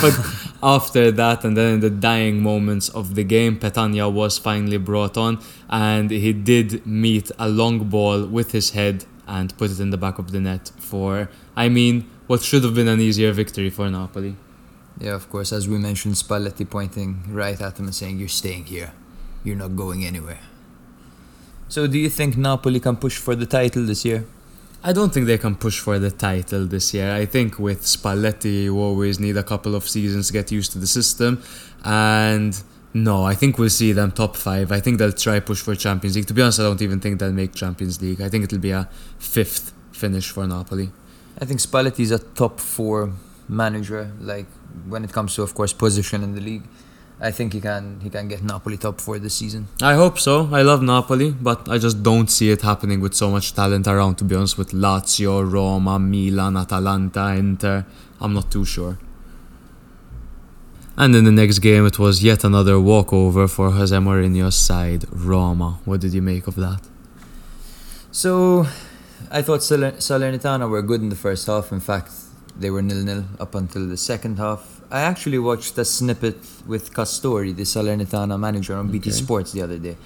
but 0.03 0.15
after 0.63 1.11
that, 1.13 1.43
and 1.47 1.57
then 1.57 1.75
in 1.75 1.81
the 1.81 1.89
dying 1.89 2.43
moments 2.43 2.91
of 2.91 3.15
the 3.15 3.25
game, 3.25 3.59
Petagna 3.59 4.13
was 4.13 4.37
finally 4.37 4.77
brought 4.77 5.17
on, 5.17 5.39
and 5.71 6.11
he 6.11 6.35
did 6.35 6.85
meet 6.87 7.31
a 7.39 7.49
long 7.49 7.89
ball 7.89 8.27
with 8.27 8.53
his 8.53 8.73
head 8.73 9.07
and 9.27 9.57
put 9.57 9.71
it 9.71 9.81
in 9.81 9.89
the 9.89 9.97
back 9.97 10.19
of 10.19 10.33
the 10.33 10.41
net 10.41 10.73
for, 10.77 11.31
I 11.57 11.71
mean, 11.71 12.11
what 12.27 12.43
should 12.43 12.65
have 12.65 12.75
been 12.75 12.89
an 12.89 13.01
easier 13.01 13.33
victory 13.33 13.71
for 13.71 13.89
Napoli. 13.89 14.37
Yeah, 15.01 15.15
of 15.15 15.31
course. 15.31 15.53
As 15.53 15.67
we 15.67 15.79
mentioned, 15.79 16.15
Spalletti 16.15 16.69
pointing 16.69 17.23
right 17.29 17.61
at 17.61 17.79
him 17.79 17.87
and 17.87 17.95
saying, 17.95 18.19
"You're 18.19 18.29
staying 18.29 18.67
here. 18.67 18.93
You're 19.45 19.57
not 19.57 19.75
going 19.77 20.05
anywhere." 20.05 20.41
So, 21.69 21.87
do 21.87 21.99
you 21.99 22.11
think 22.11 22.37
Napoli 22.37 22.81
can 22.81 22.97
push 22.97 23.17
for 23.17 23.35
the 23.35 23.47
title 23.47 23.85
this 23.87 24.05
year? 24.05 24.25
I 24.83 24.93
don't 24.93 25.13
think 25.13 25.27
they 25.27 25.39
can 25.39 25.57
push 25.57 25.79
for 25.79 25.99
the 25.99 26.11
title 26.11 26.67
this 26.67 26.95
year. 26.95 27.15
I 27.15 27.27
think 27.27 27.59
with 27.59 27.83
Spalletti, 27.83 28.65
you 28.65 28.79
always 28.79 29.21
need 29.21 29.37
a 29.37 29.43
couple 29.43 29.75
of 29.75 29.87
seasons 29.87 30.29
to 30.29 30.33
get 30.33 30.51
used 30.51 30.73
to 30.73 30.79
the 30.79 30.87
system. 30.87 31.43
And 31.85 32.61
no, 32.95 33.25
I 33.25 33.35
think 33.35 33.59
we'll 33.59 33.69
see 33.69 33.93
them 33.93 34.11
top 34.11 34.37
five. 34.37 34.73
I 34.73 34.81
think 34.81 34.99
they'll 34.99 35.13
try 35.13 35.39
push 35.41 35.61
for 35.61 35.75
Champions 35.75 36.17
League. 36.17 36.27
To 36.27 36.35
be 36.35 36.43
honest, 36.43 36.61
I 36.61 36.63
don't 36.63 36.81
even 36.81 36.99
think 36.99 37.21
they'll 37.21 37.31
make 37.31 37.55
Champions 37.55 38.01
League. 38.01 38.21
I 38.21 38.29
think 38.31 38.45
it'll 38.45 38.59
be 38.59 38.71
a 38.71 38.89
fifth 39.19 39.73
finish 39.93 40.31
for 40.31 40.47
Napoli. 40.47 40.91
I 41.39 41.45
think 41.45 41.61
Spalletti 41.61 42.01
is 42.01 42.11
a 42.11 42.19
top 42.19 42.59
four 42.59 43.13
manager. 43.49 44.13
Like 44.19 44.47
when 44.89 45.05
it 45.05 45.13
comes 45.13 45.35
to, 45.35 45.43
of 45.43 45.55
course, 45.55 45.73
position 45.73 46.23
in 46.23 46.35
the 46.35 46.41
league, 46.41 46.65
I 47.21 47.31
think 47.31 47.53
he 47.53 47.61
can 47.61 48.01
he 48.01 48.09
can 48.09 48.29
get 48.29 48.43
Napoli 48.43 48.79
top 48.79 49.01
four 49.01 49.19
this 49.19 49.35
season. 49.35 49.69
I 49.83 49.95
hope 49.95 50.19
so. 50.19 50.49
I 50.53 50.63
love 50.63 50.83
Napoli, 50.83 51.33
but 51.33 51.69
I 51.69 51.77
just 51.77 52.03
don't 52.03 52.31
see 52.31 52.51
it 52.51 52.63
happening 52.63 53.01
with 53.01 53.15
so 53.15 53.31
much 53.31 53.55
talent 53.55 53.87
around, 53.87 54.17
to 54.17 54.25
be 54.25 54.35
honest, 54.35 54.57
with 54.57 54.71
Lazio, 54.73 55.35
Roma, 55.45 55.99
Milan, 55.99 56.57
Atalanta, 56.57 57.35
Inter. 57.37 57.85
I'm 58.21 58.33
not 58.33 58.51
too 58.51 58.65
sure. 58.65 58.99
And 60.97 61.15
in 61.15 61.25
the 61.25 61.33
next 61.33 61.61
game, 61.61 61.87
it 61.87 61.99
was 61.99 62.23
yet 62.23 62.45
another 62.45 62.79
walkover 62.81 63.49
for 63.49 63.71
Jose 63.71 63.97
Mourinho's 63.97 64.57
side, 64.57 65.05
Roma. 65.11 65.79
What 65.85 66.01
did 66.01 66.13
you 66.15 66.23
make 66.23 66.47
of 66.47 66.57
that? 66.57 66.83
So, 68.13 68.67
I 69.31 69.41
thought 69.43 69.63
Saler- 69.63 69.93
Salernitana 69.93 70.69
were 70.69 70.83
good 70.83 71.01
in 71.01 71.09
the 71.09 71.17
first 71.17 71.47
half. 71.47 71.71
In 71.73 71.81
fact, 71.81 72.11
they 72.59 72.71
were 72.71 72.83
nil 72.83 73.03
nil 73.05 73.25
up 73.39 73.55
until 73.55 73.87
the 73.87 73.97
second 73.97 74.39
half. 74.39 74.81
I 74.91 75.01
actually 75.03 75.39
watched 75.39 75.79
a 75.79 75.85
snippet 75.85 76.39
with 76.67 76.93
Castori, 76.93 77.55
the 77.55 77.63
Salernitana 77.63 78.39
manager, 78.39 78.75
on 78.75 78.89
BT 78.91 79.11
Okay. 79.11 79.19
Sports 79.19 79.53
the 79.53 79.63
other 79.63 79.79
day. 79.79 79.97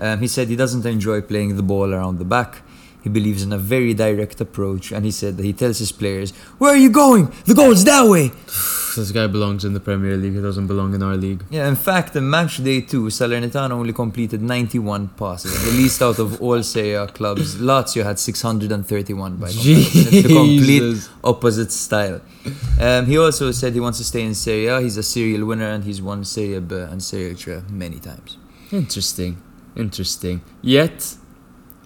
Um, 0.00 0.20
he 0.20 0.28
said 0.28 0.48
he 0.48 0.56
doesn't 0.56 0.84
enjoy 0.84 1.20
playing 1.20 1.56
the 1.56 1.62
ball 1.62 1.92
around 1.94 2.18
the 2.18 2.24
back. 2.24 2.62
He 3.02 3.08
believes 3.08 3.42
in 3.42 3.52
a 3.52 3.58
very 3.58 3.94
direct 3.94 4.40
approach, 4.40 4.92
and 4.92 5.04
he 5.04 5.10
said 5.10 5.36
that 5.36 5.44
he 5.44 5.52
tells 5.52 5.78
his 5.78 5.92
players, 5.92 6.32
"Where 6.58 6.72
are 6.72 6.76
you 6.86 6.90
going? 6.90 7.32
The 7.46 7.54
goal's 7.54 7.84
that 7.84 8.06
way." 8.08 8.32
This 8.96 9.10
guy 9.10 9.26
belongs 9.26 9.64
in 9.64 9.72
the 9.72 9.80
Premier 9.80 10.16
League. 10.16 10.34
He 10.34 10.40
doesn't 10.42 10.66
belong 10.66 10.94
in 10.94 11.02
our 11.02 11.16
league. 11.16 11.42
Yeah, 11.50 11.68
in 11.68 11.76
fact, 11.76 12.14
in 12.16 12.28
match 12.28 12.62
day 12.62 12.80
two, 12.82 13.04
Salernitana 13.04 13.70
only 13.72 13.92
completed 13.92 14.42
91 14.42 15.08
passes, 15.16 15.52
the 15.64 15.70
least 15.72 16.02
out 16.02 16.18
of 16.18 16.40
all 16.42 16.62
Serie 16.62 16.94
A 16.94 17.06
clubs. 17.06 17.56
Lazio 17.56 18.04
had 18.04 18.18
631 18.18 19.36
by 19.36 19.48
the 19.48 20.22
complete 20.26 21.08
opposite 21.24 21.72
style. 21.72 22.20
Um, 22.80 23.06
he 23.06 23.16
also 23.18 23.50
said 23.52 23.72
he 23.72 23.80
wants 23.80 23.98
to 23.98 24.04
stay 24.04 24.22
in 24.22 24.34
Serie 24.34 24.66
A. 24.66 24.80
He's 24.80 24.96
a 24.96 25.02
serial 25.02 25.46
winner 25.46 25.68
and 25.70 25.84
he's 25.84 26.02
won 26.02 26.24
Serie 26.24 26.60
B 26.60 26.74
and 26.76 27.02
Serie 27.02 27.36
C 27.36 27.56
many 27.70 27.98
times. 27.98 28.36
Interesting. 28.70 29.40
Interesting. 29.76 30.42
Yet, 30.60 31.14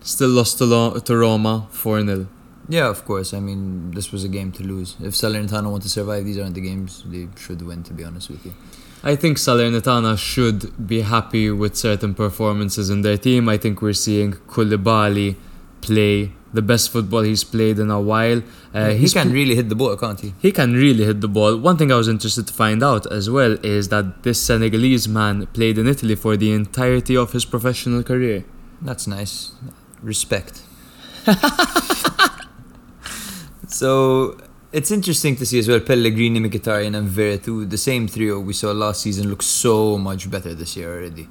still 0.02 0.30
lost 0.30 0.58
to, 0.58 0.64
Lo- 0.64 0.98
to 0.98 1.16
Roma 1.16 1.68
4 1.70 2.04
0. 2.04 2.26
Yeah, 2.68 2.88
of 2.88 3.04
course. 3.04 3.32
I 3.32 3.40
mean, 3.40 3.92
this 3.92 4.10
was 4.12 4.24
a 4.24 4.28
game 4.28 4.52
to 4.52 4.62
lose. 4.62 4.96
If 5.00 5.14
Salernitana 5.14 5.70
want 5.70 5.82
to 5.84 5.88
survive, 5.88 6.24
these 6.24 6.38
aren't 6.38 6.54
the 6.54 6.60
games 6.60 7.04
they 7.06 7.28
should 7.36 7.62
win, 7.62 7.82
to 7.84 7.92
be 7.92 8.04
honest 8.04 8.28
with 8.30 8.44
you. 8.44 8.54
I 9.04 9.14
think 9.14 9.38
Salernitana 9.38 10.18
should 10.18 10.86
be 10.86 11.02
happy 11.02 11.50
with 11.50 11.76
certain 11.76 12.14
performances 12.14 12.90
in 12.90 13.02
their 13.02 13.16
team. 13.16 13.48
I 13.48 13.56
think 13.56 13.80
we're 13.80 13.92
seeing 13.92 14.32
Coulibaly 14.32 15.36
play 15.80 16.32
the 16.52 16.62
best 16.62 16.90
football 16.90 17.22
he's 17.22 17.44
played 17.44 17.78
in 17.78 17.90
a 17.90 18.00
while. 18.00 18.42
Uh, 18.74 18.90
he 18.90 19.08
can 19.08 19.30
really 19.30 19.54
hit 19.54 19.68
the 19.68 19.74
ball, 19.74 19.96
can't 19.96 20.20
he? 20.20 20.34
he 20.40 20.50
can 20.50 20.72
really 20.72 21.04
hit 21.04 21.20
the 21.20 21.28
ball. 21.28 21.56
One 21.56 21.76
thing 21.76 21.92
I 21.92 21.96
was 21.96 22.08
interested 22.08 22.46
to 22.48 22.52
find 22.52 22.82
out 22.82 23.10
as 23.12 23.30
well 23.30 23.52
is 23.62 23.88
that 23.90 24.22
this 24.22 24.42
Senegalese 24.42 25.06
man 25.06 25.46
played 25.48 25.78
in 25.78 25.86
Italy 25.86 26.16
for 26.16 26.36
the 26.36 26.52
entirety 26.52 27.16
of 27.16 27.32
his 27.32 27.44
professional 27.44 28.02
career. 28.02 28.44
That's 28.80 29.06
nice. 29.06 29.52
Respect. 30.02 30.62
so 33.80 34.36
It's 34.78 34.90
interesting 34.90 35.34
to 35.40 35.44
see 35.46 35.58
as 35.62 35.68
well 35.70 35.80
Pellegrini, 35.80 36.38
Mkhitaryan 36.46 36.94
and 36.98 37.08
Veretout, 37.08 37.70
the 37.74 37.78
same 37.88 38.04
trio 38.14 38.34
we 38.40 38.52
saw 38.52 38.72
last 38.72 38.98
season 39.06 39.24
look 39.32 39.42
so 39.42 39.96
much 40.08 40.22
better 40.34 40.52
this 40.54 40.76
year 40.76 40.88
already. 40.96 41.26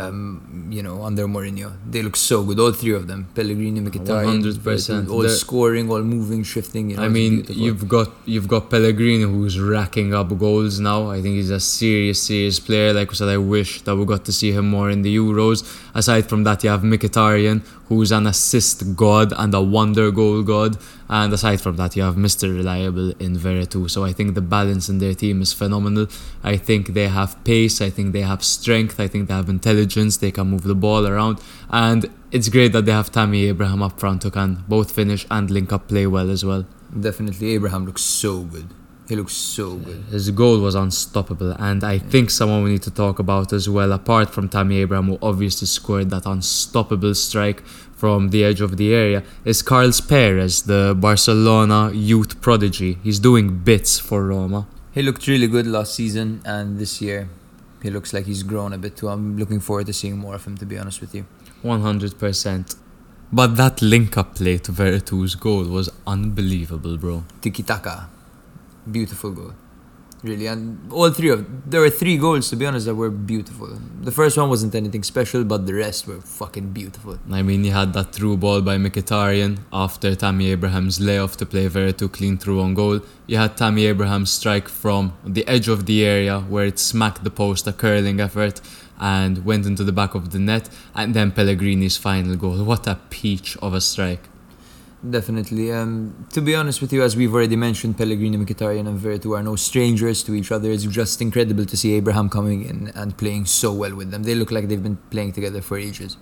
Um, 0.00 0.68
you 0.70 0.82
know, 0.86 1.02
under 1.02 1.26
Mourinho. 1.26 1.68
They 1.92 2.02
look 2.02 2.14
so 2.16 2.36
good, 2.44 2.58
all 2.60 2.72
three 2.72 2.92
of 3.00 3.06
them. 3.10 3.20
Pellegrini, 3.34 3.80
Mkhitaryan, 3.80 4.42
100%. 4.42 5.08
All 5.10 5.22
They're- 5.22 5.30
scoring, 5.30 5.90
all 5.90 6.02
moving, 6.02 6.42
shifting. 6.44 6.90
You 6.90 6.96
know, 6.98 7.04
I 7.04 7.08
mean, 7.08 7.32
you've 7.48 7.88
got 7.88 8.08
you've 8.26 8.48
got 8.54 8.62
Pellegrini 8.74 9.24
who's 9.32 9.56
racking 9.58 10.12
up 10.20 10.28
goals 10.38 10.78
now. 10.78 11.00
I 11.16 11.22
think 11.22 11.34
he's 11.40 11.50
a 11.50 11.62
serious, 11.78 12.18
serious 12.22 12.60
player. 12.60 12.92
Like 12.92 13.08
I 13.12 13.14
said, 13.20 13.30
I 13.38 13.38
wish 13.38 13.70
that 13.86 13.96
we 13.96 14.04
got 14.14 14.22
to 14.26 14.32
see 14.40 14.50
him 14.52 14.66
more 14.76 14.88
in 14.90 15.00
the 15.06 15.12
Euros. 15.22 15.58
Aside 15.94 16.24
from 16.30 16.44
that, 16.44 16.58
you 16.64 16.70
have 16.74 16.82
Mkhitaryan, 16.82 17.58
who's 17.88 18.12
an 18.12 18.26
assist 18.26 18.96
god 18.96 19.32
and 19.36 19.54
a 19.54 19.60
wonder 19.60 20.10
goal 20.10 20.42
god. 20.42 20.76
And 21.08 21.32
aside 21.32 21.60
from 21.60 21.76
that, 21.76 21.96
you 21.96 22.02
have 22.02 22.16
Mr. 22.16 22.54
Reliable 22.54 23.10
in 23.18 23.36
Veretout. 23.36 23.90
So 23.90 24.04
I 24.04 24.12
think 24.12 24.34
the 24.34 24.42
balance 24.42 24.88
in 24.88 24.98
their 24.98 25.14
team 25.14 25.40
is 25.40 25.52
phenomenal. 25.52 26.06
I 26.44 26.56
think 26.56 26.88
they 26.88 27.08
have 27.08 27.42
pace. 27.44 27.80
I 27.80 27.90
think 27.90 28.12
they 28.12 28.22
have 28.22 28.44
strength. 28.44 29.00
I 29.00 29.08
think 29.08 29.28
they 29.28 29.34
have 29.34 29.48
intelligence. 29.48 30.18
They 30.18 30.30
can 30.30 30.48
move 30.48 30.64
the 30.64 30.74
ball 30.74 31.06
around. 31.06 31.40
And 31.70 32.10
it's 32.30 32.50
great 32.50 32.72
that 32.72 32.84
they 32.84 32.92
have 32.92 33.10
Tammy 33.10 33.46
Abraham 33.46 33.82
up 33.82 33.98
front 33.98 34.22
who 34.22 34.30
can 34.30 34.64
both 34.68 34.92
finish 34.92 35.26
and 35.30 35.50
link 35.50 35.72
up 35.72 35.88
play 35.88 36.06
well 36.06 36.30
as 36.30 36.44
well. 36.44 36.66
Definitely, 36.98 37.54
Abraham 37.54 37.86
looks 37.86 38.02
so 38.02 38.42
good. 38.42 38.68
He 39.08 39.16
looks 39.16 39.32
so 39.32 39.76
good. 39.76 40.04
His 40.10 40.30
goal 40.30 40.60
was 40.60 40.74
unstoppable, 40.74 41.52
and 41.52 41.82
I 41.82 41.98
think 41.98 42.28
someone 42.28 42.62
we 42.62 42.72
need 42.72 42.82
to 42.82 42.90
talk 42.90 43.18
about 43.18 43.54
as 43.54 43.66
well, 43.66 43.92
apart 43.92 44.28
from 44.34 44.50
Tammy 44.50 44.78
Abraham, 44.78 45.06
who 45.06 45.18
obviously 45.22 45.66
scored 45.66 46.10
that 46.10 46.26
unstoppable 46.26 47.14
strike 47.14 47.64
from 47.96 48.28
the 48.28 48.44
edge 48.44 48.60
of 48.60 48.76
the 48.76 48.92
area, 48.94 49.22
is 49.46 49.62
Carles 49.62 50.02
Perez, 50.02 50.62
the 50.64 50.94
Barcelona 50.94 51.90
youth 51.94 52.42
prodigy. 52.42 52.98
He's 53.02 53.18
doing 53.18 53.58
bits 53.60 53.98
for 53.98 54.26
Roma. 54.26 54.66
He 54.92 55.00
looked 55.00 55.26
really 55.26 55.46
good 55.46 55.66
last 55.66 55.94
season, 55.94 56.42
and 56.44 56.78
this 56.78 57.00
year 57.00 57.30
he 57.82 57.88
looks 57.88 58.12
like 58.12 58.26
he's 58.26 58.42
grown 58.42 58.74
a 58.74 58.78
bit 58.78 58.96
too. 58.98 59.08
I'm 59.08 59.38
looking 59.38 59.60
forward 59.60 59.86
to 59.86 59.94
seeing 59.94 60.18
more 60.18 60.34
of 60.34 60.44
him, 60.44 60.58
to 60.58 60.66
be 60.66 60.76
honest 60.76 61.00
with 61.00 61.14
you. 61.14 61.24
100%. 61.64 62.76
But 63.32 63.56
that 63.56 63.80
link 63.80 64.18
up 64.18 64.34
play 64.34 64.58
to 64.58 64.72
Veretout's 64.72 65.34
goal 65.34 65.64
was 65.64 65.88
unbelievable, 66.06 66.98
bro. 66.98 67.24
Tiki 67.40 67.62
taka, 67.62 68.08
beautiful 68.90 69.30
goal, 69.32 69.52
really. 70.22 70.46
And 70.46 70.92
all 70.92 71.10
three 71.10 71.30
of 71.30 71.70
there 71.70 71.80
were 71.80 71.90
three 71.90 72.16
goals, 72.16 72.48
to 72.50 72.56
be 72.56 72.66
honest, 72.66 72.86
that 72.86 72.94
were 72.94 73.10
beautiful. 73.10 73.78
The 74.00 74.12
first 74.12 74.36
one 74.36 74.48
wasn't 74.48 74.74
anything 74.74 75.02
special, 75.02 75.44
but 75.44 75.66
the 75.66 75.74
rest 75.74 76.06
were 76.06 76.20
fucking 76.20 76.72
beautiful. 76.72 77.18
I 77.30 77.42
mean, 77.42 77.64
he 77.64 77.70
had 77.70 77.92
that 77.94 78.12
through 78.12 78.38
ball 78.38 78.60
by 78.62 78.76
Mkhitaryan 78.76 79.58
after 79.72 80.14
Tammy 80.14 80.50
Abraham's 80.50 81.00
layoff 81.00 81.36
to 81.38 81.46
play 81.46 81.68
Veretout 81.68 82.12
clean 82.12 82.38
through 82.38 82.60
on 82.60 82.74
goal. 82.74 83.00
You 83.26 83.36
had 83.36 83.56
Tammy 83.56 83.86
Abraham's 83.86 84.30
strike 84.30 84.68
from 84.68 85.12
the 85.24 85.46
edge 85.46 85.68
of 85.68 85.86
the 85.86 86.04
area 86.04 86.40
where 86.40 86.66
it 86.66 86.78
smacked 86.78 87.24
the 87.24 87.30
post, 87.30 87.66
a 87.66 87.72
curling 87.72 88.20
effort, 88.20 88.60
and 89.00 89.44
went 89.44 89.66
into 89.66 89.84
the 89.84 89.92
back 89.92 90.14
of 90.14 90.30
the 90.30 90.38
net. 90.38 90.68
And 90.94 91.14
then 91.14 91.30
Pellegrini's 91.32 91.96
final 91.96 92.36
goal. 92.36 92.64
What 92.64 92.86
a 92.86 92.98
peach 93.10 93.56
of 93.58 93.74
a 93.74 93.80
strike. 93.80 94.24
Definitely. 95.08 95.70
Um, 95.70 96.26
to 96.32 96.40
be 96.40 96.56
honest 96.56 96.80
with 96.80 96.92
you, 96.92 97.02
as 97.02 97.16
we've 97.16 97.32
already 97.32 97.54
mentioned, 97.54 97.96
Pellegrini, 97.96 98.36
Mkhitaryan, 98.36 98.88
and 98.88 98.98
Veretout 98.98 99.38
are 99.38 99.42
no 99.44 99.54
strangers 99.54 100.24
to 100.24 100.34
each 100.34 100.50
other. 100.50 100.72
It's 100.72 100.82
just 100.84 101.22
incredible 101.22 101.64
to 101.66 101.76
see 101.76 101.94
Abraham 101.94 102.28
coming 102.28 102.64
in 102.64 102.90
and 102.96 103.16
playing 103.16 103.46
so 103.46 103.72
well 103.72 103.94
with 103.94 104.10
them. 104.10 104.24
They 104.24 104.34
look 104.34 104.50
like 104.50 104.66
they've 104.66 104.82
been 104.82 104.98
playing 105.10 105.32
together 105.32 105.62
for 105.62 105.78
ages. 105.78 106.16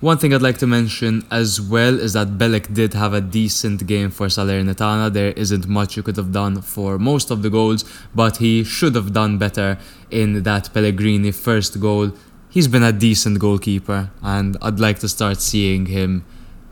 One 0.00 0.16
thing 0.16 0.32
I'd 0.34 0.42
like 0.42 0.58
to 0.58 0.66
mention 0.66 1.24
as 1.30 1.60
well 1.60 2.00
is 2.00 2.14
that 2.14 2.38
Belec 2.38 2.72
did 2.72 2.94
have 2.94 3.12
a 3.12 3.20
decent 3.20 3.86
game 3.86 4.10
for 4.10 4.26
Salernitana. 4.28 5.12
There 5.12 5.32
isn't 5.32 5.68
much 5.68 5.96
you 5.96 6.02
could 6.02 6.16
have 6.16 6.32
done 6.32 6.62
for 6.62 6.98
most 6.98 7.30
of 7.30 7.42
the 7.42 7.50
goals, 7.50 7.84
but 8.14 8.38
he 8.38 8.64
should 8.64 8.94
have 8.94 9.12
done 9.12 9.36
better 9.36 9.78
in 10.10 10.42
that 10.44 10.72
Pellegrini 10.72 11.30
first 11.30 11.78
goal. 11.78 12.12
He's 12.48 12.68
been 12.68 12.82
a 12.82 12.92
decent 12.92 13.38
goalkeeper, 13.38 14.10
and 14.22 14.56
I'd 14.62 14.80
like 14.80 14.98
to 15.00 15.08
start 15.08 15.40
seeing 15.40 15.86
him, 15.86 16.24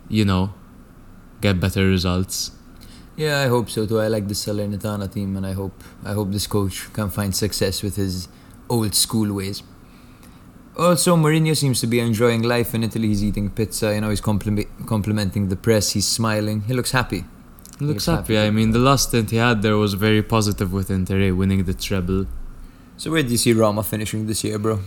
you 0.08 0.24
know, 0.24 0.52
get 1.42 1.60
better 1.60 1.86
results. 1.86 2.52
Yeah, 3.16 3.40
I 3.40 3.48
hope 3.48 3.68
so 3.68 3.84
too. 3.86 4.00
I 4.00 4.08
like 4.08 4.26
the 4.28 4.34
Salernitana 4.34 5.12
team, 5.12 5.36
and 5.36 5.46
I 5.46 5.52
hope 5.52 5.84
I 6.04 6.12
hope 6.12 6.32
this 6.32 6.46
coach 6.46 6.90
can 6.94 7.10
find 7.10 7.36
success 7.36 7.82
with 7.82 7.96
his 7.96 8.28
old 8.70 8.94
school 8.94 9.34
ways. 9.34 9.62
Also, 10.78 11.16
Mourinho 11.16 11.54
seems 11.54 11.80
to 11.80 11.86
be 11.86 12.00
enjoying 12.00 12.42
life 12.42 12.74
in 12.74 12.82
Italy. 12.82 13.08
He's 13.08 13.22
eating 13.22 13.50
pizza. 13.50 13.94
You 13.94 14.00
know, 14.00 14.08
he's 14.08 14.22
compliment- 14.22 14.86
complimenting 14.86 15.48
the 15.48 15.56
press. 15.56 15.90
He's 15.90 16.06
smiling. 16.06 16.62
He 16.62 16.72
looks 16.72 16.92
happy. 16.92 17.24
He 17.78 17.84
looks 17.84 18.06
happy 18.06 18.34
happy. 18.34 18.46
I 18.46 18.50
mean, 18.50 18.70
the 18.70 18.78
last 18.78 19.08
stint 19.08 19.30
he 19.30 19.36
had 19.36 19.60
there 19.60 19.76
was 19.76 19.92
very 19.94 20.22
positive 20.22 20.72
with 20.72 20.90
Inter, 20.90 21.20
eh, 21.20 21.30
winning 21.30 21.64
the 21.64 21.74
treble. 21.74 22.26
So, 22.96 23.10
where 23.10 23.22
do 23.22 23.30
you 23.30 23.36
see 23.36 23.52
Roma 23.52 23.82
finishing 23.82 24.26
this 24.26 24.44
year, 24.44 24.58
bro? 24.58 24.80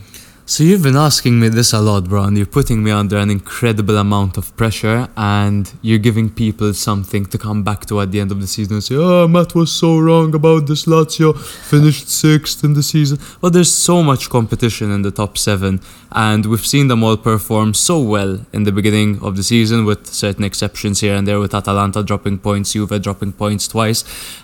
So 0.48 0.64
you've 0.64 0.84
been 0.84 0.96
asking 0.96 1.40
me 1.40 1.50
this 1.50 1.74
a 1.74 1.82
lot, 1.82 2.04
bro, 2.04 2.26
and 2.26 2.38
you're 2.38 2.46
putting 2.46 2.84
me 2.84 2.92
under 2.92 3.18
an 3.18 3.32
incredible 3.32 3.98
amount 3.98 4.38
of 4.38 4.56
pressure, 4.56 5.08
and 5.18 5.74
you're 5.82 5.98
giving 5.98 6.30
people 6.30 6.72
something 6.76 7.26
to 7.26 7.40
come 7.40 7.64
back 7.64 7.88
to 7.88 8.00
at 8.00 8.12
the 8.12 8.20
end 8.20 8.32
of 8.32 8.40
the 8.40 8.46
season 8.46 8.76
and 8.76 8.84
say, 8.84 8.94
"Oh, 8.96 9.28
Matt 9.28 9.56
was 9.56 9.72
so 9.72 9.98
wrong 9.98 10.36
about 10.36 10.68
this 10.68 10.86
Lazio, 10.86 11.36
finished 11.36 12.12
sixth 12.12 12.64
in 12.64 12.76
the 12.76 12.84
season." 12.84 13.18
But 13.42 13.54
there's 13.54 13.72
so 13.72 14.04
much 14.04 14.30
competition 14.30 14.92
in 14.92 15.02
the 15.02 15.10
top 15.10 15.36
seven, 15.36 15.82
and 16.12 16.46
we've 16.46 16.68
seen 16.68 16.90
them 16.90 17.04
all 17.04 17.18
perform 17.18 17.74
so 17.74 18.00
well 18.00 18.46
in 18.54 18.66
the 18.66 18.72
beginning 18.72 19.18
of 19.24 19.38
the 19.38 19.44
season, 19.44 19.84
with 19.84 20.06
certain 20.06 20.44
exceptions 20.44 21.00
here 21.00 21.16
and 21.16 21.28
there, 21.28 21.40
with 21.40 21.56
Atalanta 21.56 22.04
dropping 22.04 22.38
points, 22.38 22.74
Juve 22.74 23.02
dropping 23.02 23.32
points 23.32 23.68
twice. 23.68 24.04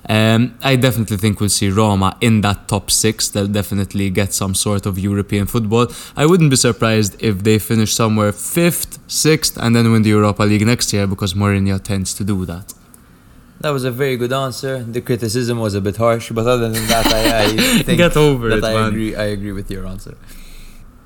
Um, 0.09 0.55
I 0.63 0.77
definitely 0.77 1.17
think 1.17 1.39
we'll 1.39 1.49
see 1.49 1.69
Roma 1.69 2.17
in 2.21 2.41
that 2.41 2.67
top 2.67 2.89
six. 2.89 3.29
They'll 3.29 3.45
definitely 3.45 4.09
get 4.09 4.33
some 4.33 4.55
sort 4.55 4.87
of 4.87 4.97
European 4.97 5.45
football. 5.45 5.89
I 6.15 6.25
wouldn't 6.25 6.49
be 6.49 6.55
surprised 6.55 7.15
if 7.21 7.43
they 7.43 7.59
finish 7.59 7.93
somewhere 7.93 8.31
fifth, 8.31 8.99
sixth, 9.07 9.57
and 9.57 9.75
then 9.75 9.91
win 9.91 10.01
the 10.03 10.09
Europa 10.09 10.43
League 10.43 10.65
next 10.65 10.91
year 10.93 11.07
because 11.07 11.33
Mourinho 11.33 11.81
tends 11.81 12.13
to 12.15 12.23
do 12.23 12.45
that. 12.45 12.73
That 13.61 13.69
was 13.71 13.83
a 13.83 13.91
very 13.91 14.17
good 14.17 14.33
answer. 14.33 14.83
The 14.83 15.01
criticism 15.01 15.59
was 15.59 15.75
a 15.75 15.81
bit 15.81 15.97
harsh, 15.97 16.31
but 16.31 16.47
other 16.47 16.69
than 16.69 16.87
that, 16.87 17.05
I, 17.07 17.43
I 17.43 17.47
think 17.83 17.97
Get 17.97 18.17
over 18.17 18.49
that 18.49 18.57
it, 18.57 18.63
I 18.63 18.73
man. 18.73 18.87
agree. 18.89 19.15
I 19.15 19.25
agree 19.25 19.51
with 19.51 19.69
your 19.69 19.85
answer. 19.85 20.15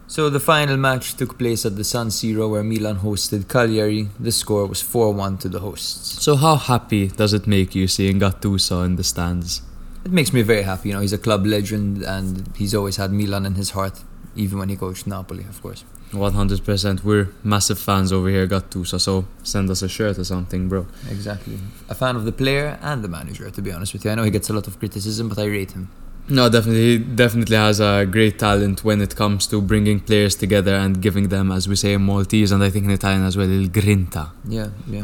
So 0.07 0.29
the 0.29 0.39
final 0.39 0.77
match 0.77 1.15
took 1.17 1.37
place 1.37 1.65
at 1.65 1.75
the 1.75 1.83
San 1.83 2.07
Siro, 2.07 2.49
where 2.49 2.63
Milan 2.63 2.97
hosted 2.99 3.49
Cagliari. 3.49 4.07
The 4.19 4.31
score 4.31 4.67
was 4.67 4.81
four-one 4.81 5.37
to 5.39 5.49
the 5.49 5.59
hosts. 5.59 6.23
So 6.23 6.35
how 6.37 6.55
happy 6.55 7.07
does 7.07 7.33
it 7.33 7.45
make 7.47 7.75
you 7.75 7.87
seeing 7.87 8.19
Gattuso 8.19 8.85
in 8.85 8.95
the 8.95 9.03
stands? 9.03 9.61
It 10.05 10.11
makes 10.11 10.31
me 10.31 10.43
very 10.43 10.61
happy. 10.61 10.89
You 10.89 10.95
know, 10.95 11.01
he's 11.01 11.11
a 11.11 11.17
club 11.17 11.45
legend, 11.45 12.03
and 12.03 12.53
he's 12.55 12.73
always 12.75 12.97
had 12.97 13.11
Milan 13.11 13.45
in 13.45 13.55
his 13.55 13.71
heart, 13.71 13.99
even 14.35 14.59
when 14.59 14.69
he 14.69 14.75
coached 14.75 15.07
Napoli, 15.07 15.43
of 15.43 15.61
course. 15.61 15.83
100%. 16.11 17.03
We're 17.03 17.29
massive 17.43 17.79
fans 17.79 18.11
over 18.13 18.29
here, 18.29 18.47
Got 18.47 18.69
Gattuso, 18.69 18.99
so 18.99 19.25
send 19.43 19.69
us 19.69 19.81
a 19.81 19.89
shirt 19.89 20.17
or 20.17 20.23
something, 20.23 20.69
bro. 20.69 20.85
Exactly. 21.09 21.57
A 21.89 21.95
fan 21.95 22.15
of 22.15 22.25
the 22.25 22.31
player 22.31 22.77
and 22.81 23.03
the 23.03 23.07
manager, 23.07 23.49
to 23.49 23.61
be 23.61 23.71
honest 23.71 23.93
with 23.93 24.05
you. 24.05 24.11
I 24.11 24.15
know 24.15 24.23
he 24.23 24.31
gets 24.31 24.49
a 24.49 24.53
lot 24.53 24.67
of 24.67 24.79
criticism, 24.79 25.29
but 25.29 25.39
I 25.39 25.45
rate 25.45 25.71
him. 25.71 25.89
No, 26.27 26.49
definitely, 26.49 26.97
he 26.97 26.97
definitely 26.97 27.57
has 27.57 27.79
a 27.79 28.05
great 28.09 28.39
talent 28.39 28.83
when 28.83 28.99
it 28.99 29.15
comes 29.15 29.45
to 29.47 29.61
bringing 29.61 29.99
players 29.99 30.35
together 30.35 30.73
and 30.73 30.99
giving 30.99 31.29
them, 31.29 31.51
as 31.51 31.67
we 31.67 31.75
say 31.75 31.93
in 31.93 32.01
Maltese, 32.01 32.51
and 32.51 32.63
I 32.63 32.71
think 32.71 32.85
in 32.85 32.91
Italian 32.91 33.23
as 33.23 33.37
well, 33.37 33.49
il 33.49 33.67
grinta. 33.69 34.31
Yeah, 34.47 34.69
yeah. 34.87 35.03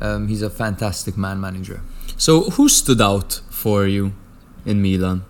Um, 0.00 0.26
he's 0.28 0.42
a 0.42 0.50
fantastic 0.50 1.18
man 1.18 1.38
manager. 1.40 1.82
So, 2.16 2.50
who 2.50 2.68
stood 2.68 3.00
out 3.02 3.40
for 3.50 3.86
you 3.86 4.12
in 4.64 4.80
Milan? 4.80 5.24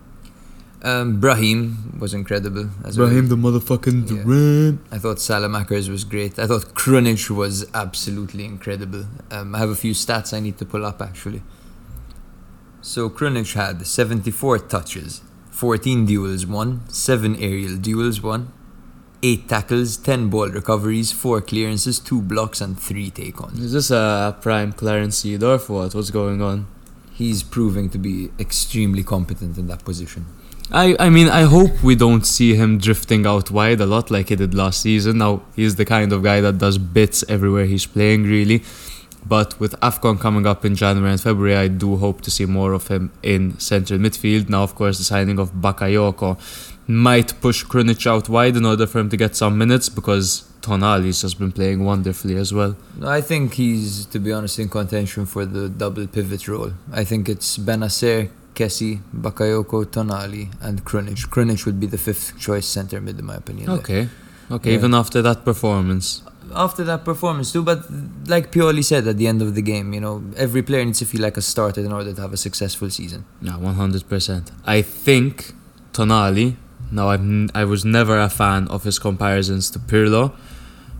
Um, 0.84 1.18
Brahim 1.18 1.96
was 1.98 2.12
incredible 2.12 2.68
as 2.84 2.98
well. 2.98 3.08
Brahim 3.08 3.28
the 3.28 3.36
motherfucking 3.36 4.10
Yeah. 4.10 4.22
Durant. 4.22 4.80
I 4.92 4.98
thought 4.98 5.16
Saelemaekers 5.16 5.88
was 5.88 6.04
great. 6.04 6.38
I 6.38 6.46
thought 6.46 6.74
Krunic 6.74 7.30
was 7.30 7.64
absolutely 7.72 8.44
incredible. 8.44 9.06
Um, 9.30 9.54
I 9.54 9.58
have 9.60 9.70
a 9.70 9.74
few 9.74 9.94
stats 9.94 10.34
I 10.34 10.40
need 10.40 10.58
to 10.58 10.66
pull 10.66 10.84
up 10.84 11.00
actually. 11.00 11.42
So 12.82 13.08
Krunic 13.08 13.54
had 13.54 13.86
74 13.86 14.58
touches, 14.58 15.22
14 15.50 16.04
duels 16.04 16.44
won, 16.44 16.82
7 16.90 17.34
aerial 17.36 17.76
duels 17.78 18.20
won, 18.20 18.52
8 19.22 19.48
tackles, 19.48 19.96
10 19.96 20.28
ball 20.28 20.50
recoveries, 20.50 21.10
4 21.12 21.40
clearances, 21.40 21.98
2 21.98 22.20
blocks, 22.20 22.60
and 22.60 22.78
3 22.78 23.08
take 23.10 23.40
ons. 23.40 23.58
Is 23.58 23.72
this 23.72 23.90
a 23.90 24.36
prime 24.42 24.74
Clarence 24.74 25.22
Seedorf? 25.24 25.70
What? 25.70 25.94
What's 25.94 26.10
going 26.10 26.42
on? 26.42 26.66
He's 27.14 27.42
proving 27.42 27.88
to 27.90 27.98
be 27.98 28.30
extremely 28.38 29.02
competent 29.02 29.56
in 29.56 29.66
that 29.68 29.84
position. 29.84 30.26
I, 30.72 30.96
I 30.98 31.10
mean, 31.10 31.28
I 31.28 31.42
hope 31.42 31.82
we 31.82 31.94
don't 31.94 32.26
see 32.26 32.54
him 32.54 32.78
drifting 32.78 33.26
out 33.26 33.50
wide 33.50 33.80
a 33.80 33.86
lot 33.86 34.10
like 34.10 34.30
he 34.30 34.36
did 34.36 34.54
last 34.54 34.80
season. 34.80 35.18
Now, 35.18 35.42
he's 35.54 35.76
the 35.76 35.84
kind 35.84 36.12
of 36.12 36.22
guy 36.22 36.40
that 36.40 36.58
does 36.58 36.78
bits 36.78 37.24
everywhere 37.28 37.66
he's 37.66 37.86
playing, 37.86 38.24
really. 38.24 38.62
But 39.26 39.58
with 39.58 39.78
AFCON 39.80 40.20
coming 40.20 40.46
up 40.46 40.64
in 40.64 40.74
January 40.74 41.12
and 41.12 41.20
February, 41.20 41.56
I 41.56 41.68
do 41.68 41.96
hope 41.96 42.20
to 42.22 42.30
see 42.30 42.46
more 42.46 42.72
of 42.72 42.88
him 42.88 43.12
in 43.22 43.58
central 43.58 43.98
midfield. 43.98 44.48
Now, 44.48 44.62
of 44.62 44.74
course, 44.74 44.98
the 44.98 45.04
signing 45.04 45.38
of 45.38 45.52
Bakayoko 45.52 46.38
might 46.86 47.40
push 47.40 47.64
Krunic 47.64 48.06
out 48.06 48.28
wide 48.28 48.56
in 48.56 48.66
order 48.66 48.86
for 48.86 48.98
him 48.98 49.08
to 49.10 49.16
get 49.16 49.36
some 49.36 49.56
minutes 49.56 49.88
because 49.88 50.50
Tonali's 50.64 51.20
just 51.20 51.38
been 51.38 51.52
playing 51.52 51.84
wonderfully 51.84 52.36
as 52.36 52.50
well. 52.58 52.72
I 53.18 53.20
think 53.20 53.54
he's, 53.54 54.06
to 54.06 54.18
be 54.18 54.32
honest, 54.32 54.58
in 54.58 54.68
contention 54.68 55.26
for 55.26 55.44
the 55.44 55.68
double 55.68 56.06
pivot 56.06 56.48
role. 56.48 56.72
I 57.00 57.04
think 57.04 57.28
it's 57.28 57.58
Bennacer, 57.58 58.30
Kessie, 58.54 59.00
Bakayoko, 59.26 59.84
Tonali, 59.84 60.44
and 60.66 60.84
Krunic. 60.84 61.18
Krunic 61.28 61.66
would 61.66 61.78
be 61.78 61.86
the 61.86 61.98
fifth 61.98 62.38
choice 62.38 62.66
centre 62.66 63.00
mid, 63.00 63.18
in 63.18 63.26
my 63.26 63.36
opinion. 63.36 63.68
Okay. 63.78 64.08
Okay, 64.50 64.70
Yeah. 64.70 64.78
even 64.78 64.94
after 64.94 65.20
that 65.22 65.44
performance. 65.44 66.22
After 66.54 66.82
that 66.84 67.04
performance, 67.04 67.52
too, 67.52 67.62
but 67.62 67.80
like 68.34 68.52
Pioli 68.52 68.84
said 68.84 69.06
at 69.08 69.16
the 69.16 69.26
end 69.26 69.40
of 69.42 69.54
the 69.54 69.62
game, 69.62 69.92
you 69.96 70.00
know, 70.00 70.22
every 70.36 70.62
player 70.62 70.84
needs 70.84 70.98
to 71.00 71.06
feel 71.06 71.22
like 71.22 71.36
a 71.36 71.42
starter 71.42 71.80
in 71.88 71.92
order 71.92 72.12
to 72.12 72.20
have 72.20 72.32
a 72.32 72.36
successful 72.48 72.88
season. 72.90 73.24
Yeah, 73.42 73.52
100%. 73.58 74.50
I 74.66 74.82
think 74.82 75.52
Tonali, 75.92 76.56
now 76.92 77.08
I'm, 77.10 77.48
I 77.54 77.64
was 77.64 77.84
never 77.84 78.18
a 78.18 78.28
fan 78.28 78.68
of 78.68 78.84
his 78.84 78.98
comparisons 78.98 79.70
to 79.70 79.78
Pirlo, 79.78 80.32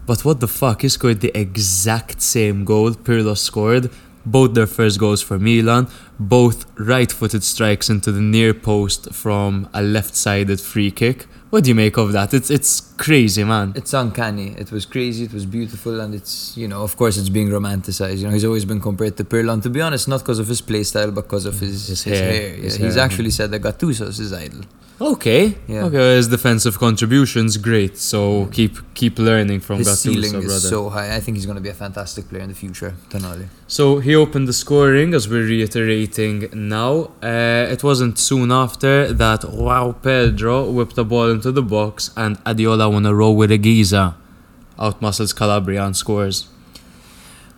but 0.07 0.25
what 0.25 0.41
the 0.41 0.49
fuck, 0.49 0.83
he 0.83 0.89
scored 0.89 1.21
the 1.21 1.37
exact 1.39 2.21
same 2.21 2.65
goal 2.65 2.91
Pirlo 2.93 3.37
scored. 3.37 3.91
Both 4.27 4.55
their 4.55 4.67
first 4.67 4.99
goals 4.99 5.21
for 5.21 5.39
Milan, 5.39 5.87
both 6.19 6.65
right 6.79 7.13
footed 7.13 7.45
strikes 7.45 7.91
into 7.91 8.11
the 8.11 8.23
near 8.23 8.55
post 8.55 9.13
from 9.13 9.69
a 9.75 9.83
left 9.83 10.15
sided 10.15 10.61
free 10.63 10.91
kick. 10.91 11.27
What 11.51 11.65
do 11.65 11.69
you 11.69 11.75
make 11.75 11.99
of 11.99 12.13
that? 12.13 12.33
It's 12.33 12.51
it's 12.51 12.81
crazy, 12.97 13.45
man. 13.45 13.75
It's 13.77 13.93
uncanny. 13.93 14.55
It 14.59 14.73
was 14.73 14.87
crazy. 14.87 15.25
It 15.25 15.33
was 15.33 15.45
beautiful, 15.47 16.01
and 16.01 16.15
it's 16.15 16.57
you 16.57 16.67
know, 16.67 16.83
of 16.83 16.97
course, 16.97 17.17
it's 17.19 17.29
being 17.29 17.49
romanticized. 17.49 18.19
You 18.19 18.27
know, 18.27 18.33
he's 18.33 18.47
always 18.47 18.65
been 18.65 18.81
compared 18.81 19.17
to 19.19 19.25
Pirlo. 19.25 19.53
And 19.53 19.63
to 19.63 19.71
be 19.71 19.81
honest, 19.83 20.09
not 20.09 20.21
because 20.21 20.39
of 20.39 20.49
his 20.49 20.61
play 20.63 20.83
style, 20.85 21.11
but 21.13 21.25
because 21.25 21.45
of 21.47 21.55
mm, 21.55 21.61
his, 21.61 21.89
His 21.89 22.03
his, 22.03 22.19
hair, 22.19 22.33
hair. 22.33 22.49
Yeah, 22.57 22.63
his 22.63 22.77
he's 22.77 22.95
hair. 22.95 23.05
actually 23.05 23.31
said 23.31 23.51
that 23.53 23.61
Gattuso's 23.63 24.17
his 24.17 24.33
idol. 24.33 24.63
Okay. 25.01 25.57
Yeah. 25.67 25.85
Okay, 25.87 26.17
his 26.17 26.29
defensive 26.29 26.79
contributions 26.79 27.57
great. 27.57 27.99
So 27.99 28.47
keep 28.53 28.77
keep 28.95 29.19
learning 29.19 29.61
from 29.61 29.79
His 29.79 29.89
Gattuso, 29.89 29.97
ceiling 29.97 30.31
brother. 30.33 30.47
is 30.47 30.69
so 30.69 30.89
high. 30.89 31.15
I 31.17 31.21
think 31.21 31.37
he's 31.37 31.47
going 31.47 31.57
to 31.57 31.61
be 31.63 31.69
a 31.69 31.75
fantastic 31.75 32.29
player 32.29 32.43
in 32.43 32.49
the 32.49 32.55
future. 32.55 32.95
Tonali. 33.11 33.47
So 33.67 33.99
he 33.99 34.15
opened 34.15 34.47
the 34.47 34.53
scoring, 34.53 35.13
as 35.13 35.29
we're 35.29 35.45
reiterating 35.45 36.49
now. 36.53 37.11
Uh, 37.23 37.67
it 37.75 37.83
wasn't 37.83 38.19
soon 38.19 38.53
after 38.53 39.13
that 39.13 39.45
Wow 39.45 39.93
Pedro 39.93 40.71
whipped 40.71 40.95
the 40.95 41.05
ball 41.05 41.29
into 41.31 41.51
the 41.51 41.63
box 41.63 42.11
and 42.17 42.39
Adiola 42.45 42.91
won 42.93 43.05
a 43.05 43.15
row 43.15 43.33
with 43.33 43.51
a 43.51 43.59
Giza. 43.59 44.15
Outmuscles 44.79 45.35
Calabria 45.35 45.85
and 45.85 45.97
scores. 45.97 46.49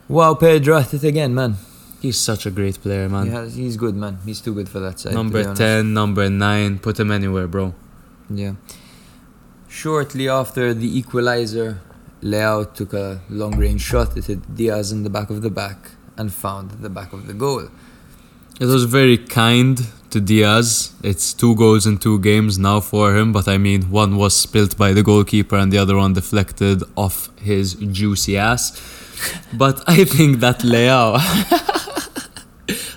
Wow, 0.08 0.34
Pedro 0.34 0.78
at 0.78 0.94
it 0.94 1.04
again, 1.04 1.34
man. 1.34 1.56
He's 2.06 2.20
such 2.20 2.46
a 2.46 2.52
great 2.52 2.80
player, 2.80 3.08
man. 3.08 3.26
He 3.26 3.32
has, 3.32 3.56
he's 3.56 3.76
good, 3.76 3.96
man. 3.96 4.18
He's 4.24 4.40
too 4.40 4.54
good 4.54 4.68
for 4.68 4.78
that 4.78 5.00
side. 5.00 5.12
number 5.12 5.42
10, 5.54 5.92
number 5.92 6.30
9, 6.30 6.78
put 6.78 7.00
him 7.00 7.10
anywhere, 7.10 7.48
bro. 7.48 7.74
Yeah. 8.30 8.52
Shortly 9.68 10.28
after 10.28 10.72
the 10.72 10.86
equalizer, 11.00 11.80
Leao 12.22 12.72
took 12.72 12.92
a 12.92 13.20
long 13.28 13.56
range 13.58 13.80
shot. 13.82 14.16
It 14.16 14.26
hit 14.26 14.54
Diaz 14.54 14.92
in 14.92 15.02
the 15.02 15.10
back 15.10 15.30
of 15.30 15.42
the 15.42 15.50
back 15.50 15.78
and 16.16 16.32
found 16.32 16.70
the 16.86 16.88
back 16.88 17.12
of 17.12 17.26
the 17.26 17.34
goal. 17.34 17.64
It 18.60 18.66
was 18.66 18.84
very 18.84 19.18
kind 19.18 19.80
to 20.10 20.20
Diaz. 20.20 20.92
It's 21.02 21.32
two 21.34 21.56
goals 21.56 21.86
in 21.88 21.98
two 21.98 22.20
games 22.20 22.56
now 22.56 22.78
for 22.78 23.16
him, 23.16 23.32
but 23.32 23.48
I 23.48 23.58
mean, 23.58 23.90
one 23.90 24.16
was 24.16 24.34
spilt 24.36 24.76
by 24.78 24.92
the 24.92 25.02
goalkeeper 25.02 25.56
and 25.56 25.72
the 25.72 25.78
other 25.78 25.96
one 25.96 26.12
deflected 26.12 26.84
off 26.96 27.30
his 27.40 27.74
juicy 27.74 28.36
ass. 28.38 28.80
But 29.52 29.82
I 29.88 30.04
think 30.04 30.38
that 30.40 30.60
Leao, 30.60 31.18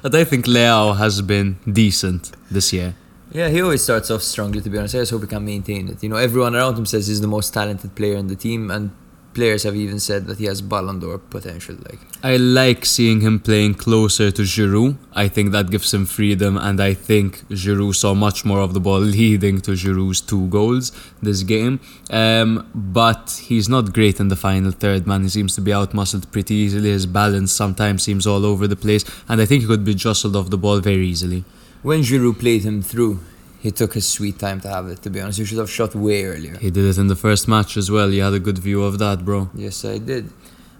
but 0.01 0.15
I 0.15 0.23
think 0.23 0.45
Leao 0.45 0.97
has 0.97 1.21
been 1.21 1.57
decent 1.71 2.31
this 2.49 2.71
year. 2.73 2.95
Yeah, 3.31 3.49
he 3.49 3.61
always 3.61 3.83
starts 3.83 4.09
off 4.09 4.23
strongly, 4.23 4.61
to 4.61 4.69
be 4.69 4.77
honest. 4.77 4.95
I 4.95 4.99
just 4.99 5.11
hope 5.11 5.21
he 5.21 5.27
can 5.27 5.45
maintain 5.45 5.87
it. 5.87 6.01
You 6.01 6.09
know, 6.09 6.15
everyone 6.15 6.55
around 6.55 6.77
him 6.77 6.85
says 6.85 7.07
he's 7.07 7.21
the 7.21 7.27
most 7.27 7.53
talented 7.53 7.95
player 7.95 8.15
in 8.15 8.27
the 8.27 8.35
team, 8.35 8.71
and 8.71 8.91
players 9.33 9.63
have 9.63 9.75
even 9.75 9.99
said 9.99 10.27
that 10.27 10.37
he 10.37 10.45
has 10.45 10.61
Ballon 10.61 10.99
d'Or 10.99 11.17
potential. 11.17 11.75
Like, 11.89 11.99
I 12.23 12.37
like 12.37 12.85
seeing 12.85 13.21
him 13.21 13.39
playing 13.39 13.75
closer 13.75 14.31
to 14.31 14.41
Giroud. 14.41 14.97
I 15.13 15.27
think 15.27 15.51
that 15.51 15.69
gives 15.71 15.93
him 15.93 16.05
freedom, 16.05 16.57
and 16.57 16.81
I 16.81 16.93
think 16.93 17.47
Giroud 17.49 17.95
saw 17.95 18.13
much 18.13 18.43
more 18.45 18.59
of 18.59 18.73
the 18.73 18.79
ball, 18.79 18.99
leading 19.19 19.61
to 19.61 19.71
Giroud's 19.71 20.21
two 20.21 20.47
goals 20.47 20.91
this 21.21 21.43
game. 21.43 21.79
Um, 22.09 22.69
but 22.73 23.41
he's 23.47 23.69
not 23.69 23.93
great 23.93 24.19
in 24.19 24.27
the 24.29 24.35
final 24.35 24.71
third, 24.71 25.05
man. 25.07 25.23
He 25.23 25.29
seems 25.29 25.55
to 25.55 25.61
be 25.61 25.71
outmuscled 25.71 26.31
pretty 26.31 26.55
easily. 26.55 26.89
His 26.91 27.05
balance 27.05 27.51
sometimes 27.51 28.03
seems 28.03 28.25
all 28.27 28.45
over 28.45 28.67
the 28.67 28.75
place, 28.75 29.03
and 29.27 29.39
I 29.41 29.45
think 29.45 29.61
he 29.61 29.67
could 29.67 29.85
be 29.85 29.93
jostled 29.95 30.35
off 30.35 30.49
the 30.49 30.57
ball 30.57 30.79
very 30.79 31.07
easily. 31.07 31.43
when 31.81 32.01
Giroud 32.01 32.39
played 32.39 32.63
him 32.63 32.81
through, 32.81 33.19
he 33.59 33.71
took 33.71 33.93
his 33.93 34.07
sweet 34.07 34.39
time 34.39 34.61
to 34.61 34.69
have 34.69 34.87
it, 34.87 35.01
to 35.03 35.09
be 35.09 35.19
honest. 35.19 35.39
He 35.39 35.45
should 35.45 35.57
have 35.57 35.69
shot 35.69 35.93
way 35.93 36.23
earlier. 36.23 36.57
He 36.57 36.71
did 36.71 36.85
it 36.85 36.97
in 36.97 37.07
the 37.07 37.15
first 37.15 37.47
match 37.47 37.75
as 37.77 37.91
well. 37.91 38.09
You 38.09 38.23
had 38.23 38.33
a 38.33 38.39
good 38.39 38.57
view 38.57 38.83
of 38.83 38.99
that, 38.99 39.25
bro. 39.25 39.49
Yes, 39.53 39.83
I 39.83 39.97
did. 39.97 40.31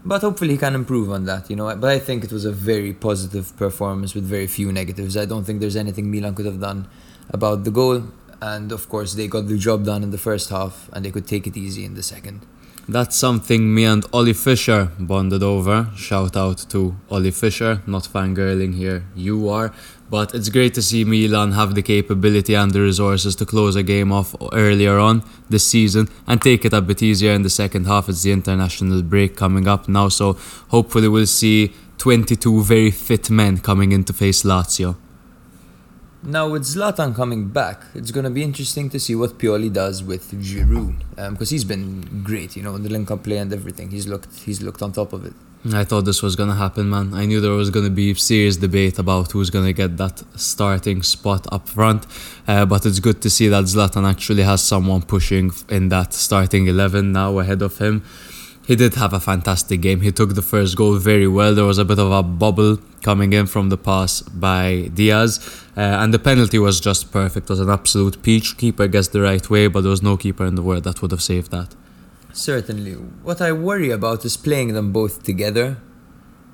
But 0.06 0.22
hopefully 0.22 0.52
he 0.52 0.58
can 0.58 0.76
improve 0.76 1.12
on 1.12 1.26
that, 1.26 1.50
you 1.50 1.58
know. 1.58 1.76
But 1.76 1.90
I 1.90 2.00
think 2.00 2.24
it 2.24 2.32
was 2.32 2.46
a 2.46 2.54
very 2.54 2.94
positive 2.94 3.56
performance 3.58 4.16
with 4.16 4.24
very 4.24 4.48
few 4.48 4.72
negatives. 4.72 5.18
I 5.18 5.26
don't 5.26 5.44
think 5.44 5.60
there's 5.60 5.76
anything 5.76 6.10
Milan 6.10 6.36
could 6.36 6.46
have 6.46 6.62
done 6.62 6.88
about 7.30 7.66
the 7.66 7.72
goal. 7.72 8.04
And 8.42 8.72
of 8.72 8.88
course, 8.88 9.16
they 9.16 9.28
got 9.28 9.48
the 9.48 9.58
job 9.58 9.84
done 9.84 10.02
in 10.02 10.12
the 10.12 10.18
first 10.18 10.50
half 10.50 10.90
and 10.94 11.04
they 11.04 11.12
could 11.12 11.28
take 11.28 11.46
it 11.48 11.58
easy 11.58 11.84
in 11.84 11.96
the 11.96 12.04
second. 12.04 12.46
That's 12.88 13.16
something 13.18 13.72
me 13.76 13.84
and 13.86 14.04
Ollie 14.12 14.34
Fisher 14.34 14.92
bonded 14.98 15.44
over. 15.44 15.92
Shout 15.96 16.36
out 16.36 16.66
to 16.70 16.96
Ollie 17.12 17.30
Fisher, 17.30 17.84
not 17.86 18.04
fangirling 18.04 18.74
here, 18.74 19.04
you 19.16 19.48
are. 19.50 19.72
But 20.10 20.34
it's 20.34 20.50
great 20.50 20.74
to 20.74 20.82
see 20.82 21.04
Milan 21.06 21.52
have 21.52 21.76
the 21.76 21.84
capability 21.84 22.56
and 22.56 22.72
the 22.72 22.82
resources 22.82 23.36
to 23.36 23.46
close 23.46 23.76
a 23.76 23.84
game 23.84 24.12
off 24.12 24.36
earlier 24.52 24.98
on 24.98 25.24
this 25.50 25.68
season 25.68 26.10
and 26.26 26.42
take 26.42 26.66
it 26.66 26.74
a 26.74 26.82
bit 26.82 27.04
easier 27.04 27.32
in 27.34 27.44
the 27.44 27.50
second 27.50 27.86
half. 27.86 28.10
It's 28.10 28.24
the 28.24 28.32
international 28.32 29.04
break 29.04 29.36
coming 29.36 29.68
up 29.68 29.88
now, 29.88 30.10
so 30.10 30.34
hopefully 30.70 31.08
we'll 31.08 31.28
see 31.28 31.74
22 32.00 32.64
very 32.64 32.92
fit 32.92 33.30
men 33.30 33.60
coming 33.60 33.92
in 33.92 34.04
to 34.06 34.14
face 34.14 34.44
Lazio. 34.44 34.96
Now, 36.22 36.50
with 36.50 36.64
Zlatan 36.64 37.16
coming 37.16 37.48
back, 37.48 37.84
it's 37.96 38.12
going 38.12 38.26
to 38.26 38.30
be 38.30 38.44
interesting 38.44 38.90
to 38.90 39.00
see 39.00 39.16
what 39.16 39.38
Pioli 39.38 39.72
does 39.72 40.04
with 40.04 40.32
Giroud. 40.34 40.96
Um, 41.18 41.34
because 41.34 41.50
he's 41.50 41.64
been 41.64 42.24
great, 42.24 42.58
you 42.58 42.64
know, 42.64 42.76
in 42.76 42.84
the 42.84 42.90
link 42.90 43.10
up 43.10 43.24
play 43.24 43.38
and 43.38 43.54
everything. 43.54 43.90
He's 43.92 44.06
looked, 44.06 44.40
he's 44.40 44.62
looked 44.62 44.82
on 44.82 44.92
top 44.92 45.14
of 45.14 45.26
it. 45.26 45.34
I 45.66 45.84
thought 45.84 46.06
this 46.06 46.24
was 46.24 46.38
gonna 46.38 46.56
happen, 46.56 46.90
man. 46.90 47.14
I 47.14 47.26
knew 47.26 47.42
there 47.42 47.52
was 47.52 47.70
gonna 47.70 47.90
be 47.90 48.14
serious 48.14 48.56
debate 48.56 48.98
about 48.98 49.34
who's 49.34 49.50
gonna 49.50 49.74
get 49.74 49.98
that 49.98 50.24
starting 50.36 51.04
spot 51.04 51.46
up 51.52 51.68
front, 51.68 52.08
uh, 52.48 52.66
but 52.66 52.86
it's 52.86 53.02
good 53.02 53.22
to 53.24 53.30
see 53.30 53.50
that 53.50 53.66
Zlatan 53.66 54.10
actually 54.10 54.44
has 54.44 54.64
someone 54.64 55.02
pushing 55.02 55.52
in 55.68 55.90
that 55.90 56.14
starting 56.14 56.68
eleven 56.68 57.12
now 57.12 57.40
ahead 57.40 57.62
of 57.62 57.78
him. 57.78 58.04
He 58.66 58.78
did 58.78 58.96
have 58.96 59.12
a 59.12 59.20
fantastic 59.20 59.82
game. 59.82 60.00
He 60.00 60.12
took 60.14 60.36
the 60.36 60.42
first 60.42 60.78
goal 60.78 60.96
very 60.96 61.28
well. 61.28 61.54
There 61.54 61.66
was 61.66 61.78
a 61.78 61.84
bit 61.84 62.00
of 62.00 62.10
a 62.10 62.24
bubble 62.24 62.78
coming 63.02 63.34
in 63.34 63.46
from 63.46 63.68
the 63.68 63.78
pass 63.78 64.22
by 64.22 64.90
Diaz, 64.94 65.40
uh, 65.76 65.82
and 65.82 66.14
the 66.14 66.20
penalty 66.20 66.60
was 66.60 66.80
just 66.80 67.12
perfect. 67.12 67.50
It 67.50 67.54
was 67.54 67.60
an 67.60 67.70
absolute 67.70 68.22
peach. 68.22 68.58
Keeper 68.58 68.88
gets 68.88 69.10
the 69.10 69.22
right 69.22 69.50
way, 69.50 69.68
but 69.68 69.82
there 69.82 69.90
was 69.90 70.04
no 70.04 70.16
keeper 70.16 70.46
in 70.46 70.56
the 70.56 70.62
world 70.62 70.86
that 70.86 71.02
would 71.02 71.12
have 71.12 71.22
saved 71.22 71.52
that. 71.52 71.76
Certainly. 72.40 72.94
What 73.22 73.42
I 73.42 73.52
worry 73.52 73.92
about 73.92 74.24
is 74.24 74.38
playing 74.38 74.74
them 74.74 74.94
both 74.94 75.24
together 75.24 75.76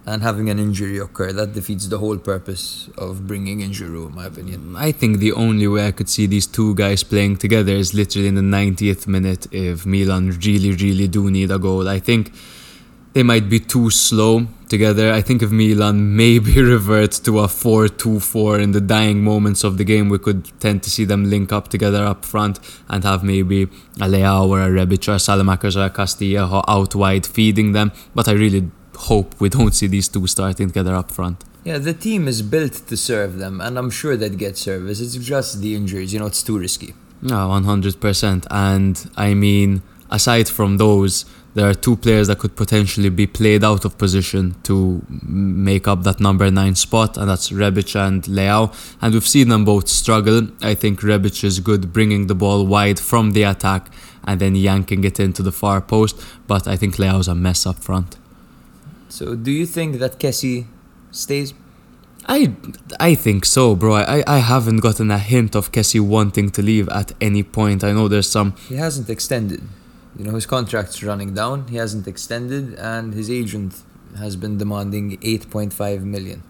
and 0.08 0.24
having 0.24 0.50
an 0.50 0.58
injury 0.58 0.98
occur. 0.98 1.32
That 1.32 1.54
defeats 1.54 1.86
the 1.88 2.00
whole 2.00 2.18
purpose 2.18 2.90
of 2.98 3.28
bringing 3.28 3.60
in 3.60 3.70
Giroud, 3.70 4.08
in 4.10 4.16
my 4.16 4.26
opinion. 4.26 4.62
Mm, 4.72 4.80
I 4.80 4.92
think 4.92 5.20
the 5.20 5.34
only 5.34 5.68
way 5.68 5.86
I 5.86 5.92
could 5.92 6.10
see 6.10 6.26
these 6.26 6.48
two 6.48 6.74
guys 6.74 7.04
playing 7.04 7.38
together 7.38 7.74
is 7.74 7.94
literally 7.94 8.28
in 8.28 8.34
the 8.34 8.42
90th 8.42 9.06
minute 9.06 9.46
if 9.52 9.86
Milan 9.86 10.32
really, 10.44 10.72
really 10.72 11.08
do 11.08 11.30
need 11.30 11.52
a 11.52 11.60
goal. 11.60 11.88
I 11.88 12.00
think 12.00 12.32
they 13.16 13.24
might 13.24 13.48
be 13.50 13.62
too 13.62 13.90
slow 13.90 14.46
together. 14.68 15.12
I 15.14 15.22
think 15.22 15.42
if 15.42 15.50
Milan 15.50 16.16
maybe 16.24 16.62
revert 16.62 17.14
to 17.24 17.40
a 17.40 17.48
4 17.48 17.88
2 17.88 18.20
4 18.20 18.60
in 18.60 18.72
the 18.74 18.82
dying 18.82 19.24
moments 19.24 19.64
of 19.64 19.78
the 19.78 19.86
game, 19.86 20.10
we 20.10 20.20
could 20.20 20.52
tend 20.60 20.84
to 20.84 20.90
see 20.90 21.06
them 21.06 21.30
link 21.30 21.54
up 21.54 21.70
together 21.70 22.04
up 22.04 22.26
front 22.26 22.60
and 22.90 23.04
have 23.06 23.24
maybe 23.24 23.64
a 24.02 24.08
Leao 24.14 24.50
or 24.50 24.62
a 24.62 24.68
Rebic 24.68 25.08
or 25.08 25.14
a 25.14 25.16
Saelemaekers 25.16 25.78
or 25.78 25.86
a 25.86 25.90
Castilla 25.90 26.62
out 26.68 26.94
wide 26.94 27.26
feeding 27.26 27.72
them. 27.72 27.94
But 28.14 28.28
I 28.28 28.34
really 28.34 28.70
hope 28.98 29.40
we 29.40 29.48
don't 29.48 29.74
see 29.74 29.88
these 29.88 30.10
two 30.10 30.28
starting 30.28 30.68
together 30.68 30.94
up 30.94 31.10
front. 31.10 31.46
Yeah, 31.64 31.78
the 31.78 31.94
team 31.94 32.28
is 32.28 32.42
built 32.42 32.74
to 32.90 32.98
serve 32.98 33.38
them, 33.38 33.62
and 33.62 33.80
I'm 33.80 33.90
sure 33.90 34.18
they'd 34.18 34.38
get 34.38 34.58
service. 34.58 35.00
It's 35.00 35.16
just 35.16 35.62
the 35.62 35.74
injuries, 35.74 36.14
you 36.14 36.20
know, 36.20 36.28
it's 36.28 36.44
too 36.44 36.60
risky. 36.60 36.94
No, 37.22 37.48
one 37.48 37.64
hundred 37.64 38.02
percent. 38.02 38.46
And 38.52 39.10
I 39.16 39.34
mean, 39.34 39.82
aside 40.12 40.50
from 40.50 40.78
those, 40.78 41.26
there 41.56 41.70
are 41.70 41.74
two 41.74 41.96
players 41.96 42.28
that 42.28 42.38
could 42.38 42.56
potentially 42.58 43.10
be 43.10 43.26
played 43.26 43.64
out 43.64 43.86
of 43.86 43.98
position 43.98 44.56
to 44.64 45.02
make 45.10 45.88
up 45.88 46.04
that 46.04 46.20
number 46.20 46.52
nine 46.52 46.76
spot, 46.76 47.18
and 47.18 47.30
that's 47.30 47.50
Rebic 47.50 47.96
and 47.96 48.24
Leao. 48.24 48.74
And 49.02 49.14
we've 49.14 49.26
seen 49.26 49.48
them 49.48 49.64
both 49.64 49.88
struggle. 49.88 50.50
I 50.62 50.76
think 50.76 51.00
Rebic 51.00 51.44
is 51.46 51.62
good 51.62 51.94
bringing 51.94 52.28
the 52.28 52.36
ball 52.36 52.66
wide 52.66 53.00
from 53.00 53.32
the 53.32 53.44
attack 53.44 53.90
and 54.28 54.42
then 54.42 54.56
yanking 54.56 55.06
it 55.06 55.18
into 55.20 55.42
the 55.42 55.52
far 55.52 55.80
post, 55.80 56.22
but 56.46 56.68
I 56.68 56.76
think 56.76 56.96
Leao's 56.96 57.30
a 57.30 57.36
mess 57.36 57.66
up 57.66 57.80
front. 57.80 58.18
So, 59.08 59.36
do 59.36 59.52
you 59.52 59.66
think 59.66 60.00
that 60.00 60.20
Kessie 60.20 60.66
stays? 61.12 61.54
I 62.28 62.54
I 63.00 63.16
think 63.16 63.46
so, 63.46 63.76
bro. 63.76 63.94
I, 63.96 64.24
I 64.28 64.40
haven't 64.40 64.78
gotten 64.78 65.10
a 65.12 65.20
hint 65.20 65.56
of 65.56 65.72
Kessie 65.72 66.02
wanting 66.02 66.50
to 66.50 66.62
leave 66.62 66.90
at 66.90 67.14
any 67.22 67.44
point. 67.44 67.84
I 67.84 67.94
know 67.94 68.08
there's 68.08 68.30
some 68.30 68.56
He 68.68 68.76
hasn't 68.76 69.10
extended. 69.10 69.62
You 70.18 70.24
know, 70.26 70.36
his 70.36 70.46
contract's 70.46 71.04
running 71.04 71.34
down. 71.34 71.68
He 71.68 71.76
hasn't 71.76 72.08
extended, 72.08 72.76
and 72.76 73.14
his 73.14 73.30
agent 73.30 73.82
has 74.18 74.36
been 74.36 74.58
demanding 74.58 75.18
8.5 75.18 76.04
million. 76.04 76.44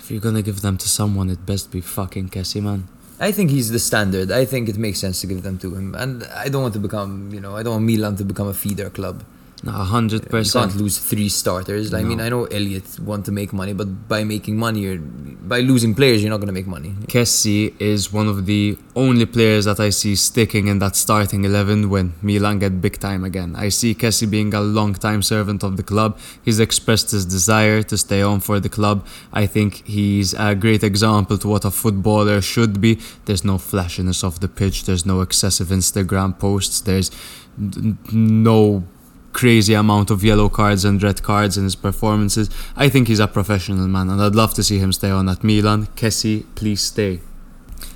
If 0.00 0.10
you're 0.10 0.20
gonna 0.20 0.42
give 0.42 0.60
them 0.60 0.76
to 0.78 0.88
someone, 0.88 1.30
it 1.30 1.46
best 1.46 1.70
be 1.70 1.80
fucking 1.80 2.30
Kessie, 2.30 2.62
man. 2.62 2.88
I 3.20 3.32
think 3.32 3.50
he's 3.50 3.70
the 3.70 3.78
standard. 3.78 4.32
I 4.32 4.44
think 4.44 4.68
it 4.68 4.76
makes 4.76 4.98
sense 4.98 5.20
to 5.20 5.26
give 5.26 5.42
them 5.42 5.58
to 5.58 5.74
him, 5.74 5.94
and 5.94 6.24
I 6.34 6.48
don't 6.48 6.62
want 6.62 6.74
to 6.74 6.80
become, 6.80 7.30
you 7.32 7.40
know, 7.40 7.54
I 7.56 7.62
don't 7.62 7.74
want 7.74 7.84
Milan 7.84 8.16
to 8.16 8.24
become 8.24 8.48
a 8.48 8.54
feeder 8.54 8.90
club. 8.90 9.22
No, 9.62 9.72
a 9.72 9.84
hundred 9.84 10.24
You 10.32 10.42
can't 10.42 10.74
lose 10.76 10.98
three 10.98 11.28
starters. 11.28 11.92
I 11.92 12.02
mean, 12.02 12.20
I 12.20 12.30
know 12.30 12.44
Elliott 12.44 12.98
want 12.98 13.26
to 13.26 13.32
make 13.32 13.52
money, 13.52 13.74
but 13.74 14.08
by 14.08 14.24
making 14.24 14.56
money, 14.56 14.80
you're, 14.80 14.98
by 14.98 15.60
losing 15.60 15.94
players, 15.94 16.22
you're 16.22 16.30
not 16.30 16.38
going 16.38 16.46
to 16.46 16.52
make 16.52 16.66
money. 16.66 16.90
Kessie 17.08 17.74
is 17.78 18.10
one 18.10 18.26
of 18.26 18.46
the 18.46 18.78
only 18.96 19.26
players 19.26 19.66
that 19.66 19.78
I 19.78 19.90
see 19.90 20.16
sticking 20.16 20.68
in 20.68 20.78
that 20.78 20.96
starting 20.96 21.44
11 21.44 21.90
when 21.90 22.14
Milan 22.22 22.58
get 22.58 22.80
big 22.80 22.98
time 22.98 23.22
again. 23.22 23.54
I 23.54 23.68
see 23.68 23.94
Kessie 23.94 24.30
being 24.30 24.54
a 24.54 24.62
long 24.62 24.94
time 24.94 25.22
servant 25.22 25.62
of 25.62 25.76
the 25.76 25.82
club. 25.82 26.18
He's 26.42 26.58
expressed 26.58 27.10
his 27.10 27.26
desire 27.26 27.82
to 27.82 27.98
stay 27.98 28.22
on 28.22 28.40
for 28.40 28.60
the 28.60 28.70
club. 28.70 29.06
I 29.30 29.44
think 29.46 29.86
he's 29.86 30.32
a 30.34 30.54
great 30.54 30.82
example 30.82 31.36
to 31.36 31.48
what 31.48 31.66
a 31.66 31.70
footballer 31.70 32.40
should 32.40 32.80
be. 32.80 32.98
There's 33.26 33.44
no 33.44 33.58
flashiness 33.58 34.24
off 34.24 34.40
the 34.40 34.48
pitch, 34.48 34.84
there's 34.84 35.04
no 35.04 35.20
excessive 35.20 35.68
Instagram 35.68 36.38
posts, 36.38 36.80
there's 36.80 37.10
no 38.10 38.84
crazy 39.32 39.74
amount 39.74 40.10
of 40.10 40.24
yellow 40.24 40.48
cards 40.48 40.84
and 40.84 41.02
red 41.02 41.22
cards 41.22 41.56
in 41.56 41.64
his 41.64 41.76
performances. 41.76 42.50
I 42.76 42.88
think 42.88 43.08
he's 43.08 43.20
a 43.20 43.28
professional 43.28 43.88
man 43.88 44.10
and 44.10 44.20
I'd 44.20 44.34
love 44.34 44.54
to 44.54 44.62
see 44.62 44.78
him 44.78 44.92
stay 44.92 45.10
on 45.10 45.28
at 45.28 45.44
Milan. 45.44 45.86
Kessie, 45.96 46.44
please 46.54 46.80
stay. 46.80 47.20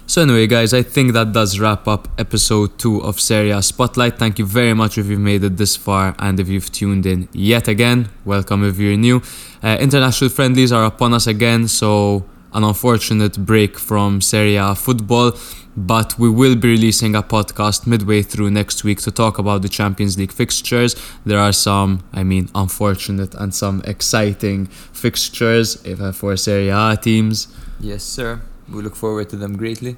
So 0.07 0.21
anyway, 0.21 0.47
guys, 0.47 0.75
I 0.75 0.83
think 0.83 1.15
that 1.15 1.33
does 1.33 1.59
wrap 1.59 1.89
up 1.89 2.09
episode 2.19 2.79
two 2.79 3.03
of 3.03 3.19
Serie 3.19 3.51
A 3.51 3.63
Spotlight. 3.63 4.19
Thank 4.19 4.39
you 4.39 4.45
very 4.45 4.75
much 4.75 4.99
if 4.99 5.07
you've 5.07 5.19
made 5.19 5.43
it 5.43 5.57
this 5.57 5.77
far 5.77 6.15
and 6.19 6.39
if 6.39 6.47
you've 6.47 6.71
tuned 6.71 7.07
in 7.07 7.27
yet 7.33 7.69
again. 7.69 8.11
Welcome 8.25 8.65
if 8.65 8.79
you're 8.79 8.99
new. 8.99 9.23
Uh, 9.63 9.79
international 9.81 10.29
friendlies 10.29 10.73
are 10.73 10.85
upon 10.85 11.15
us 11.15 11.27
again, 11.27 11.69
so 11.69 12.27
an 12.53 12.65
unfortunate 12.65 13.39
break 13.47 13.79
from 13.79 14.21
Serie 14.21 14.57
A 14.57 14.75
football, 14.75 15.33
but 15.77 16.19
we 16.19 16.29
will 16.31 16.57
be 16.57 16.69
releasing 16.69 17.15
a 17.15 17.23
podcast 17.23 17.87
midway 17.87 18.23
through 18.23 18.51
next 18.51 18.85
week 18.85 19.01
to 19.01 19.11
talk 19.11 19.39
about 19.39 19.63
the 19.63 19.69
Champions 19.69 20.19
League 20.19 20.33
fixtures. 20.33 20.95
There 21.25 21.39
are 21.39 21.53
some, 21.53 22.05
I 22.13 22.23
mean, 22.23 22.51
unfortunate 22.55 23.35
and 23.35 23.55
some 23.55 23.83
exciting 23.85 24.67
fixtures 24.67 25.77
for 26.17 26.37
Serie 26.37 26.69
A 26.69 26.97
teams. 27.01 27.49
Yes, 27.81 28.05
sir. 28.05 28.41
We 28.69 28.83
look 28.83 28.97
forward 28.97 29.29
to 29.31 29.37
them 29.37 29.57
greatly. 29.57 29.97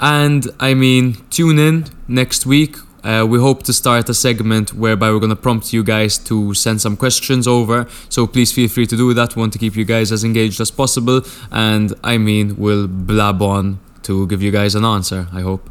And 0.00 0.48
I 0.60 0.74
mean, 0.74 1.16
tune 1.30 1.58
in 1.58 1.86
next 2.06 2.46
week. 2.46 2.76
Uh, 3.02 3.24
we 3.24 3.38
hope 3.38 3.62
to 3.62 3.72
start 3.72 4.08
a 4.08 4.14
segment 4.14 4.74
whereby 4.74 5.10
we're 5.12 5.20
going 5.20 5.30
to 5.30 5.36
prompt 5.36 5.72
you 5.72 5.84
guys 5.84 6.18
to 6.18 6.52
send 6.54 6.80
some 6.80 6.96
questions 6.96 7.46
over. 7.46 7.86
So 8.08 8.26
please 8.26 8.52
feel 8.52 8.68
free 8.68 8.86
to 8.86 8.96
do 8.96 9.14
that. 9.14 9.36
We 9.36 9.40
want 9.40 9.52
to 9.52 9.60
keep 9.60 9.76
you 9.76 9.84
guys 9.84 10.10
as 10.10 10.24
engaged 10.24 10.60
as 10.60 10.72
possible. 10.72 11.22
And 11.52 11.94
I 12.02 12.18
mean, 12.18 12.56
we'll 12.56 12.88
blab 12.88 13.42
on 13.42 13.78
to 14.06 14.26
give 14.26 14.42
you 14.42 14.50
guys 14.50 14.74
an 14.74 14.84
answer, 14.84 15.28
I 15.32 15.40
hope. 15.42 15.68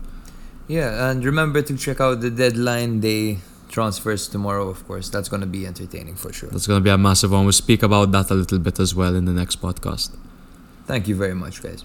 Yeah, 0.67 1.09
and 1.09 1.23
remember 1.23 1.61
to 1.61 1.77
check 1.77 2.01
out 2.01 2.21
the 2.21 2.29
deadline 2.29 2.99
day 2.99 3.39
transfers 3.69 4.27
tomorrow, 4.27 4.67
of 4.69 4.85
course. 4.87 5.09
That's 5.09 5.29
going 5.29 5.41
to 5.41 5.47
be 5.47 5.65
entertaining 5.65 6.15
for 6.15 6.31
sure. 6.33 6.49
That's 6.49 6.67
going 6.67 6.79
to 6.79 6.83
be 6.83 6.89
a 6.89 6.97
massive 6.97 7.31
one. 7.31 7.43
We'll 7.45 7.51
speak 7.51 7.83
about 7.83 8.11
that 8.11 8.31
a 8.31 8.33
little 8.33 8.59
bit 8.59 8.79
as 8.79 8.95
well 8.95 9.15
in 9.15 9.25
the 9.25 9.33
next 9.33 9.61
podcast. 9.61 10.15
Thank 10.85 11.07
you 11.07 11.15
very 11.15 11.35
much, 11.35 11.61
guys. 11.61 11.83